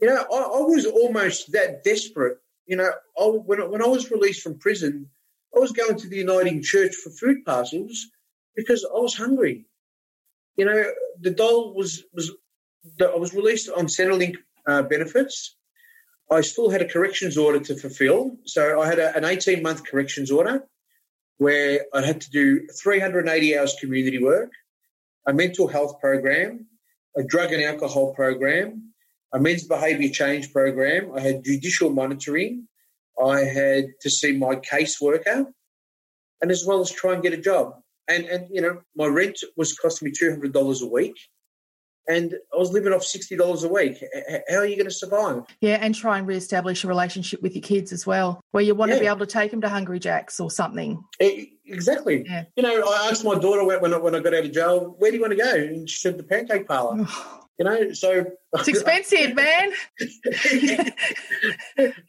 You 0.00 0.08
know, 0.08 0.16
I, 0.16 0.36
I 0.36 0.60
was 0.62 0.86
almost 0.86 1.52
that 1.52 1.84
desperate. 1.84 2.38
You 2.66 2.76
know, 2.76 2.90
I, 3.18 3.24
when 3.24 3.70
when 3.70 3.82
I 3.82 3.86
was 3.86 4.10
released 4.10 4.42
from 4.42 4.58
prison, 4.58 5.10
I 5.54 5.58
was 5.58 5.72
going 5.72 5.98
to 5.98 6.08
the 6.08 6.16
Uniting 6.16 6.62
Church 6.62 6.94
for 6.94 7.10
food 7.10 7.44
parcels 7.44 8.06
because 8.56 8.82
I 8.84 8.98
was 8.98 9.14
hungry. 9.14 9.66
You 10.56 10.64
know, 10.66 10.84
the 11.20 11.30
dole 11.30 11.74
was 11.74 12.02
was 12.12 12.30
I 13.00 13.16
was 13.16 13.34
released 13.34 13.68
on 13.70 13.86
Centrelink 13.86 14.36
uh, 14.66 14.82
benefits. 14.82 15.56
I 16.30 16.42
still 16.42 16.70
had 16.70 16.82
a 16.82 16.88
corrections 16.88 17.36
order 17.36 17.60
to 17.60 17.74
fulfil, 17.74 18.36
so 18.44 18.80
I 18.80 18.86
had 18.86 18.98
a, 18.98 19.16
an 19.16 19.24
eighteen 19.24 19.62
month 19.62 19.84
corrections 19.84 20.30
order 20.30 20.64
where 21.38 21.86
I 21.94 22.02
had 22.02 22.20
to 22.22 22.30
do 22.30 22.66
three 22.68 23.00
hundred 23.00 23.20
and 23.20 23.30
eighty 23.30 23.56
hours 23.56 23.76
community 23.80 24.22
work, 24.22 24.52
a 25.26 25.32
mental 25.32 25.66
health 25.66 26.00
program, 26.00 26.66
a 27.16 27.22
drug 27.22 27.52
and 27.52 27.62
alcohol 27.62 28.14
program, 28.14 28.92
a 29.32 29.40
men's 29.40 29.66
behaviour 29.66 30.10
change 30.10 30.52
program. 30.52 31.12
I 31.16 31.20
had 31.20 31.44
judicial 31.44 31.90
monitoring. 31.90 32.68
I 33.22 33.40
had 33.40 33.86
to 34.02 34.10
see 34.10 34.32
my 34.36 34.56
caseworker, 34.56 35.46
and 36.40 36.50
as 36.50 36.64
well 36.66 36.80
as 36.80 36.90
try 36.90 37.14
and 37.14 37.22
get 37.22 37.32
a 37.32 37.38
job. 37.38 37.82
And 38.10 38.26
and 38.26 38.48
you 38.50 38.60
know, 38.60 38.82
my 38.96 39.06
rent 39.06 39.38
was 39.56 39.72
costing 39.78 40.06
me 40.06 40.12
two 40.16 40.30
hundred 40.30 40.52
dollars 40.52 40.82
a 40.82 40.86
week, 40.86 41.16
and 42.08 42.34
I 42.52 42.56
was 42.56 42.72
living 42.72 42.92
off 42.92 43.04
sixty 43.04 43.36
dollars 43.36 43.62
a 43.62 43.68
week. 43.68 44.02
How 44.48 44.56
are 44.56 44.66
you 44.66 44.76
going 44.76 44.88
to 44.88 44.94
survive? 44.94 45.44
Yeah, 45.60 45.78
and 45.80 45.94
try 45.94 46.18
and 46.18 46.26
reestablish 46.26 46.82
a 46.82 46.88
relationship 46.88 47.40
with 47.40 47.54
your 47.54 47.62
kids 47.62 47.92
as 47.92 48.06
well, 48.06 48.40
where 48.50 48.64
you 48.64 48.74
want 48.74 48.90
to 48.90 48.98
be 48.98 49.06
able 49.06 49.20
to 49.20 49.26
take 49.26 49.52
them 49.52 49.60
to 49.60 49.68
Hungry 49.68 50.00
Jacks 50.00 50.40
or 50.40 50.50
something. 50.50 51.02
Exactly. 51.70 52.24
Yeah. 52.26 52.44
You 52.56 52.64
know, 52.64 52.82
I 52.82 53.08
asked 53.10 53.24
my 53.24 53.38
daughter 53.38 53.64
when 53.64 53.94
I, 53.94 53.98
when 53.98 54.14
I 54.14 54.18
got 54.18 54.34
out 54.34 54.44
of 54.44 54.52
jail, 54.52 54.96
"Where 54.98 55.12
do 55.12 55.16
you 55.16 55.22
want 55.22 55.32
to 55.32 55.42
go?" 55.42 55.54
And 55.54 55.88
she 55.88 55.98
said, 55.98 56.18
"The 56.18 56.24
pancake 56.24 56.66
parlor." 56.66 57.06
You 57.58 57.64
know, 57.64 57.92
so 57.92 58.24
It's 58.54 58.68
expensive, 58.68 59.34
man. 59.34 59.72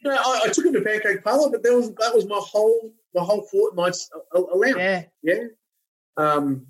no, 0.02 0.10
I, 0.10 0.40
I 0.44 0.48
took 0.48 0.64
him 0.64 0.72
to 0.72 0.80
pancake 0.80 1.22
parlor, 1.22 1.50
but 1.50 1.62
that 1.62 1.74
was 1.74 1.90
that 1.96 2.14
was 2.14 2.24
my 2.26 2.40
whole 2.40 2.90
my 3.14 3.22
whole 3.22 3.42
fortnight's 3.42 4.08
allowance. 4.34 4.76
Yeah. 4.78 5.04
Yeah. 5.22 5.44
Um, 6.16 6.66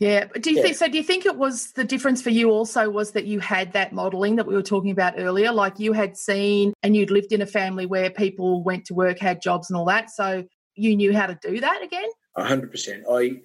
Yeah. 0.00 0.26
Do 0.40 0.50
you 0.50 0.56
Yeah. 0.58 0.62
think 0.62 0.76
so? 0.76 0.86
Do 0.86 0.96
you 0.96 1.02
think 1.02 1.26
it 1.26 1.34
was 1.36 1.72
the 1.72 1.82
difference 1.82 2.22
for 2.22 2.30
you 2.30 2.50
also 2.50 2.88
was 2.88 3.10
that 3.12 3.24
you 3.24 3.40
had 3.40 3.72
that 3.72 3.92
modeling 3.92 4.36
that 4.36 4.46
we 4.46 4.54
were 4.54 4.62
talking 4.62 4.92
about 4.92 5.14
earlier? 5.18 5.50
Like 5.50 5.80
you 5.80 5.92
had 5.92 6.16
seen 6.16 6.72
and 6.84 6.94
you'd 6.94 7.10
lived 7.10 7.32
in 7.32 7.42
a 7.42 7.46
family 7.46 7.84
where 7.84 8.08
people 8.08 8.62
went 8.62 8.84
to 8.86 8.94
work, 8.94 9.18
had 9.18 9.42
jobs 9.42 9.68
and 9.70 9.76
all 9.76 9.86
that. 9.86 10.10
So 10.10 10.44
you 10.76 10.94
knew 10.94 11.12
how 11.12 11.26
to 11.26 11.36
do 11.42 11.58
that 11.60 11.82
again? 11.82 12.08
A 12.36 12.44
hundred 12.44 12.70
percent. 12.70 13.06
I, 13.10 13.40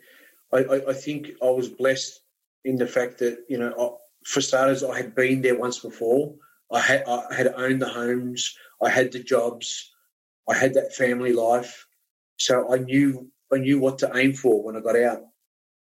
I, 0.54 0.82
I- 0.90 0.94
think 0.94 1.32
I 1.42 1.50
was 1.50 1.70
blessed 1.70 2.22
in 2.66 2.76
the 2.78 2.86
fact 2.86 3.18
that 3.18 3.40
you 3.50 3.58
know, 3.58 3.74
I, 3.80 3.90
for 4.24 4.40
starters, 4.42 4.84
I 4.84 4.96
had 4.96 5.16
been 5.16 5.42
there 5.42 5.58
once 5.58 5.80
before. 5.80 6.36
I 6.72 6.80
had 6.82 7.04
I 7.08 7.34
had 7.34 7.48
owned 7.56 7.82
the 7.82 7.90
homes. 7.90 8.56
I 8.80 8.90
had 8.90 9.12
the 9.12 9.24
jobs. 9.24 9.92
I 10.48 10.54
had 10.56 10.76
that 10.76 10.94
family 10.94 11.34
life. 11.34 11.88
So 12.38 12.72
I 12.72 12.78
knew 12.78 13.32
I 13.54 13.58
knew 13.60 13.80
what 13.80 13.99
to 13.99 14.12
aim 14.16 14.34
for 14.34 14.62
when 14.64 14.76
I 14.76 14.80
got 14.80 14.95
out. 14.97 15.22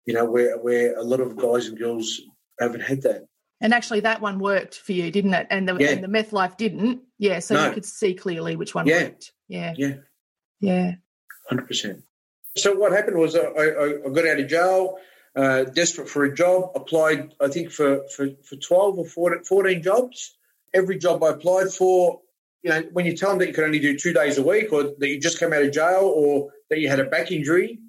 You 0.06 0.14
know, 0.14 0.26
where 0.26 0.58
where 0.58 0.97
a 0.97 1.04
lot 1.04 1.22
of 1.22 1.38
guys 1.38 1.68
and 1.68 1.78
girls 1.78 2.22
haven't 2.60 2.82
had 2.82 3.04
that. 3.04 3.26
And 3.62 3.74
actually, 3.74 4.01
that 4.01 4.20
one 4.22 4.39
worked 4.39 4.76
for 4.78 4.91
you, 4.91 5.10
didn't 5.12 5.34
it? 5.34 5.47
And 5.49 5.68
the 5.70 5.76
Yeah. 5.78 5.91
and 5.91 6.04
the 6.04 6.10
meth 6.10 6.34
life 6.34 6.58
didn't. 6.58 7.01
Yeah, 7.18 7.39
so 7.39 7.56
No. 7.56 7.68
you 7.68 7.74
could 7.74 7.86
see 7.86 8.14
clearly 8.14 8.56
which 8.58 8.76
one 8.76 8.86
Yeah. 8.88 9.04
worked. 9.04 9.32
Yeah, 9.47 9.74
Yeah, 9.78 9.95
yeah. 10.60 10.95
hundred 11.47 11.68
percent. 11.68 12.04
So 12.58 12.74
what 12.76 12.91
happened 12.91 13.18
was 13.18 13.36
I, 13.36 13.39
I, 13.39 14.06
I 14.06 14.10
got 14.14 14.28
out 14.28 14.39
of 14.39 14.47
jail, 14.47 14.97
uh, 15.36 15.64
desperate 15.64 16.10
for 16.10 16.26
a 16.26 16.36
job. 16.36 16.72
Applied, 16.76 17.34
I 17.39 17.47
think 17.47 17.72
for 17.72 18.06
for, 18.10 18.28
for 18.43 18.58
twelve 18.58 18.99
or 18.99 19.06
14, 19.06 19.43
14 19.45 19.82
jobs. 19.82 20.38
Every 20.74 20.97
job 20.97 21.24
I 21.24 21.30
applied 21.30 21.72
for, 21.72 22.22
you 22.64 22.70
know, 22.70 22.82
when 22.93 23.05
you 23.05 23.16
tell 23.16 23.30
them 23.30 23.39
that 23.39 23.47
you 23.47 23.53
can 23.53 23.66
only 23.66 23.80
do 23.80 23.97
two 23.97 24.14
days 24.14 24.38
a 24.38 24.43
week, 24.43 24.72
or 24.72 24.84
that 24.97 25.09
you 25.09 25.20
just 25.20 25.39
came 25.39 25.53
out 25.53 25.61
of 25.61 25.72
jail, 25.72 26.11
or 26.16 26.49
that 26.70 26.80
you 26.80 26.89
had 26.89 26.99
a 26.99 27.05
back 27.05 27.32
injury, 27.32 27.80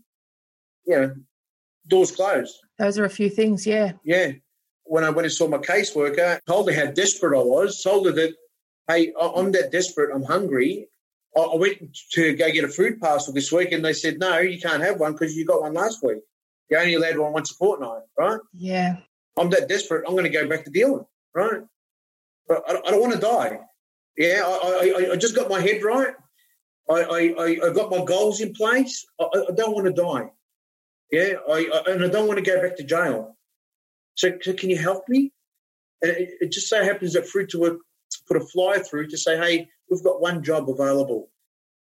you 0.85 0.97
know, 0.97 1.15
doors 1.87 2.11
closed. 2.11 2.57
Those 2.79 2.99
are 2.99 3.05
a 3.05 3.11
few 3.11 3.31
things. 3.31 3.67
Yeah, 3.67 3.93
Yeah. 4.05 4.33
When 4.87 5.05
I 5.05 5.11
went 5.11 5.25
and 5.25 5.33
saw 5.33 5.49
my 5.49 5.59
caseworker, 5.59 6.41
told 6.47 6.71
her 6.71 6.75
how 6.79 6.91
desperate 6.91 7.39
I 7.39 7.43
was, 7.43 7.83
told 7.83 8.05
her 8.05 8.13
that, 8.13 8.35
hey, 8.89 9.15
I'm 9.19 9.51
that 9.53 9.73
desperate, 9.73 10.15
I'm 10.15 10.25
hungry. 10.25 10.89
I 11.37 11.55
went 11.55 11.97
to 12.13 12.35
go 12.35 12.51
get 12.53 12.65
a 12.65 12.69
food 12.69 13.01
parcel 13.01 13.33
this 13.33 13.51
week 13.51 13.73
and 13.73 13.85
they 13.85 13.95
said, 13.95 14.19
no, 14.19 14.39
you 14.39 14.61
can't 14.61 14.83
have 14.83 15.01
one 15.01 15.13
because 15.13 15.35
you 15.35 15.47
got 15.47 15.63
one 15.63 15.73
last 15.73 16.03
week. 16.03 16.19
You're 16.69 16.81
only 16.81 16.95
allowed 16.95 17.17
one 17.17 17.33
once 17.33 17.51
a 17.51 17.55
fortnight, 17.55 18.03
right? 18.19 18.41
yeah. 18.53 18.97
I'm 19.39 19.51
that 19.51 19.69
desperate, 19.69 20.05
I'm 20.07 20.13
going 20.15 20.25
to 20.25 20.31
go 20.31 20.47
back 20.47 20.65
to 20.65 20.71
dealing, 20.71 21.07
right? 21.35 21.63
But 22.47 22.63
I 22.69 22.91
don't 22.91 23.01
want 23.01 23.15
to 23.15 23.19
die. 23.19 23.59
Yeah, 24.17 24.43
I, 24.45 24.95
I, 25.09 25.13
I 25.13 25.17
just 25.17 25.35
got 25.35 25.51
my 25.51 25.61
head 25.61 25.83
right. 25.83 26.15
I, 26.89 26.95
I, 26.95 27.67
I- 27.67 27.73
got 27.73 27.91
my 27.91 28.05
goals 28.05 28.41
in 28.41 28.53
place. 28.53 29.05
I, 29.21 29.25
I 29.25 29.53
don't 29.55 29.75
want 29.75 29.87
to 29.87 29.93
die. 29.93 30.31
Yeah, 31.11 31.35
I, 31.49 31.69
I, 31.87 31.91
and 31.93 32.05
I 32.05 32.09
don't 32.09 32.27
want 32.29 32.39
to 32.39 32.45
go 32.45 32.61
back 32.61 32.77
to 32.77 32.85
jail. 32.85 33.37
So, 34.17 34.31
so 34.41 34.53
can 34.53 34.71
you 34.71 34.79
help 34.79 35.09
me? 35.09 35.33
And 36.03 36.11
it, 36.13 36.31
it 36.41 36.53
just 36.53 36.69
so 36.69 36.83
happens 36.85 37.15
that 37.15 37.27
Fruit 37.27 37.49
to 37.51 37.59
Work 37.59 37.79
put 38.29 38.37
a 38.37 38.41
flyer 38.41 38.79
through 38.81 39.09
to 39.09 39.19
say, 39.19 39.37
hey, 39.37 39.69
we've 39.91 40.05
got 40.05 40.21
one 40.21 40.43
job 40.43 40.69
available. 40.69 41.31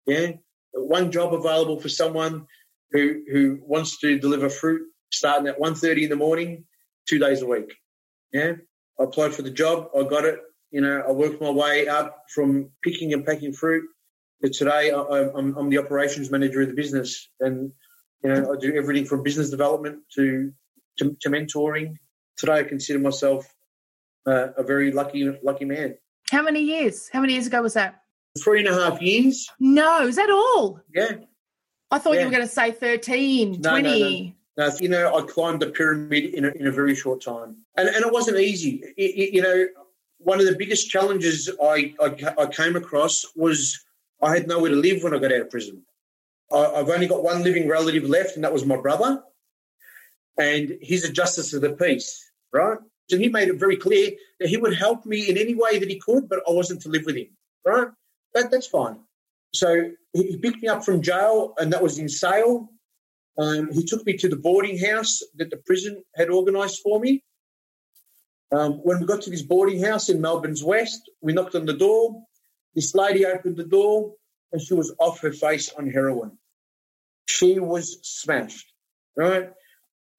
Yeah, 0.06 0.32
one 0.72 1.10
job 1.12 1.34
available 1.34 1.80
for 1.80 1.88
someone 1.88 2.46
who 2.92 3.22
who 3.30 3.58
wants 3.62 3.98
to 4.00 4.18
deliver 4.18 4.48
fruit 4.48 4.82
starting 5.10 5.48
at 5.48 5.58
1.30 5.58 6.04
in 6.04 6.08
the 6.10 6.16
morning, 6.16 6.64
two 7.08 7.18
days 7.18 7.42
a 7.42 7.46
week. 7.46 7.74
Yeah, 8.32 8.52
I 9.00 9.04
applied 9.04 9.34
for 9.34 9.42
the 9.42 9.50
job. 9.50 9.88
I 9.96 10.02
got 10.04 10.24
it. 10.24 10.40
You 10.70 10.80
know, 10.80 11.02
I 11.06 11.12
worked 11.12 11.40
my 11.40 11.50
way 11.50 11.86
up 11.86 12.24
from 12.34 12.70
picking 12.82 13.12
and 13.12 13.24
packing 13.24 13.52
fruit 13.52 13.84
to 14.42 14.50
today. 14.50 14.90
I, 14.90 15.30
I'm 15.34 15.70
the 15.70 15.78
operations 15.78 16.30
manager 16.30 16.62
of 16.62 16.68
the 16.68 16.74
business, 16.74 17.28
and 17.40 17.72
you 18.24 18.30
know, 18.30 18.52
I 18.52 18.56
do 18.58 18.74
everything 18.74 19.04
from 19.04 19.22
business 19.22 19.50
development 19.50 20.00
to 20.16 20.52
to, 20.98 21.16
to 21.20 21.28
mentoring. 21.28 21.94
Today, 22.36 22.60
I 22.60 22.62
consider 22.64 22.98
myself 22.98 23.46
uh, 24.26 24.48
a 24.56 24.62
very 24.62 24.90
lucky 24.92 25.30
lucky 25.42 25.64
man. 25.64 25.96
How 26.30 26.42
many 26.42 26.60
years? 26.60 27.08
How 27.12 27.20
many 27.20 27.34
years 27.34 27.46
ago 27.46 27.62
was 27.62 27.74
that? 27.74 28.02
Three 28.42 28.66
and 28.66 28.68
a 28.68 28.74
half 28.74 29.00
years. 29.00 29.48
No, 29.60 30.06
is 30.06 30.16
that 30.16 30.28
all? 30.30 30.80
Yeah. 30.94 31.12
I 31.90 31.98
thought 31.98 32.14
Yeah. 32.14 32.20
you 32.20 32.26
were 32.26 32.32
going 32.32 32.42
to 32.42 32.48
say 32.52 32.72
13, 32.72 33.60
No, 33.60 33.76
no, 33.76 33.80
20. 33.80 34.34
no. 34.58 34.66
Now, 34.66 34.74
you 34.80 34.88
know, 34.88 35.16
I 35.16 35.22
climbed 35.22 35.62
the 35.62 35.68
pyramid 35.68 36.24
in 36.34 36.44
a, 36.44 36.48
in 36.48 36.66
a 36.66 36.72
very 36.72 36.94
short 36.96 37.22
time, 37.22 37.58
and 37.76 37.88
and 37.88 38.04
it 38.04 38.12
wasn't 38.12 38.38
easy. 38.40 38.82
It- 38.96 39.14
it- 39.22 39.32
you 39.34 39.40
know, 39.42 39.66
one 40.18 40.40
of 40.40 40.46
the 40.46 40.56
biggest 40.56 40.90
challenges 40.90 41.50
I, 41.62 41.94
I 42.00 42.34
I 42.38 42.46
came 42.46 42.76
across 42.76 43.24
was 43.34 43.84
I 44.22 44.34
had 44.34 44.48
nowhere 44.48 44.70
to 44.70 44.76
live 44.76 45.02
when 45.02 45.14
I 45.14 45.18
got 45.18 45.32
out 45.32 45.42
of 45.42 45.50
prison. 45.50 45.82
I, 46.52 46.64
I've 46.66 46.88
only 46.88 47.06
got 47.06 47.22
one 47.22 47.42
living 47.42 47.68
relative 47.68 48.04
left, 48.04 48.34
and 48.36 48.44
that 48.44 48.52
was 48.52 48.64
my 48.64 48.76
brother, 48.76 49.22
and 50.38 50.78
he's 50.80 51.04
a 51.04 51.12
justice 51.12 51.52
of 51.52 51.62
the 51.62 51.72
peace, 51.72 52.30
right? 52.52 52.78
And 53.10 53.20
he 53.20 53.28
made 53.28 53.48
it 53.48 53.56
very 53.58 53.76
clear 53.76 54.12
that 54.40 54.48
he 54.48 54.56
would 54.56 54.74
help 54.74 55.06
me 55.06 55.28
in 55.28 55.38
any 55.38 55.54
way 55.54 55.78
that 55.78 55.88
he 55.88 55.98
could, 55.98 56.28
but 56.28 56.40
I 56.48 56.52
wasn't 56.52 56.82
to 56.82 56.88
live 56.88 57.04
with 57.06 57.16
him, 57.16 57.28
right? 57.64 57.88
That 58.34 58.50
that's 58.50 58.66
fine. 58.66 58.98
So 59.54 59.90
he 60.12 60.22
he 60.30 60.36
picked 60.38 60.62
me 60.62 60.68
up 60.68 60.84
from 60.84 61.02
jail, 61.02 61.54
and 61.58 61.72
that 61.72 61.82
was 61.82 61.98
in 61.98 62.08
Sale. 62.08 62.68
Um, 63.38 63.70
he 63.70 63.84
took 63.84 64.04
me 64.06 64.16
to 64.16 64.28
the 64.28 64.36
boarding 64.36 64.78
house 64.78 65.20
that 65.36 65.50
the 65.50 65.58
prison 65.58 66.02
had 66.14 66.30
organised 66.30 66.82
for 66.82 66.98
me. 66.98 67.22
Um, 68.52 68.74
when 68.74 69.00
we 69.00 69.06
got 69.06 69.22
to 69.22 69.30
this 69.30 69.42
boarding 69.42 69.82
house 69.82 70.08
in 70.08 70.20
Melbourne's 70.20 70.62
West, 70.62 71.10
we 71.20 71.32
knocked 71.32 71.54
on 71.54 71.66
the 71.66 71.72
door. 71.72 72.22
This 72.74 72.94
lady 72.94 73.26
opened 73.26 73.56
the 73.56 73.64
door, 73.64 74.14
and 74.52 74.60
she 74.60 74.74
was 74.74 74.94
off 74.98 75.20
her 75.20 75.32
face 75.32 75.72
on 75.72 75.90
heroin. 75.90 76.38
She 77.26 77.58
was 77.58 77.98
smashed, 78.02 78.72
right? 79.16 79.50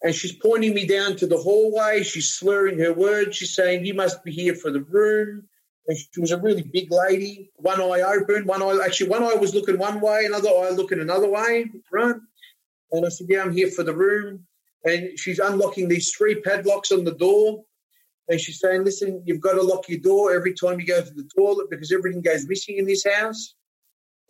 And 0.03 0.13
she's 0.13 0.34
pointing 0.34 0.73
me 0.73 0.86
down 0.86 1.15
to 1.17 1.28
the 1.28 1.38
hallway. 1.38 2.03
She's 2.03 2.30
slurring 2.30 2.80
her 2.80 2.93
words. 2.93 3.38
She's 3.38 3.55
saying, 3.55 3.86
You 3.86 3.93
must 3.93 4.23
be 4.23 4.32
here 4.32 4.55
for 4.55 4.71
the 4.71 4.82
room. 4.82 5.47
And 5.88 5.97
she 5.97 6.19
was 6.19 6.32
a 6.32 6.38
really 6.38 6.63
big 6.63 6.91
lady, 6.91 7.49
one 7.55 7.80
eye 7.80 8.01
open, 8.01 8.45
one 8.45 8.61
eye, 8.61 8.80
actually, 8.84 9.09
one 9.09 9.23
eye 9.23 9.36
was 9.36 9.55
looking 9.55 9.78
one 9.78 10.01
way, 10.01 10.25
another 10.25 10.49
eye 10.49 10.71
looking 10.71 10.99
another 10.99 11.30
way, 11.30 11.71
right? 11.91 12.15
And 12.91 13.05
I 13.05 13.09
said, 13.09 13.28
Yeah, 13.30 13.41
I'm 13.41 13.53
here 13.53 13.71
for 13.71 13.84
the 13.84 13.95
room. 13.95 14.45
And 14.84 15.17
she's 15.17 15.39
unlocking 15.39 15.88
these 15.88 16.11
three 16.11 16.41
padlocks 16.41 16.91
on 16.91 17.03
the 17.03 17.15
door. 17.15 17.63
And 18.30 18.39
she's 18.39 18.59
saying, 18.59 18.84
Listen, 18.84 19.23
you've 19.25 19.41
got 19.41 19.53
to 19.53 19.61
lock 19.61 19.88
your 19.89 19.99
door 19.99 20.34
every 20.34 20.53
time 20.53 20.80
you 20.80 20.86
go 20.86 21.01
to 21.01 21.13
the 21.13 21.30
toilet 21.38 21.69
because 21.69 21.91
everything 21.91 22.21
goes 22.21 22.47
missing 22.47 22.78
in 22.78 22.86
this 22.86 23.05
house. 23.05 23.55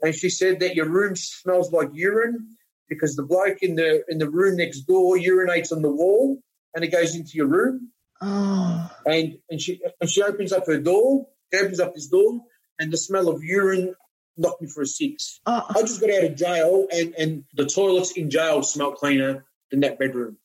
And 0.01 0.13
she 0.13 0.29
said 0.29 0.59
that 0.59 0.75
your 0.75 0.87
room 0.87 1.15
smells 1.15 1.71
like 1.71 1.89
urine 1.93 2.55
because 2.87 3.15
the 3.15 3.23
bloke 3.23 3.63
in 3.63 3.75
the 3.75 4.03
in 4.07 4.19
the 4.19 4.29
room 4.29 4.57
next 4.57 4.81
door 4.81 5.17
urinates 5.17 5.71
on 5.71 5.81
the 5.81 5.89
wall 5.91 6.37
and 6.75 6.83
it 6.83 6.91
goes 6.91 7.15
into 7.15 7.31
your 7.33 7.47
room. 7.47 7.91
Oh, 8.21 8.91
And 9.05 9.39
and 9.49 9.61
she 9.61 9.79
and 9.99 10.09
she 10.09 10.21
opens 10.21 10.51
up 10.53 10.65
her 10.67 10.79
door, 10.79 11.27
she 11.51 11.59
opens 11.59 11.79
up 11.79 11.93
this 11.95 12.07
door, 12.07 12.41
and 12.79 12.91
the 12.91 12.97
smell 12.97 13.29
of 13.29 13.43
urine 13.43 13.95
knocked 14.37 14.61
me 14.61 14.67
for 14.67 14.81
a 14.83 14.87
six. 14.87 15.39
oh, 15.47 15.65
I 15.69 15.81
just 15.81 15.99
got 16.01 16.11
out 16.11 16.23
of 16.23 16.35
jail, 16.35 16.87
and, 16.91 17.15
and 17.17 17.43
the 17.55 17.65
toilets 17.65 18.11
in 18.11 18.29
jail 18.29 18.61
smelled 18.61 18.95
cleaner 18.95 19.45
than 19.71 19.79
that 19.81 19.97
bedroom. 19.99 20.37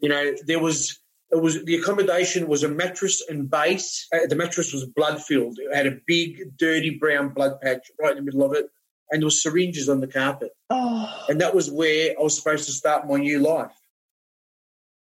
You 0.00 0.08
know, 0.10 0.34
there 0.46 0.58
was 0.60 0.98
it 1.32 1.40
was 1.42 1.64
the 1.64 1.76
accommodation 1.76 2.46
was 2.46 2.62
a 2.62 2.68
mattress 2.68 3.22
and 3.28 3.50
base. 3.50 4.06
Uh, 4.12 4.26
the 4.28 4.36
mattress 4.36 4.72
was 4.72 4.84
blood 4.84 5.22
filled. 5.22 5.58
It 5.58 5.74
had 5.74 5.86
a 5.86 5.96
big, 6.06 6.56
dirty 6.58 6.90
brown 6.98 7.30
blood 7.30 7.60
patch 7.60 7.90
right 8.00 8.10
in 8.10 8.16
the 8.18 8.22
middle 8.22 8.44
of 8.44 8.52
it, 8.52 8.66
and 9.10 9.22
there 9.22 9.26
was 9.26 9.42
syringes 9.42 9.88
on 9.88 10.00
the 10.00 10.06
carpet. 10.06 10.50
oh. 10.70 11.24
And 11.28 11.40
that 11.40 11.54
was 11.54 11.70
where 11.70 12.14
I 12.18 12.22
was 12.22 12.36
supposed 12.36 12.66
to 12.66 12.72
start 12.72 13.08
my 13.08 13.18
new 13.18 13.38
life. 13.38 13.72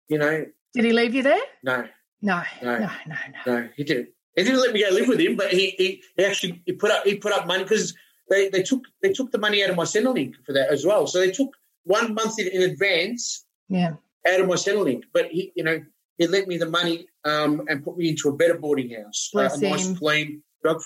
You 0.09 0.19
know, 0.19 0.47
Did 0.75 0.85
he 0.85 0.93
leave 0.93 1.15
you 1.15 1.23
there? 1.23 1.41
no, 1.63 1.87
No, 2.23 2.43
No. 2.63 2.79
no, 2.79 2.91
no, 3.07 3.15
no. 3.47 3.53
no, 3.61 3.69
he 3.77 3.85
didn't. 3.85 4.09
He 4.37 4.45
didn't 4.45 4.61
let 4.61 4.73
me 4.73 4.83
go 4.85 4.91
live 4.91 5.09
with 5.09 5.19
him, 5.21 5.37
but 5.37 5.51
he 5.53 5.71
he, 5.77 6.03
he 6.17 6.25
actually 6.25 6.63
he 6.65 6.73
put 6.73 6.91
up 6.91 7.05
he 7.05 7.17
put 7.17 7.33
up 7.33 7.47
money 7.47 7.65
because 7.65 7.95
they, 8.31 8.49
they 8.49 8.63
took 8.63 8.83
they 9.03 9.13
took 9.13 9.33
the 9.33 9.39
money 9.39 9.65
out 9.65 9.71
of 9.71 9.77
my 9.77 9.83
Centrelink 9.85 10.35
for 10.47 10.53
that 10.53 10.69
as 10.71 10.85
well. 10.87 11.07
So 11.07 11.19
they 11.19 11.31
took 11.33 11.51
one 11.85 12.15
month 12.15 12.39
in, 12.39 12.47
in 12.49 12.63
advance 12.63 13.45
Yeah. 13.69 13.95
out 14.31 14.41
of 14.41 14.47
my 14.47 14.55
Centrelink, 14.55 15.05
but 15.13 15.27
he 15.27 15.53
you 15.57 15.65
know 15.65 15.83
he 16.19 16.27
lent 16.27 16.49
me 16.49 16.59
the 16.59 16.69
money 16.69 17.07
um, 17.25 17.63
and 17.69 17.85
put 17.85 17.97
me 17.97 18.09
into 18.11 18.29
a 18.29 18.37
better 18.37 18.59
boarding 18.59 18.91
house, 18.91 19.31
Bless 19.33 19.57
a 19.59 19.69
nice 19.69 19.97
clean 19.99 20.43
drug 20.63 20.83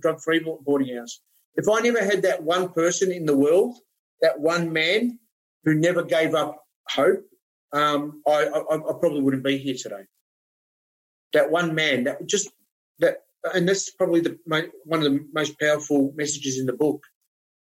drug 0.00 0.20
free 0.20 0.44
boarding 0.62 0.96
house. 0.96 1.20
If 1.54 1.68
I 1.68 1.80
never 1.80 2.02
had 2.02 2.22
that 2.22 2.42
one 2.42 2.72
person 2.72 3.12
in 3.12 3.26
the 3.26 3.36
world, 3.36 3.76
that 4.22 4.40
one 4.40 4.72
man 4.72 5.18
who 5.64 5.74
never 5.74 6.02
gave 6.02 6.34
up 6.34 6.64
hope, 6.88 7.24
um, 7.72 8.22
I, 8.26 8.46
I, 8.46 8.76
I 8.76 8.92
probably 8.98 9.20
wouldn't 9.20 9.44
be 9.44 9.58
here 9.58 9.76
today. 9.80 10.04
That 11.32 11.50
one 11.50 11.74
man, 11.74 12.04
that 12.04 12.26
just 12.26 12.50
that, 12.98 13.18
and 13.54 13.68
that's 13.68 13.90
probably 13.90 14.20
the 14.20 14.38
one 14.46 15.04
of 15.04 15.04
the 15.04 15.26
most 15.32 15.58
powerful 15.60 16.12
messages 16.16 16.58
in 16.58 16.66
the 16.66 16.72
book. 16.72 17.04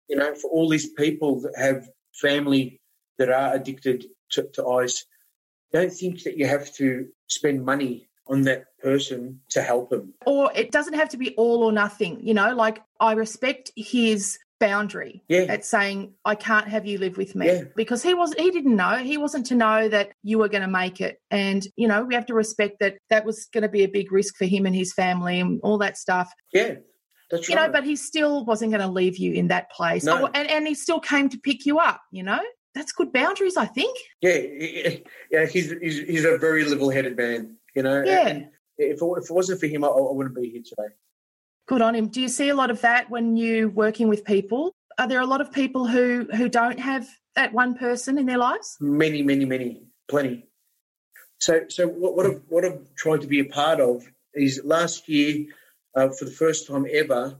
You 0.07 0.17
know, 0.17 0.33
for 0.35 0.49
all 0.49 0.69
these 0.69 0.89
people 0.89 1.41
that 1.41 1.53
have 1.57 1.87
family 2.13 2.81
that 3.17 3.29
are 3.29 3.53
addicted 3.53 4.05
to, 4.31 4.47
to 4.53 4.67
ice, 4.67 5.05
don't 5.73 5.91
think 5.93 6.23
that 6.23 6.37
you 6.37 6.45
have 6.47 6.73
to 6.75 7.07
spend 7.27 7.65
money 7.65 8.09
on 8.27 8.43
that 8.43 8.65
person 8.81 9.39
to 9.49 9.61
help 9.61 9.91
him. 9.91 10.13
Or 10.25 10.51
it 10.55 10.71
doesn't 10.71 10.93
have 10.93 11.09
to 11.09 11.17
be 11.17 11.33
all 11.35 11.63
or 11.63 11.71
nothing, 11.71 12.19
you 12.21 12.33
know, 12.33 12.53
like 12.55 12.81
I 12.99 13.13
respect 13.13 13.71
his 13.75 14.37
boundary 14.59 15.23
Yeah. 15.27 15.45
at 15.49 15.65
saying 15.65 16.13
I 16.23 16.35
can't 16.35 16.67
have 16.67 16.85
you 16.85 16.99
live 16.99 17.17
with 17.17 17.33
me 17.35 17.47
Yeah. 17.47 17.63
because 17.75 18.03
he 18.03 18.13
was 18.13 18.31
he 18.35 18.51
didn't 18.51 18.75
know 18.75 18.97
he 18.97 19.17
wasn't 19.17 19.47
to 19.47 19.55
know 19.55 19.89
that 19.89 20.11
you 20.21 20.37
were 20.37 20.49
going 20.49 20.61
to 20.61 20.67
make 20.67 21.01
it 21.01 21.19
and 21.31 21.67
you 21.75 21.87
know 21.87 22.03
we 22.03 22.13
have 22.13 22.27
to 22.27 22.35
respect 22.35 22.77
that 22.79 22.97
that 23.09 23.25
was 23.25 23.45
going 23.51 23.63
to 23.63 23.69
be 23.69 23.83
a 23.83 23.87
big 23.87 24.11
risk 24.11 24.37
for 24.37 24.45
him 24.45 24.67
and 24.67 24.75
his 24.75 24.93
family 24.93 25.39
and 25.39 25.59
all 25.63 25.79
that 25.79 25.97
stuff 25.97 26.31
Yeah, 26.53 26.75
that's 27.31 27.49
you 27.49 27.55
right. 27.55 27.65
know 27.65 27.71
but 27.73 27.85
he 27.85 27.95
still 27.95 28.45
wasn't 28.45 28.71
going 28.71 28.81
to 28.87 28.87
leave 28.87 29.17
you 29.17 29.33
in 29.33 29.47
that 29.47 29.71
place 29.71 30.03
No. 30.03 30.25
Oh, 30.25 30.29
and 30.31 30.47
and 30.47 30.67
he 30.67 30.75
still 30.75 30.99
came 30.99 31.27
to 31.29 31.39
pick 31.39 31.65
you 31.65 31.79
up 31.79 31.99
you 32.11 32.21
know 32.21 32.39
that's 32.73 32.91
good 32.91 33.11
boundaries 33.11 33.57
I 33.57 33.65
think 33.65 33.97
Yeah, 34.21 34.37
yeah, 35.31 35.45
he's, 35.45 35.71
he's 35.81 35.99
he's 35.99 36.25
a 36.25 36.37
very 36.37 36.65
level-headed 36.65 37.17
man, 37.17 37.57
you 37.75 37.83
know. 37.83 38.03
Yeah. 38.03 38.27
And 38.27 38.47
if 38.77 39.01
it, 39.01 39.05
if 39.17 39.29
it 39.29 39.33
wasn't 39.33 39.59
for 39.59 39.67
him, 39.67 39.83
I, 39.83 39.87
I 39.87 40.11
wouldn't 40.11 40.35
be 40.35 40.49
here 40.49 40.61
today. 40.63 40.93
Good 41.67 41.81
on 41.81 41.95
him. 41.95 42.07
Do 42.07 42.21
you 42.21 42.27
see 42.27 42.49
a 42.49 42.55
lot 42.55 42.71
of 42.71 42.81
that 42.81 43.09
when 43.09 43.37
you're 43.37 43.69
working 43.69 44.09
with 44.09 44.25
people? 44.25 44.73
Are 44.97 45.07
there 45.07 45.21
a 45.21 45.25
lot 45.25 45.41
of 45.41 45.51
people 45.51 45.87
who 45.87 46.27
who 46.35 46.49
don't 46.49 46.79
have 46.79 47.07
that 47.35 47.53
one 47.53 47.75
person 47.75 48.17
in 48.17 48.25
their 48.25 48.37
lives? 48.37 48.77
Many, 48.79 49.21
many, 49.21 49.45
many, 49.45 49.83
plenty. 50.09 50.47
So, 51.39 51.61
so 51.69 51.87
what, 51.87 52.15
what 52.15 52.25
I've 52.25 52.41
what 52.49 52.65
I've 52.65 52.93
tried 52.95 53.21
to 53.21 53.27
be 53.27 53.39
a 53.39 53.45
part 53.45 53.79
of 53.79 54.03
is 54.33 54.61
last 54.63 55.07
year, 55.07 55.45
uh, 55.95 56.09
for 56.09 56.25
the 56.25 56.31
first 56.31 56.67
time 56.67 56.85
ever, 56.91 57.39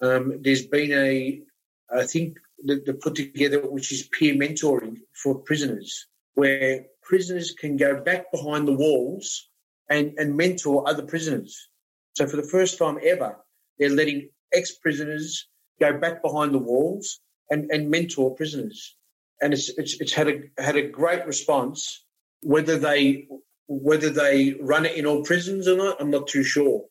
um, 0.00 0.40
there's 0.42 0.66
been 0.66 0.92
a, 0.92 1.42
I 1.90 2.06
think 2.06 2.38
that 2.64 2.84
they 2.86 2.92
put 2.92 3.14
together 3.14 3.60
which 3.60 3.92
is 3.92 4.08
peer 4.08 4.34
mentoring 4.34 4.96
for 5.22 5.36
prisoners, 5.36 6.06
where 6.34 6.86
prisoners 7.02 7.52
can 7.52 7.76
go 7.76 8.00
back 8.02 8.30
behind 8.32 8.66
the 8.66 8.72
walls 8.72 9.48
and 9.88 10.14
and 10.18 10.36
mentor 10.36 10.88
other 10.88 11.02
prisoners. 11.02 11.68
So 12.14 12.26
for 12.26 12.36
the 12.36 12.42
first 12.42 12.78
time 12.78 12.98
ever, 13.02 13.36
they're 13.78 13.90
letting 13.90 14.30
ex-prisoners 14.52 15.46
go 15.80 15.98
back 15.98 16.22
behind 16.22 16.52
the 16.52 16.58
walls 16.58 17.20
and, 17.50 17.70
and 17.70 17.90
mentor 17.90 18.34
prisoners. 18.34 18.96
And 19.40 19.52
it's, 19.52 19.68
it's, 19.78 20.00
it's 20.00 20.12
had 20.12 20.28
a, 20.28 20.62
had 20.62 20.76
a 20.76 20.88
great 20.88 21.24
response. 21.26 22.04
Whether 22.40 22.78
they, 22.78 23.28
whether 23.68 24.10
they 24.10 24.54
run 24.60 24.86
it 24.86 24.96
in 24.96 25.06
all 25.06 25.22
prisons 25.22 25.68
or 25.68 25.76
not, 25.76 26.00
I'm 26.00 26.10
not 26.10 26.26
too 26.26 26.42
sure. 26.42 26.84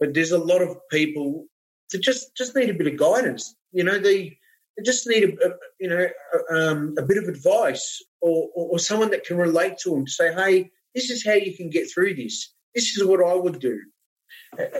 But 0.00 0.14
there's 0.14 0.32
a 0.32 0.38
lot 0.38 0.62
of 0.62 0.76
people 0.90 1.46
that 1.90 2.02
just, 2.02 2.36
just 2.36 2.56
need 2.56 2.70
a 2.70 2.74
bit 2.74 2.88
of 2.88 2.96
guidance. 2.96 3.54
You 3.70 3.84
know, 3.84 3.98
they, 3.98 4.38
they 4.76 4.82
just 4.82 5.06
need 5.06 5.24
a, 5.24 5.46
a 5.46 5.50
you 5.78 5.88
know 5.88 6.06
a, 6.34 6.54
um, 6.54 6.94
a, 6.98 7.02
bit 7.02 7.18
of 7.18 7.24
advice 7.24 8.02
or, 8.20 8.48
or, 8.54 8.70
or, 8.72 8.78
someone 8.78 9.10
that 9.10 9.24
can 9.24 9.36
relate 9.36 9.78
to 9.78 9.90
them 9.90 10.06
to 10.06 10.10
say, 10.10 10.32
hey, 10.34 10.70
this 10.94 11.10
is 11.10 11.24
how 11.24 11.34
you 11.34 11.56
can 11.56 11.70
get 11.70 11.90
through 11.92 12.14
this. 12.14 12.52
This 12.74 12.96
is 12.96 13.04
what 13.04 13.24
I 13.24 13.34
would 13.34 13.60
do. 13.60 13.80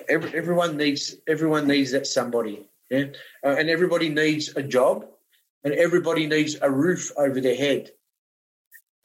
Every, 0.08 0.34
everyone 0.36 0.76
needs 0.76 1.16
everyone 1.28 1.66
needs 1.66 1.92
that 1.92 2.06
somebody, 2.06 2.68
yeah, 2.90 3.06
uh, 3.44 3.56
and 3.58 3.68
everybody 3.68 4.08
needs 4.08 4.54
a 4.56 4.62
job, 4.62 5.06
and 5.62 5.74
everybody 5.74 6.26
needs 6.26 6.56
a 6.60 6.70
roof 6.70 7.10
over 7.16 7.40
their 7.40 7.56
head. 7.56 7.90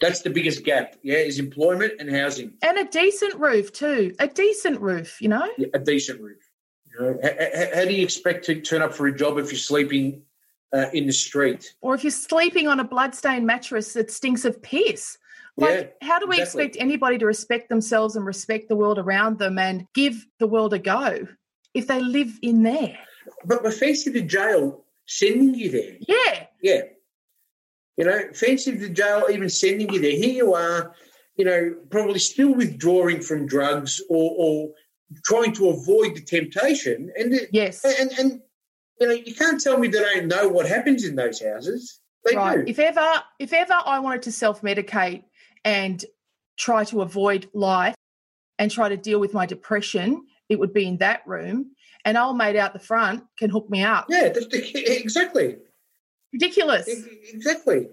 That's 0.01 0.21
the 0.21 0.29
biggest 0.29 0.63
gap, 0.63 0.95
yeah, 1.03 1.17
is 1.17 1.39
employment 1.39 1.93
and 1.99 2.09
housing, 2.09 2.53
and 2.63 2.77
a 2.77 2.85
decent 2.85 3.35
roof 3.35 3.73
too. 3.73 4.15
A 4.19 4.27
decent 4.27 4.79
roof, 4.79 5.21
you 5.21 5.27
know, 5.27 5.49
yeah, 5.57 5.67
a 5.73 5.79
decent 5.79 6.21
roof. 6.21 6.37
You 6.85 7.01
know, 7.01 7.19
how, 7.23 7.75
how, 7.75 7.85
do 7.85 7.93
you 7.93 8.03
expect 8.03 8.45
to 8.45 8.61
turn 8.61 8.81
up 8.81 8.93
for 8.93 9.07
a 9.07 9.15
job 9.15 9.37
if 9.37 9.51
you're 9.51 9.59
sleeping 9.59 10.23
uh, 10.73 10.85
in 10.93 11.05
the 11.05 11.13
street, 11.13 11.73
or 11.81 11.95
if 11.95 12.03
you're 12.03 12.11
sleeping 12.11 12.67
on 12.67 12.79
a 12.79 12.83
bloodstained 12.83 13.45
mattress 13.45 13.93
that 13.93 14.11
stinks 14.11 14.45
of 14.45 14.61
piss? 14.61 15.17
Like, 15.57 15.97
yeah, 16.01 16.07
how 16.07 16.19
do 16.19 16.27
we 16.27 16.39
exactly. 16.39 16.63
expect 16.65 16.81
anybody 16.81 17.17
to 17.17 17.25
respect 17.25 17.67
themselves 17.67 18.15
and 18.15 18.25
respect 18.25 18.69
the 18.69 18.77
world 18.77 18.97
around 18.97 19.39
them 19.39 19.57
and 19.57 19.85
give 19.93 20.25
the 20.39 20.47
world 20.47 20.73
a 20.73 20.79
go 20.79 21.27
if 21.73 21.87
they 21.87 21.99
live 21.99 22.31
in 22.41 22.63
there? 22.63 22.97
But 23.43 23.63
we're 23.63 23.71
facing 23.71 24.13
the 24.13 24.21
jail 24.21 24.85
sending 25.05 25.55
you 25.55 25.69
there. 25.69 25.97
Yeah. 26.07 26.45
Yeah. 26.61 26.81
You 27.97 28.05
know, 28.05 28.19
fancy 28.33 28.71
the 28.71 28.89
jail 28.89 29.25
even 29.29 29.49
sending 29.49 29.91
you 29.91 29.99
there. 29.99 30.11
Here 30.11 30.33
you 30.33 30.53
are, 30.53 30.95
you 31.35 31.43
know, 31.43 31.75
probably 31.89 32.19
still 32.19 32.53
withdrawing 32.53 33.19
from 33.19 33.45
drugs 33.45 34.01
or, 34.09 34.35
or 34.37 34.69
trying 35.25 35.53
to 35.55 35.67
avoid 35.69 36.15
the 36.15 36.21
temptation. 36.21 37.11
And 37.17 37.35
yes, 37.51 37.83
and, 37.83 38.11
and 38.17 38.41
you 38.99 39.07
know, 39.07 39.13
you 39.13 39.33
can't 39.33 39.61
tell 39.61 39.77
me 39.77 39.87
they 39.87 39.99
don't 39.99 40.27
know 40.27 40.49
what 40.49 40.67
happens 40.67 41.05
in 41.05 41.15
those 41.15 41.41
houses. 41.41 41.99
They 42.25 42.35
right. 42.35 42.57
Do. 42.57 42.63
If 42.67 42.79
ever, 42.79 43.23
if 43.39 43.53
ever 43.53 43.75
I 43.85 43.99
wanted 43.99 44.23
to 44.23 44.31
self 44.31 44.61
medicate 44.61 45.23
and 45.63 46.03
try 46.57 46.83
to 46.85 47.01
avoid 47.01 47.49
life 47.53 47.95
and 48.57 48.69
try 48.69 48.89
to 48.89 48.97
deal 48.97 49.19
with 49.19 49.33
my 49.33 49.45
depression, 49.45 50.25
it 50.49 50.59
would 50.59 50.73
be 50.73 50.85
in 50.85 50.97
that 50.97 51.21
room. 51.25 51.71
And 52.05 52.17
old 52.17 52.37
mate 52.37 52.55
out 52.55 52.73
the 52.73 52.79
front 52.79 53.23
can 53.37 53.49
hook 53.49 53.69
me 53.69 53.83
up. 53.83 54.07
Yeah, 54.09 54.31
exactly. 54.33 55.57
Ridiculous. 56.33 56.87
Exactly. 57.33 57.87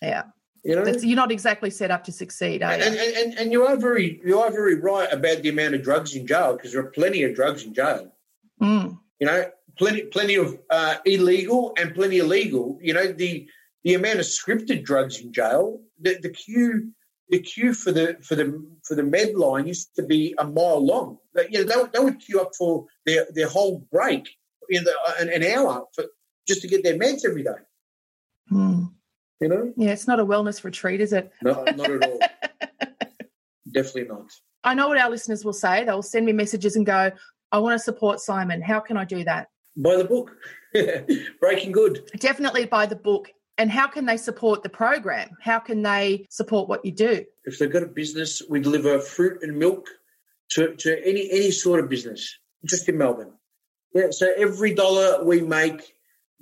Yeah. 0.00 0.24
You 0.64 0.76
know, 0.76 0.84
That's, 0.84 1.04
you're 1.04 1.16
not 1.16 1.32
exactly 1.32 1.70
set 1.70 1.90
up 1.90 2.04
to 2.04 2.12
succeed, 2.12 2.62
are 2.62 2.76
you? 2.76 2.84
And, 2.84 2.94
and, 2.94 3.38
and 3.38 3.52
you 3.52 3.66
are 3.66 3.76
very 3.76 4.20
you 4.24 4.38
are 4.38 4.50
very 4.50 4.76
right 4.76 5.12
about 5.12 5.42
the 5.42 5.48
amount 5.48 5.74
of 5.74 5.82
drugs 5.82 6.14
in 6.14 6.24
jail 6.24 6.54
because 6.56 6.72
there 6.72 6.82
are 6.82 6.90
plenty 6.90 7.24
of 7.24 7.34
drugs 7.34 7.64
in 7.64 7.74
jail. 7.74 8.12
Mm. 8.60 8.98
You 9.18 9.26
know, 9.26 9.50
plenty 9.78 10.02
plenty 10.02 10.36
of 10.36 10.58
uh, 10.70 10.96
illegal 11.04 11.74
and 11.78 11.94
plenty 11.94 12.18
of 12.18 12.28
legal. 12.28 12.78
You 12.80 12.94
know, 12.94 13.12
the 13.12 13.48
the 13.84 13.94
amount 13.94 14.20
of 14.20 14.26
scripted 14.26 14.84
drugs 14.84 15.20
in 15.20 15.32
jail, 15.32 15.80
the, 16.00 16.18
the 16.22 16.30
queue 16.30 16.92
the 17.28 17.40
queue 17.40 17.74
for 17.74 17.92
the 17.92 18.16
for 18.22 18.34
the 18.34 18.64
for 18.84 18.94
the 18.94 19.02
med 19.02 19.34
line 19.34 19.66
used 19.66 19.94
to 19.96 20.02
be 20.02 20.34
a 20.38 20.44
mile 20.44 20.84
long. 20.84 21.18
You 21.50 21.64
know, 21.64 21.84
they, 21.84 21.98
they 21.98 22.04
would 22.04 22.20
queue 22.20 22.40
up 22.40 22.52
for 22.56 22.86
their, 23.06 23.26
their 23.34 23.48
whole 23.48 23.86
break 23.90 24.28
in 24.68 24.84
the, 24.84 24.92
an, 25.18 25.30
an 25.30 25.42
hour 25.42 25.84
for 25.94 26.04
just 26.46 26.62
to 26.62 26.68
get 26.68 26.82
their 26.82 26.98
meds 26.98 27.24
every 27.24 27.42
day. 27.42 27.50
Hmm. 28.48 28.84
You 29.40 29.48
know? 29.48 29.72
Yeah, 29.76 29.90
it's 29.90 30.06
not 30.06 30.20
a 30.20 30.24
wellness 30.24 30.62
retreat, 30.62 31.00
is 31.00 31.12
it? 31.12 31.32
No, 31.42 31.64
not 31.64 31.90
at 31.90 32.08
all. 32.08 32.20
Definitely 33.72 34.04
not. 34.04 34.30
I 34.62 34.74
know 34.74 34.88
what 34.88 34.98
our 34.98 35.10
listeners 35.10 35.44
will 35.44 35.52
say. 35.52 35.84
They'll 35.84 36.02
send 36.02 36.26
me 36.26 36.32
messages 36.32 36.76
and 36.76 36.86
go, 36.86 37.10
I 37.50 37.58
want 37.58 37.74
to 37.74 37.82
support 37.82 38.20
Simon. 38.20 38.62
How 38.62 38.78
can 38.78 38.96
I 38.96 39.04
do 39.04 39.24
that? 39.24 39.48
Buy 39.76 39.96
the 39.96 40.04
book. 40.04 40.36
Breaking 41.40 41.72
Good. 41.72 42.10
Definitely 42.18 42.66
by 42.66 42.86
the 42.86 42.96
book. 42.96 43.30
And 43.58 43.70
how 43.70 43.86
can 43.86 44.06
they 44.06 44.16
support 44.16 44.62
the 44.62 44.68
program? 44.68 45.30
How 45.40 45.58
can 45.58 45.82
they 45.82 46.26
support 46.30 46.68
what 46.68 46.84
you 46.84 46.92
do? 46.92 47.24
If 47.44 47.58
they've 47.58 47.72
got 47.72 47.82
a 47.82 47.86
business, 47.86 48.42
we 48.48 48.60
deliver 48.60 48.98
fruit 48.98 49.42
and 49.42 49.58
milk 49.58 49.88
to, 50.52 50.74
to 50.76 51.06
any 51.06 51.30
any 51.30 51.50
sort 51.50 51.80
of 51.80 51.88
business, 51.88 52.38
just 52.64 52.88
in 52.88 52.98
Melbourne. 52.98 53.32
Yeah, 53.94 54.10
so 54.10 54.32
every 54.36 54.74
dollar 54.74 55.22
we 55.24 55.42
make 55.42 55.94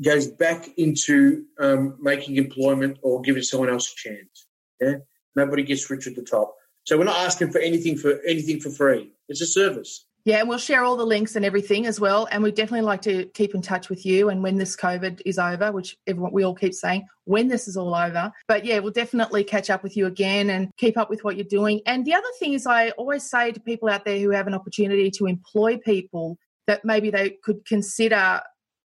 goes 0.03 0.29
back 0.29 0.69
into 0.77 1.45
um, 1.59 1.97
making 2.01 2.37
employment 2.37 2.99
or 3.03 3.21
giving 3.21 3.43
someone 3.43 3.69
else 3.69 3.93
a 3.93 3.97
chance. 3.97 4.47
Yeah, 4.81 4.95
nobody 5.35 5.65
gets 5.65 5.91
rich 5.91 6.07
at 6.07 6.15
the 6.15 6.23
top. 6.23 6.55
So 6.85 6.97
we're 6.97 7.05
not 7.05 7.19
asking 7.19 7.51
for 7.51 7.59
anything 7.59 7.97
for 7.97 8.21
anything 8.27 8.61
for 8.61 8.71
free. 8.71 9.13
It's 9.29 9.41
a 9.41 9.47
service. 9.47 10.07
Yeah, 10.25 10.41
and 10.41 10.49
we'll 10.49 10.59
share 10.59 10.85
all 10.85 10.97
the 10.97 11.07
links 11.07 11.35
and 11.35 11.45
everything 11.45 11.87
as 11.87 11.99
well. 11.99 12.29
And 12.31 12.43
we 12.43 12.53
definitely 12.53 12.87
like 12.87 13.03
to 13.03 13.25
keep 13.27 13.55
in 13.55 13.63
touch 13.63 13.89
with 13.89 14.05
you. 14.05 14.29
And 14.29 14.43
when 14.43 14.59
this 14.59 14.77
COVID 14.77 15.23
is 15.25 15.39
over, 15.39 15.73
which 15.73 15.97
everyone 16.07 16.33
we 16.33 16.45
all 16.45 16.55
keep 16.55 16.75
saying, 16.75 17.07
when 17.25 17.49
this 17.49 17.67
is 17.67 17.77
all 17.77 17.95
over. 17.95 18.31
But 18.47 18.65
yeah, 18.65 18.81
we'll 18.81 18.93
definitely 18.93 19.45
catch 19.45 19.71
up 19.71 19.83
with 19.83 19.97
you 19.97 20.07
again 20.07 20.51
and 20.51 20.71
keep 20.77 20.99
up 20.99 21.09
with 21.09 21.25
what 21.25 21.37
you're 21.37 21.45
doing. 21.45 21.81
And 21.87 22.05
the 22.05 22.15
other 22.15 22.29
thing 22.39 22.53
is, 22.53 22.67
I 22.67 22.91
always 22.91 23.29
say 23.29 23.53
to 23.53 23.61
people 23.61 23.89
out 23.89 24.05
there 24.05 24.19
who 24.19 24.31
have 24.31 24.47
an 24.47 24.55
opportunity 24.55 25.11
to 25.13 25.27
employ 25.27 25.79
people 25.79 26.37
that 26.67 26.85
maybe 26.85 27.11
they 27.11 27.37
could 27.43 27.65
consider 27.65 28.43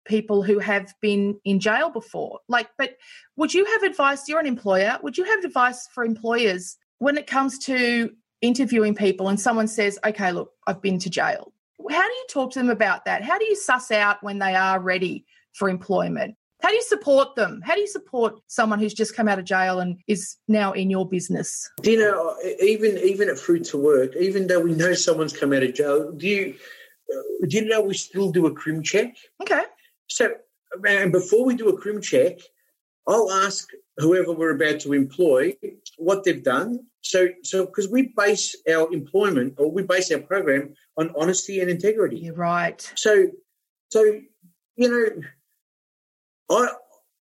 people 0.05 0.43
who 0.43 0.59
have 0.59 0.93
been 1.01 1.39
in 1.45 1.59
jail 1.59 1.89
before. 1.89 2.39
Like, 2.47 2.69
but 2.77 2.97
would 3.37 3.53
you 3.53 3.65
have 3.65 3.83
advice? 3.83 4.27
You're 4.27 4.39
an 4.39 4.45
employer. 4.45 4.99
Would 5.01 5.17
you 5.17 5.23
have 5.23 5.43
advice 5.43 5.87
for 5.93 6.05
employers 6.05 6.77
when 6.99 7.17
it 7.17 7.27
comes 7.27 7.57
to 7.59 8.11
interviewing 8.43 8.93
people 8.93 9.29
and 9.29 9.39
someone 9.39 9.67
says, 9.67 9.97
okay, 10.05 10.31
look, 10.31 10.51
I've 10.67 10.81
been 10.81 10.99
to 10.99 11.09
jail. 11.09 11.51
How 11.89 12.07
do 12.07 12.13
you 12.13 12.25
talk 12.29 12.51
to 12.51 12.59
them 12.59 12.69
about 12.69 13.05
that? 13.05 13.23
How 13.23 13.39
do 13.39 13.45
you 13.45 13.55
suss 13.55 13.89
out 13.89 14.21
when 14.21 14.37
they 14.37 14.53
are 14.53 14.79
ready 14.79 15.25
for 15.53 15.69
employment? 15.69 16.35
How 16.61 16.69
do 16.69 16.75
you 16.75 16.83
support 16.83 17.35
them? 17.35 17.61
How 17.65 17.73
do 17.75 17.81
you 17.81 17.87
support 17.87 18.39
someone 18.47 18.79
who's 18.79 18.93
just 18.93 19.15
come 19.15 19.27
out 19.27 19.39
of 19.39 19.45
jail 19.45 19.79
and 19.79 19.97
is 20.07 20.37
now 20.47 20.71
in 20.71 20.89
your 20.89 21.07
business? 21.07 21.69
Do 21.81 21.91
you 21.91 21.97
know, 21.97 22.35
even 22.61 22.97
even 22.99 23.27
at 23.27 23.37
Fruit 23.37 23.65
to 23.65 23.77
Work, 23.77 24.15
even 24.15 24.47
though 24.47 24.61
we 24.61 24.73
know 24.73 24.93
someone's 24.93 25.37
come 25.37 25.51
out 25.51 25.63
of 25.63 25.73
jail, 25.73 26.11
do 26.13 26.25
you 26.25 26.55
uh, 27.13 27.47
do 27.47 27.57
you 27.57 27.65
know 27.65 27.81
we 27.81 27.95
still 27.95 28.31
do 28.31 28.45
a 28.45 28.53
crim 28.53 28.81
check? 28.81 29.15
Okay. 29.41 29.63
So, 30.07 30.35
and 30.87 31.11
before 31.11 31.43
we 31.43 31.55
do 31.55 31.67
a 31.67 31.77
crim 31.77 32.01
check, 32.01 32.39
I'll 33.07 33.29
ask 33.29 33.67
whoever 33.97 34.31
we're 34.31 34.55
about 34.55 34.79
to 34.81 34.93
employ 34.93 35.57
what 35.97 36.23
they've 36.23 36.43
done. 36.43 36.87
So, 37.01 37.29
so 37.43 37.65
because 37.65 37.89
we 37.89 38.13
base 38.15 38.55
our 38.69 38.91
employment 38.93 39.55
or 39.57 39.71
we 39.71 39.83
base 39.83 40.11
our 40.11 40.19
program 40.19 40.75
on 40.97 41.13
honesty 41.17 41.59
and 41.59 41.69
integrity. 41.69 42.17
You're 42.17 42.35
right. 42.35 42.79
So, 42.95 43.27
so 43.89 44.21
you 44.75 44.89
know, 44.89 45.21
I 46.49 46.69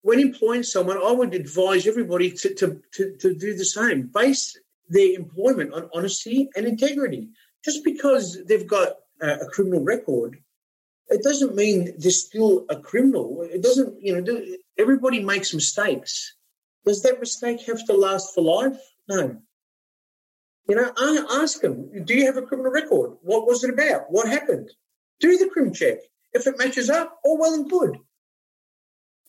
when 0.03 0.21
employing 0.21 0.63
someone, 0.63 0.99
I 0.99 1.13
would 1.13 1.35
advise 1.35 1.87
everybody 1.87 2.31
to 2.31 2.55
to 2.55 2.81
to, 2.95 3.17
to 3.17 3.35
do 3.35 3.57
the 3.57 3.65
same. 3.65 4.11
Base 4.15 4.59
their 4.89 5.19
employment 5.19 5.73
on 5.73 5.89
honesty 5.95 6.51
and 6.57 6.67
integrity. 6.67 7.31
Just 7.65 7.85
because 7.85 8.39
they've 8.47 8.67
got 8.67 8.91
a, 9.23 9.31
a 9.41 9.47
criminal 9.49 9.83
record 9.83 10.39
it 11.09 11.23
doesn't 11.23 11.55
mean 11.55 11.95
they're 11.99 12.11
still 12.11 12.65
a 12.69 12.77
criminal. 12.77 13.43
It 13.43 13.63
doesn't, 13.63 14.01
you 14.01 14.21
know, 14.21 14.43
everybody 14.79 15.23
makes 15.23 15.53
mistakes. 15.53 16.35
Does 16.85 17.03
that 17.03 17.21
mistake 17.21 17.63
have 17.67 17.85
to 17.87 17.95
last 17.95 18.35
for 18.35 18.43
life? 18.43 18.79
No. 19.09 19.41
You 20.69 20.77
know, 20.77 20.93
I 20.97 21.27
ask 21.43 21.61
them, 21.61 22.05
do 22.05 22.15
you 22.15 22.27
have 22.27 22.37
a 22.37 22.43
criminal 22.43 22.73
record? 22.73 23.17
What 23.23 23.47
was 23.47 23.65
it 23.65 23.71
about? 23.71 24.11
What 24.11 24.29
happened? 24.29 24.71
Do 25.21 25.37
the 25.37 25.51
crim 25.51 25.73
check. 25.73 25.99
If 26.33 26.47
it 26.47 26.59
matches 26.59 26.91
up, 26.91 27.19
all 27.25 27.39
well 27.39 27.55
and 27.55 27.71
good. 27.71 27.99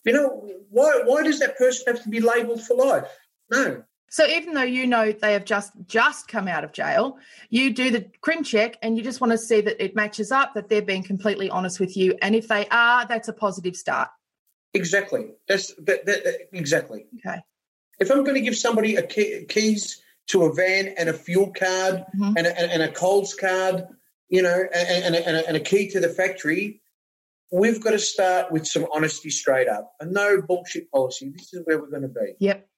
You 0.04 0.12
know, 0.12 0.48
why, 0.70 1.02
why 1.04 1.22
does 1.22 1.40
that 1.40 1.58
person 1.58 1.84
have 1.88 2.02
to 2.02 2.08
be 2.08 2.20
labelled 2.20 2.62
for 2.62 2.74
life? 2.74 3.08
No. 3.50 3.82
So 4.08 4.26
even 4.26 4.54
though 4.54 4.62
you 4.62 4.86
know 4.86 5.12
they 5.12 5.32
have 5.32 5.44
just 5.44 5.72
just 5.86 6.28
come 6.28 6.46
out 6.48 6.64
of 6.64 6.72
jail, 6.72 7.18
you 7.50 7.72
do 7.72 7.90
the 7.90 8.06
crim 8.20 8.44
check 8.44 8.76
and 8.80 8.96
you 8.96 9.02
just 9.02 9.20
want 9.20 9.32
to 9.32 9.38
see 9.38 9.60
that 9.60 9.82
it 9.82 9.96
matches 9.96 10.30
up, 10.30 10.54
that 10.54 10.68
they're 10.68 10.80
being 10.80 11.02
completely 11.02 11.50
honest 11.50 11.80
with 11.80 11.96
you. 11.96 12.16
And 12.22 12.34
if 12.34 12.46
they 12.48 12.66
are, 12.68 13.04
that's 13.06 13.28
a 13.28 13.32
positive 13.32 13.76
start. 13.76 14.08
Exactly. 14.76 15.30
That's 15.48 15.74
that, 15.74 16.06
that, 16.06 16.24
that- 16.24 16.48
exactly. 16.52 17.06
Okay. 17.18 17.40
If 17.98 18.10
I'm 18.10 18.22
going 18.24 18.34
to 18.34 18.40
give 18.42 18.56
somebody 18.56 18.96
a 18.96 19.02
key, 19.02 19.44
keys 19.48 20.00
to 20.28 20.44
a 20.44 20.52
van 20.52 20.88
and 20.98 21.08
a 21.08 21.12
fuel 21.12 21.52
card 21.52 22.04
Mhm. 22.16 22.34
and, 22.36 22.46
a, 22.46 22.72
and, 22.72 22.82
a 22.82 22.90
Coles 22.92 23.32
card, 23.34 23.84
you 24.28 24.42
know, 24.42 24.54
and, 24.74 25.04
and, 25.04 25.14
a, 25.14 25.26
and, 25.28 25.36
a, 25.36 25.48
and 25.48 25.56
a 25.56 25.60
key 25.60 25.88
to 25.90 26.00
the 26.00 26.08
factory, 26.08 26.82
we've 27.52 27.82
got 27.82 27.92
to 27.92 27.98
start 27.98 28.50
with 28.52 28.66
some 28.66 28.86
honesty 28.92 29.30
straight 29.30 29.68
up 29.68 29.92
and 30.00 30.12
no 30.12 30.42
bullshit 30.42 30.90
policy. 30.90 31.30
This 31.30 31.54
is 31.54 31.62
where 31.64 31.78
we're 31.80 31.90
going 31.90 32.02
to 32.02 32.08
be. 32.08 32.34
Yep. 32.40 32.68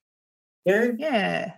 Yeah. 0.66 0.86
Yeah. 0.98 1.52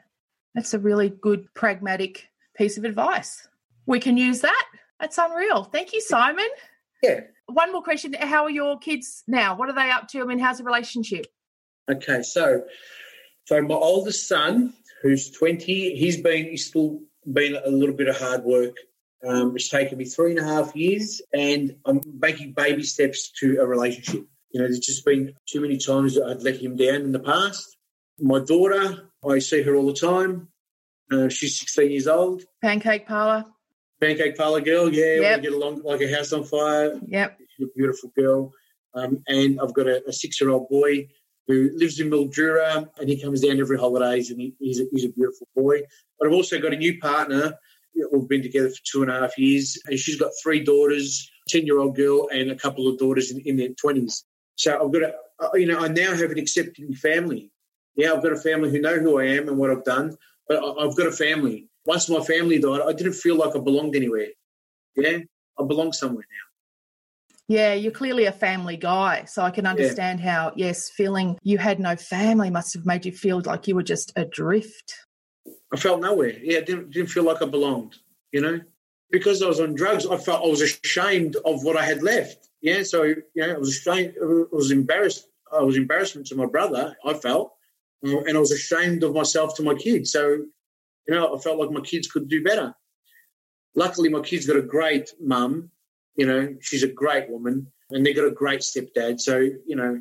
That's 0.54 0.72
a 0.74 0.78
really 0.78 1.10
good, 1.10 1.52
pragmatic 1.54 2.28
piece 2.56 2.78
of 2.78 2.84
advice. 2.84 3.46
We 3.86 4.00
can 4.00 4.16
use 4.16 4.40
that. 4.40 4.66
That's 5.00 5.18
unreal. 5.18 5.64
Thank 5.64 5.92
you, 5.92 6.00
Simon. 6.00 6.48
Yeah. 7.02 7.20
One 7.52 7.72
more 7.72 7.82
question. 7.82 8.14
How 8.14 8.44
are 8.44 8.50
your 8.50 8.78
kids 8.78 9.22
now? 9.26 9.56
What 9.56 9.68
are 9.68 9.74
they 9.74 9.90
up 9.90 10.08
to? 10.08 10.20
I 10.20 10.24
mean, 10.24 10.38
how's 10.38 10.58
the 10.58 10.64
relationship? 10.64 11.26
Okay, 11.90 12.22
so 12.22 12.62
so 13.46 13.62
my 13.62 13.74
oldest 13.74 14.28
son, 14.28 14.74
who's 15.02 15.30
twenty, 15.30 15.96
he's 15.96 16.20
been 16.20 16.46
he's 16.46 16.66
still 16.66 17.00
been 17.30 17.56
a 17.56 17.70
little 17.70 17.94
bit 17.94 18.08
of 18.08 18.16
hard 18.16 18.44
work. 18.44 18.76
Um, 19.26 19.54
it's 19.54 19.68
taken 19.68 19.98
me 19.98 20.04
three 20.04 20.30
and 20.30 20.40
a 20.40 20.44
half 20.44 20.74
years, 20.74 21.20
and 21.32 21.76
I'm 21.84 22.00
making 22.20 22.52
baby 22.52 22.82
steps 22.82 23.30
to 23.40 23.58
a 23.60 23.66
relationship. 23.66 24.26
You 24.52 24.60
know, 24.60 24.66
there's 24.66 24.80
just 24.80 25.04
been 25.04 25.34
too 25.46 25.60
many 25.60 25.76
times 25.76 26.14
that 26.14 26.26
I'd 26.26 26.42
let 26.42 26.56
him 26.56 26.76
down 26.76 27.02
in 27.02 27.12
the 27.12 27.20
past. 27.20 27.76
My 28.18 28.40
daughter, 28.40 29.10
I 29.28 29.38
see 29.38 29.62
her 29.62 29.74
all 29.74 29.86
the 29.86 29.94
time. 29.94 30.48
Uh, 31.10 31.28
she's 31.28 31.58
16 31.58 31.90
years 31.90 32.06
old. 32.06 32.42
Pancake 32.62 33.06
parlor. 33.06 33.44
Pancake 34.00 34.36
parlor 34.36 34.60
girl, 34.60 34.92
yeah, 34.92 35.20
Yep. 35.20 35.38
we 35.38 35.42
get 35.42 35.52
along 35.52 35.82
like 35.82 36.00
a 36.00 36.14
house 36.14 36.32
on 36.32 36.44
fire. 36.44 36.98
Yep. 37.06 37.38
She's 37.56 37.66
a 37.66 37.70
beautiful 37.76 38.12
girl. 38.16 38.52
Um, 38.94 39.22
and 39.28 39.60
I've 39.60 39.74
got 39.74 39.86
a, 39.86 40.02
a 40.08 40.12
six 40.12 40.40
year 40.40 40.50
old 40.50 40.68
boy 40.68 41.06
who 41.46 41.70
lives 41.74 42.00
in 42.00 42.10
Mildura 42.10 42.88
and 42.98 43.08
he 43.08 43.20
comes 43.20 43.40
down 43.40 43.60
every 43.60 43.78
holidays 43.78 44.30
and 44.30 44.40
he, 44.40 44.54
he's, 44.58 44.80
a, 44.80 44.84
he's 44.92 45.04
a 45.04 45.10
beautiful 45.10 45.46
boy. 45.54 45.80
But 46.18 46.28
I've 46.28 46.34
also 46.34 46.58
got 46.60 46.72
a 46.72 46.76
new 46.76 46.98
partner. 46.98 47.54
We've 48.12 48.28
been 48.28 48.42
together 48.42 48.68
for 48.70 48.80
two 48.84 49.02
and 49.02 49.10
a 49.10 49.20
half 49.20 49.36
years 49.36 49.76
and 49.86 49.98
she's 49.98 50.18
got 50.18 50.30
three 50.42 50.62
daughters, 50.64 51.30
10 51.48 51.66
year 51.66 51.78
old 51.78 51.96
girl 51.96 52.28
and 52.32 52.50
a 52.50 52.56
couple 52.56 52.88
of 52.88 52.98
daughters 52.98 53.30
in, 53.30 53.40
in 53.40 53.56
their 53.56 53.68
20s. 53.70 54.22
So 54.56 54.74
I've 54.74 54.92
got 54.92 55.02
a, 55.02 55.58
you 55.58 55.66
know, 55.66 55.78
I 55.80 55.88
now 55.88 56.14
have 56.14 56.30
an 56.30 56.38
accepting 56.38 56.92
family. 56.94 57.50
Yeah, 57.96 58.12
I've 58.12 58.22
got 58.22 58.32
a 58.32 58.36
family 58.36 58.70
who 58.70 58.80
know 58.80 58.98
who 58.98 59.18
I 59.20 59.24
am 59.26 59.48
and 59.48 59.58
what 59.58 59.70
I've 59.70 59.84
done, 59.84 60.16
but 60.48 60.62
I've 60.78 60.96
got 60.96 61.06
a 61.06 61.12
family. 61.12 61.68
Once 61.86 62.08
my 62.08 62.20
family 62.20 62.58
died, 62.58 62.82
I 62.86 62.92
didn't 62.92 63.14
feel 63.14 63.36
like 63.36 63.56
I 63.56 63.58
belonged 63.58 63.96
anywhere. 63.96 64.28
Yeah, 64.96 65.18
I 65.58 65.64
belong 65.64 65.92
somewhere 65.92 66.24
now. 66.30 66.46
Yeah, 67.48 67.74
you're 67.74 67.90
clearly 67.90 68.26
a 68.26 68.32
family 68.32 68.76
guy. 68.76 69.24
So 69.24 69.42
I 69.42 69.50
can 69.50 69.66
understand 69.66 70.20
how, 70.20 70.52
yes, 70.54 70.88
feeling 70.88 71.36
you 71.42 71.58
had 71.58 71.80
no 71.80 71.96
family 71.96 72.48
must 72.50 72.74
have 72.74 72.86
made 72.86 73.04
you 73.04 73.12
feel 73.12 73.42
like 73.44 73.66
you 73.66 73.74
were 73.74 73.82
just 73.82 74.12
adrift. 74.14 74.94
I 75.72 75.76
felt 75.76 76.00
nowhere. 76.00 76.34
Yeah, 76.40 76.58
it 76.58 76.66
didn't, 76.66 76.90
didn't 76.90 77.10
feel 77.10 77.24
like 77.24 77.42
I 77.42 77.46
belonged, 77.46 77.96
you 78.30 78.40
know? 78.40 78.60
Because 79.10 79.42
I 79.42 79.48
was 79.48 79.58
on 79.58 79.74
drugs, 79.74 80.06
I 80.06 80.16
felt 80.16 80.44
I 80.44 80.48
was 80.48 80.62
ashamed 80.62 81.36
of 81.44 81.64
what 81.64 81.76
I 81.76 81.84
had 81.84 82.04
left. 82.04 82.50
Yeah, 82.60 82.84
so, 82.84 83.02
you 83.02 83.24
know, 83.34 83.54
I 83.54 83.58
was 83.58 83.70
ashamed, 83.70 84.14
I 84.22 84.44
was 84.52 84.70
embarrassed. 84.70 85.26
I 85.52 85.62
was 85.62 85.76
embarrassment 85.76 86.28
to 86.28 86.36
my 86.36 86.46
brother, 86.46 86.96
I 87.04 87.14
felt, 87.14 87.52
and 88.02 88.36
I 88.36 88.38
was 88.38 88.52
ashamed 88.52 89.02
of 89.02 89.14
myself 89.14 89.56
to 89.56 89.64
my 89.64 89.74
kids. 89.74 90.12
So, 90.12 90.44
you 91.08 91.14
know, 91.14 91.34
I 91.34 91.38
felt 91.40 91.58
like 91.58 91.70
my 91.70 91.80
kids 91.80 92.08
could 92.08 92.28
do 92.28 92.42
better. 92.42 92.74
Luckily, 93.74 94.08
my 94.08 94.20
kids 94.20 94.46
got 94.46 94.56
a 94.56 94.62
great 94.62 95.10
mum. 95.20 95.70
You 96.16 96.26
know, 96.26 96.54
she's 96.60 96.82
a 96.82 96.88
great 96.88 97.30
woman, 97.30 97.66
and 97.90 98.04
they 98.04 98.12
got 98.12 98.26
a 98.26 98.30
great 98.32 98.60
stepdad. 98.60 99.20
So, 99.20 99.38
you 99.38 99.76
know, 99.76 100.00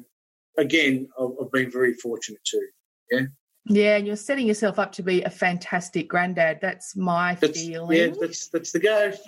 again, 0.58 1.08
I've, 1.20 1.30
I've 1.42 1.52
been 1.52 1.72
very 1.72 1.94
fortunate 1.94 2.44
too. 2.46 2.68
Yeah. 3.12 3.22
Yeah, 3.66 3.98
and 3.98 4.08
you're 4.08 4.16
setting 4.16 4.48
yourself 4.48 4.80
up 4.80 4.92
to 4.94 5.04
be 5.04 5.22
a 5.22 5.30
fantastic 5.30 6.08
granddad. 6.08 6.60
That's 6.62 6.96
my 6.96 7.36
That's, 7.36 7.62
feeling. 7.62 7.98
yeah, 7.98 8.08
that's 8.20 8.48
that's 8.48 8.72
the 8.72 8.80
go. 8.80 9.12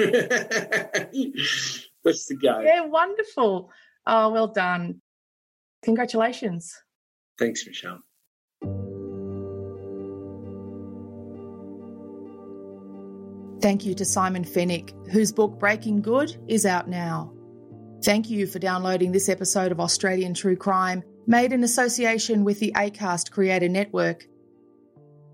that's 2.03 2.25
the 2.25 2.35
go. 2.41 2.61
Yeah, 2.61 2.85
wonderful. 2.85 3.69
Oh, 4.07 4.29
well 4.31 4.47
done. 4.47 5.01
Congratulations. 5.83 6.75
Thanks, 7.37 7.67
Meshel. 7.67 7.99
Thank 13.61 13.85
you 13.85 13.93
to 13.93 14.05
Simon 14.05 14.43
Fenech, 14.43 14.91
whose 15.11 15.31
book 15.31 15.59
Breaking 15.59 16.01
Good 16.01 16.35
is 16.47 16.65
out 16.65 16.89
now. 16.89 17.31
Thank 18.03 18.27
you 18.27 18.47
for 18.47 18.57
downloading 18.57 19.11
this 19.11 19.29
episode 19.29 19.71
of 19.71 19.79
Australian 19.79 20.33
True 20.33 20.55
Crime, 20.55 21.03
made 21.27 21.53
in 21.53 21.63
association 21.63 22.43
with 22.43 22.59
the 22.59 22.71
ACAST 22.75 23.29
Creator 23.29 23.69
Network. 23.69 24.25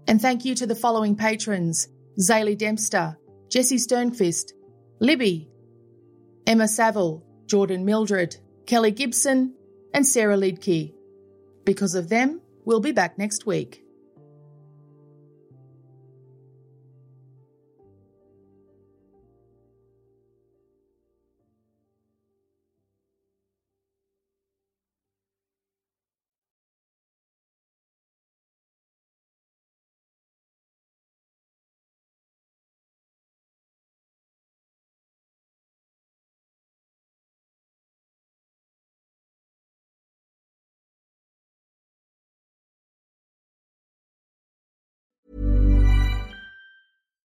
And 0.10 0.22
thank 0.22 0.44
you 0.44 0.56
to 0.56 0.68
the 0.68 0.76
following 0.76 1.16
patrons 1.16 1.88
Zaylee 2.20 2.58
Dempster, 2.58 3.18
Jesse 3.50 3.78
Sternquist, 3.78 4.52
Libby, 5.00 5.50
Emma 6.46 6.68
Saville, 6.68 7.24
Jordan 7.46 7.86
Mildred, 7.86 8.36
Kelly 8.66 8.92
Gibson, 8.92 9.54
and 9.94 10.06
Sarah 10.06 10.36
Lidke. 10.36 10.94
Because 11.64 11.96
of 11.96 12.10
them, 12.10 12.42
we'll 12.66 12.82
be 12.82 12.92
back 12.92 13.18
next 13.18 13.46
week. 13.46 13.87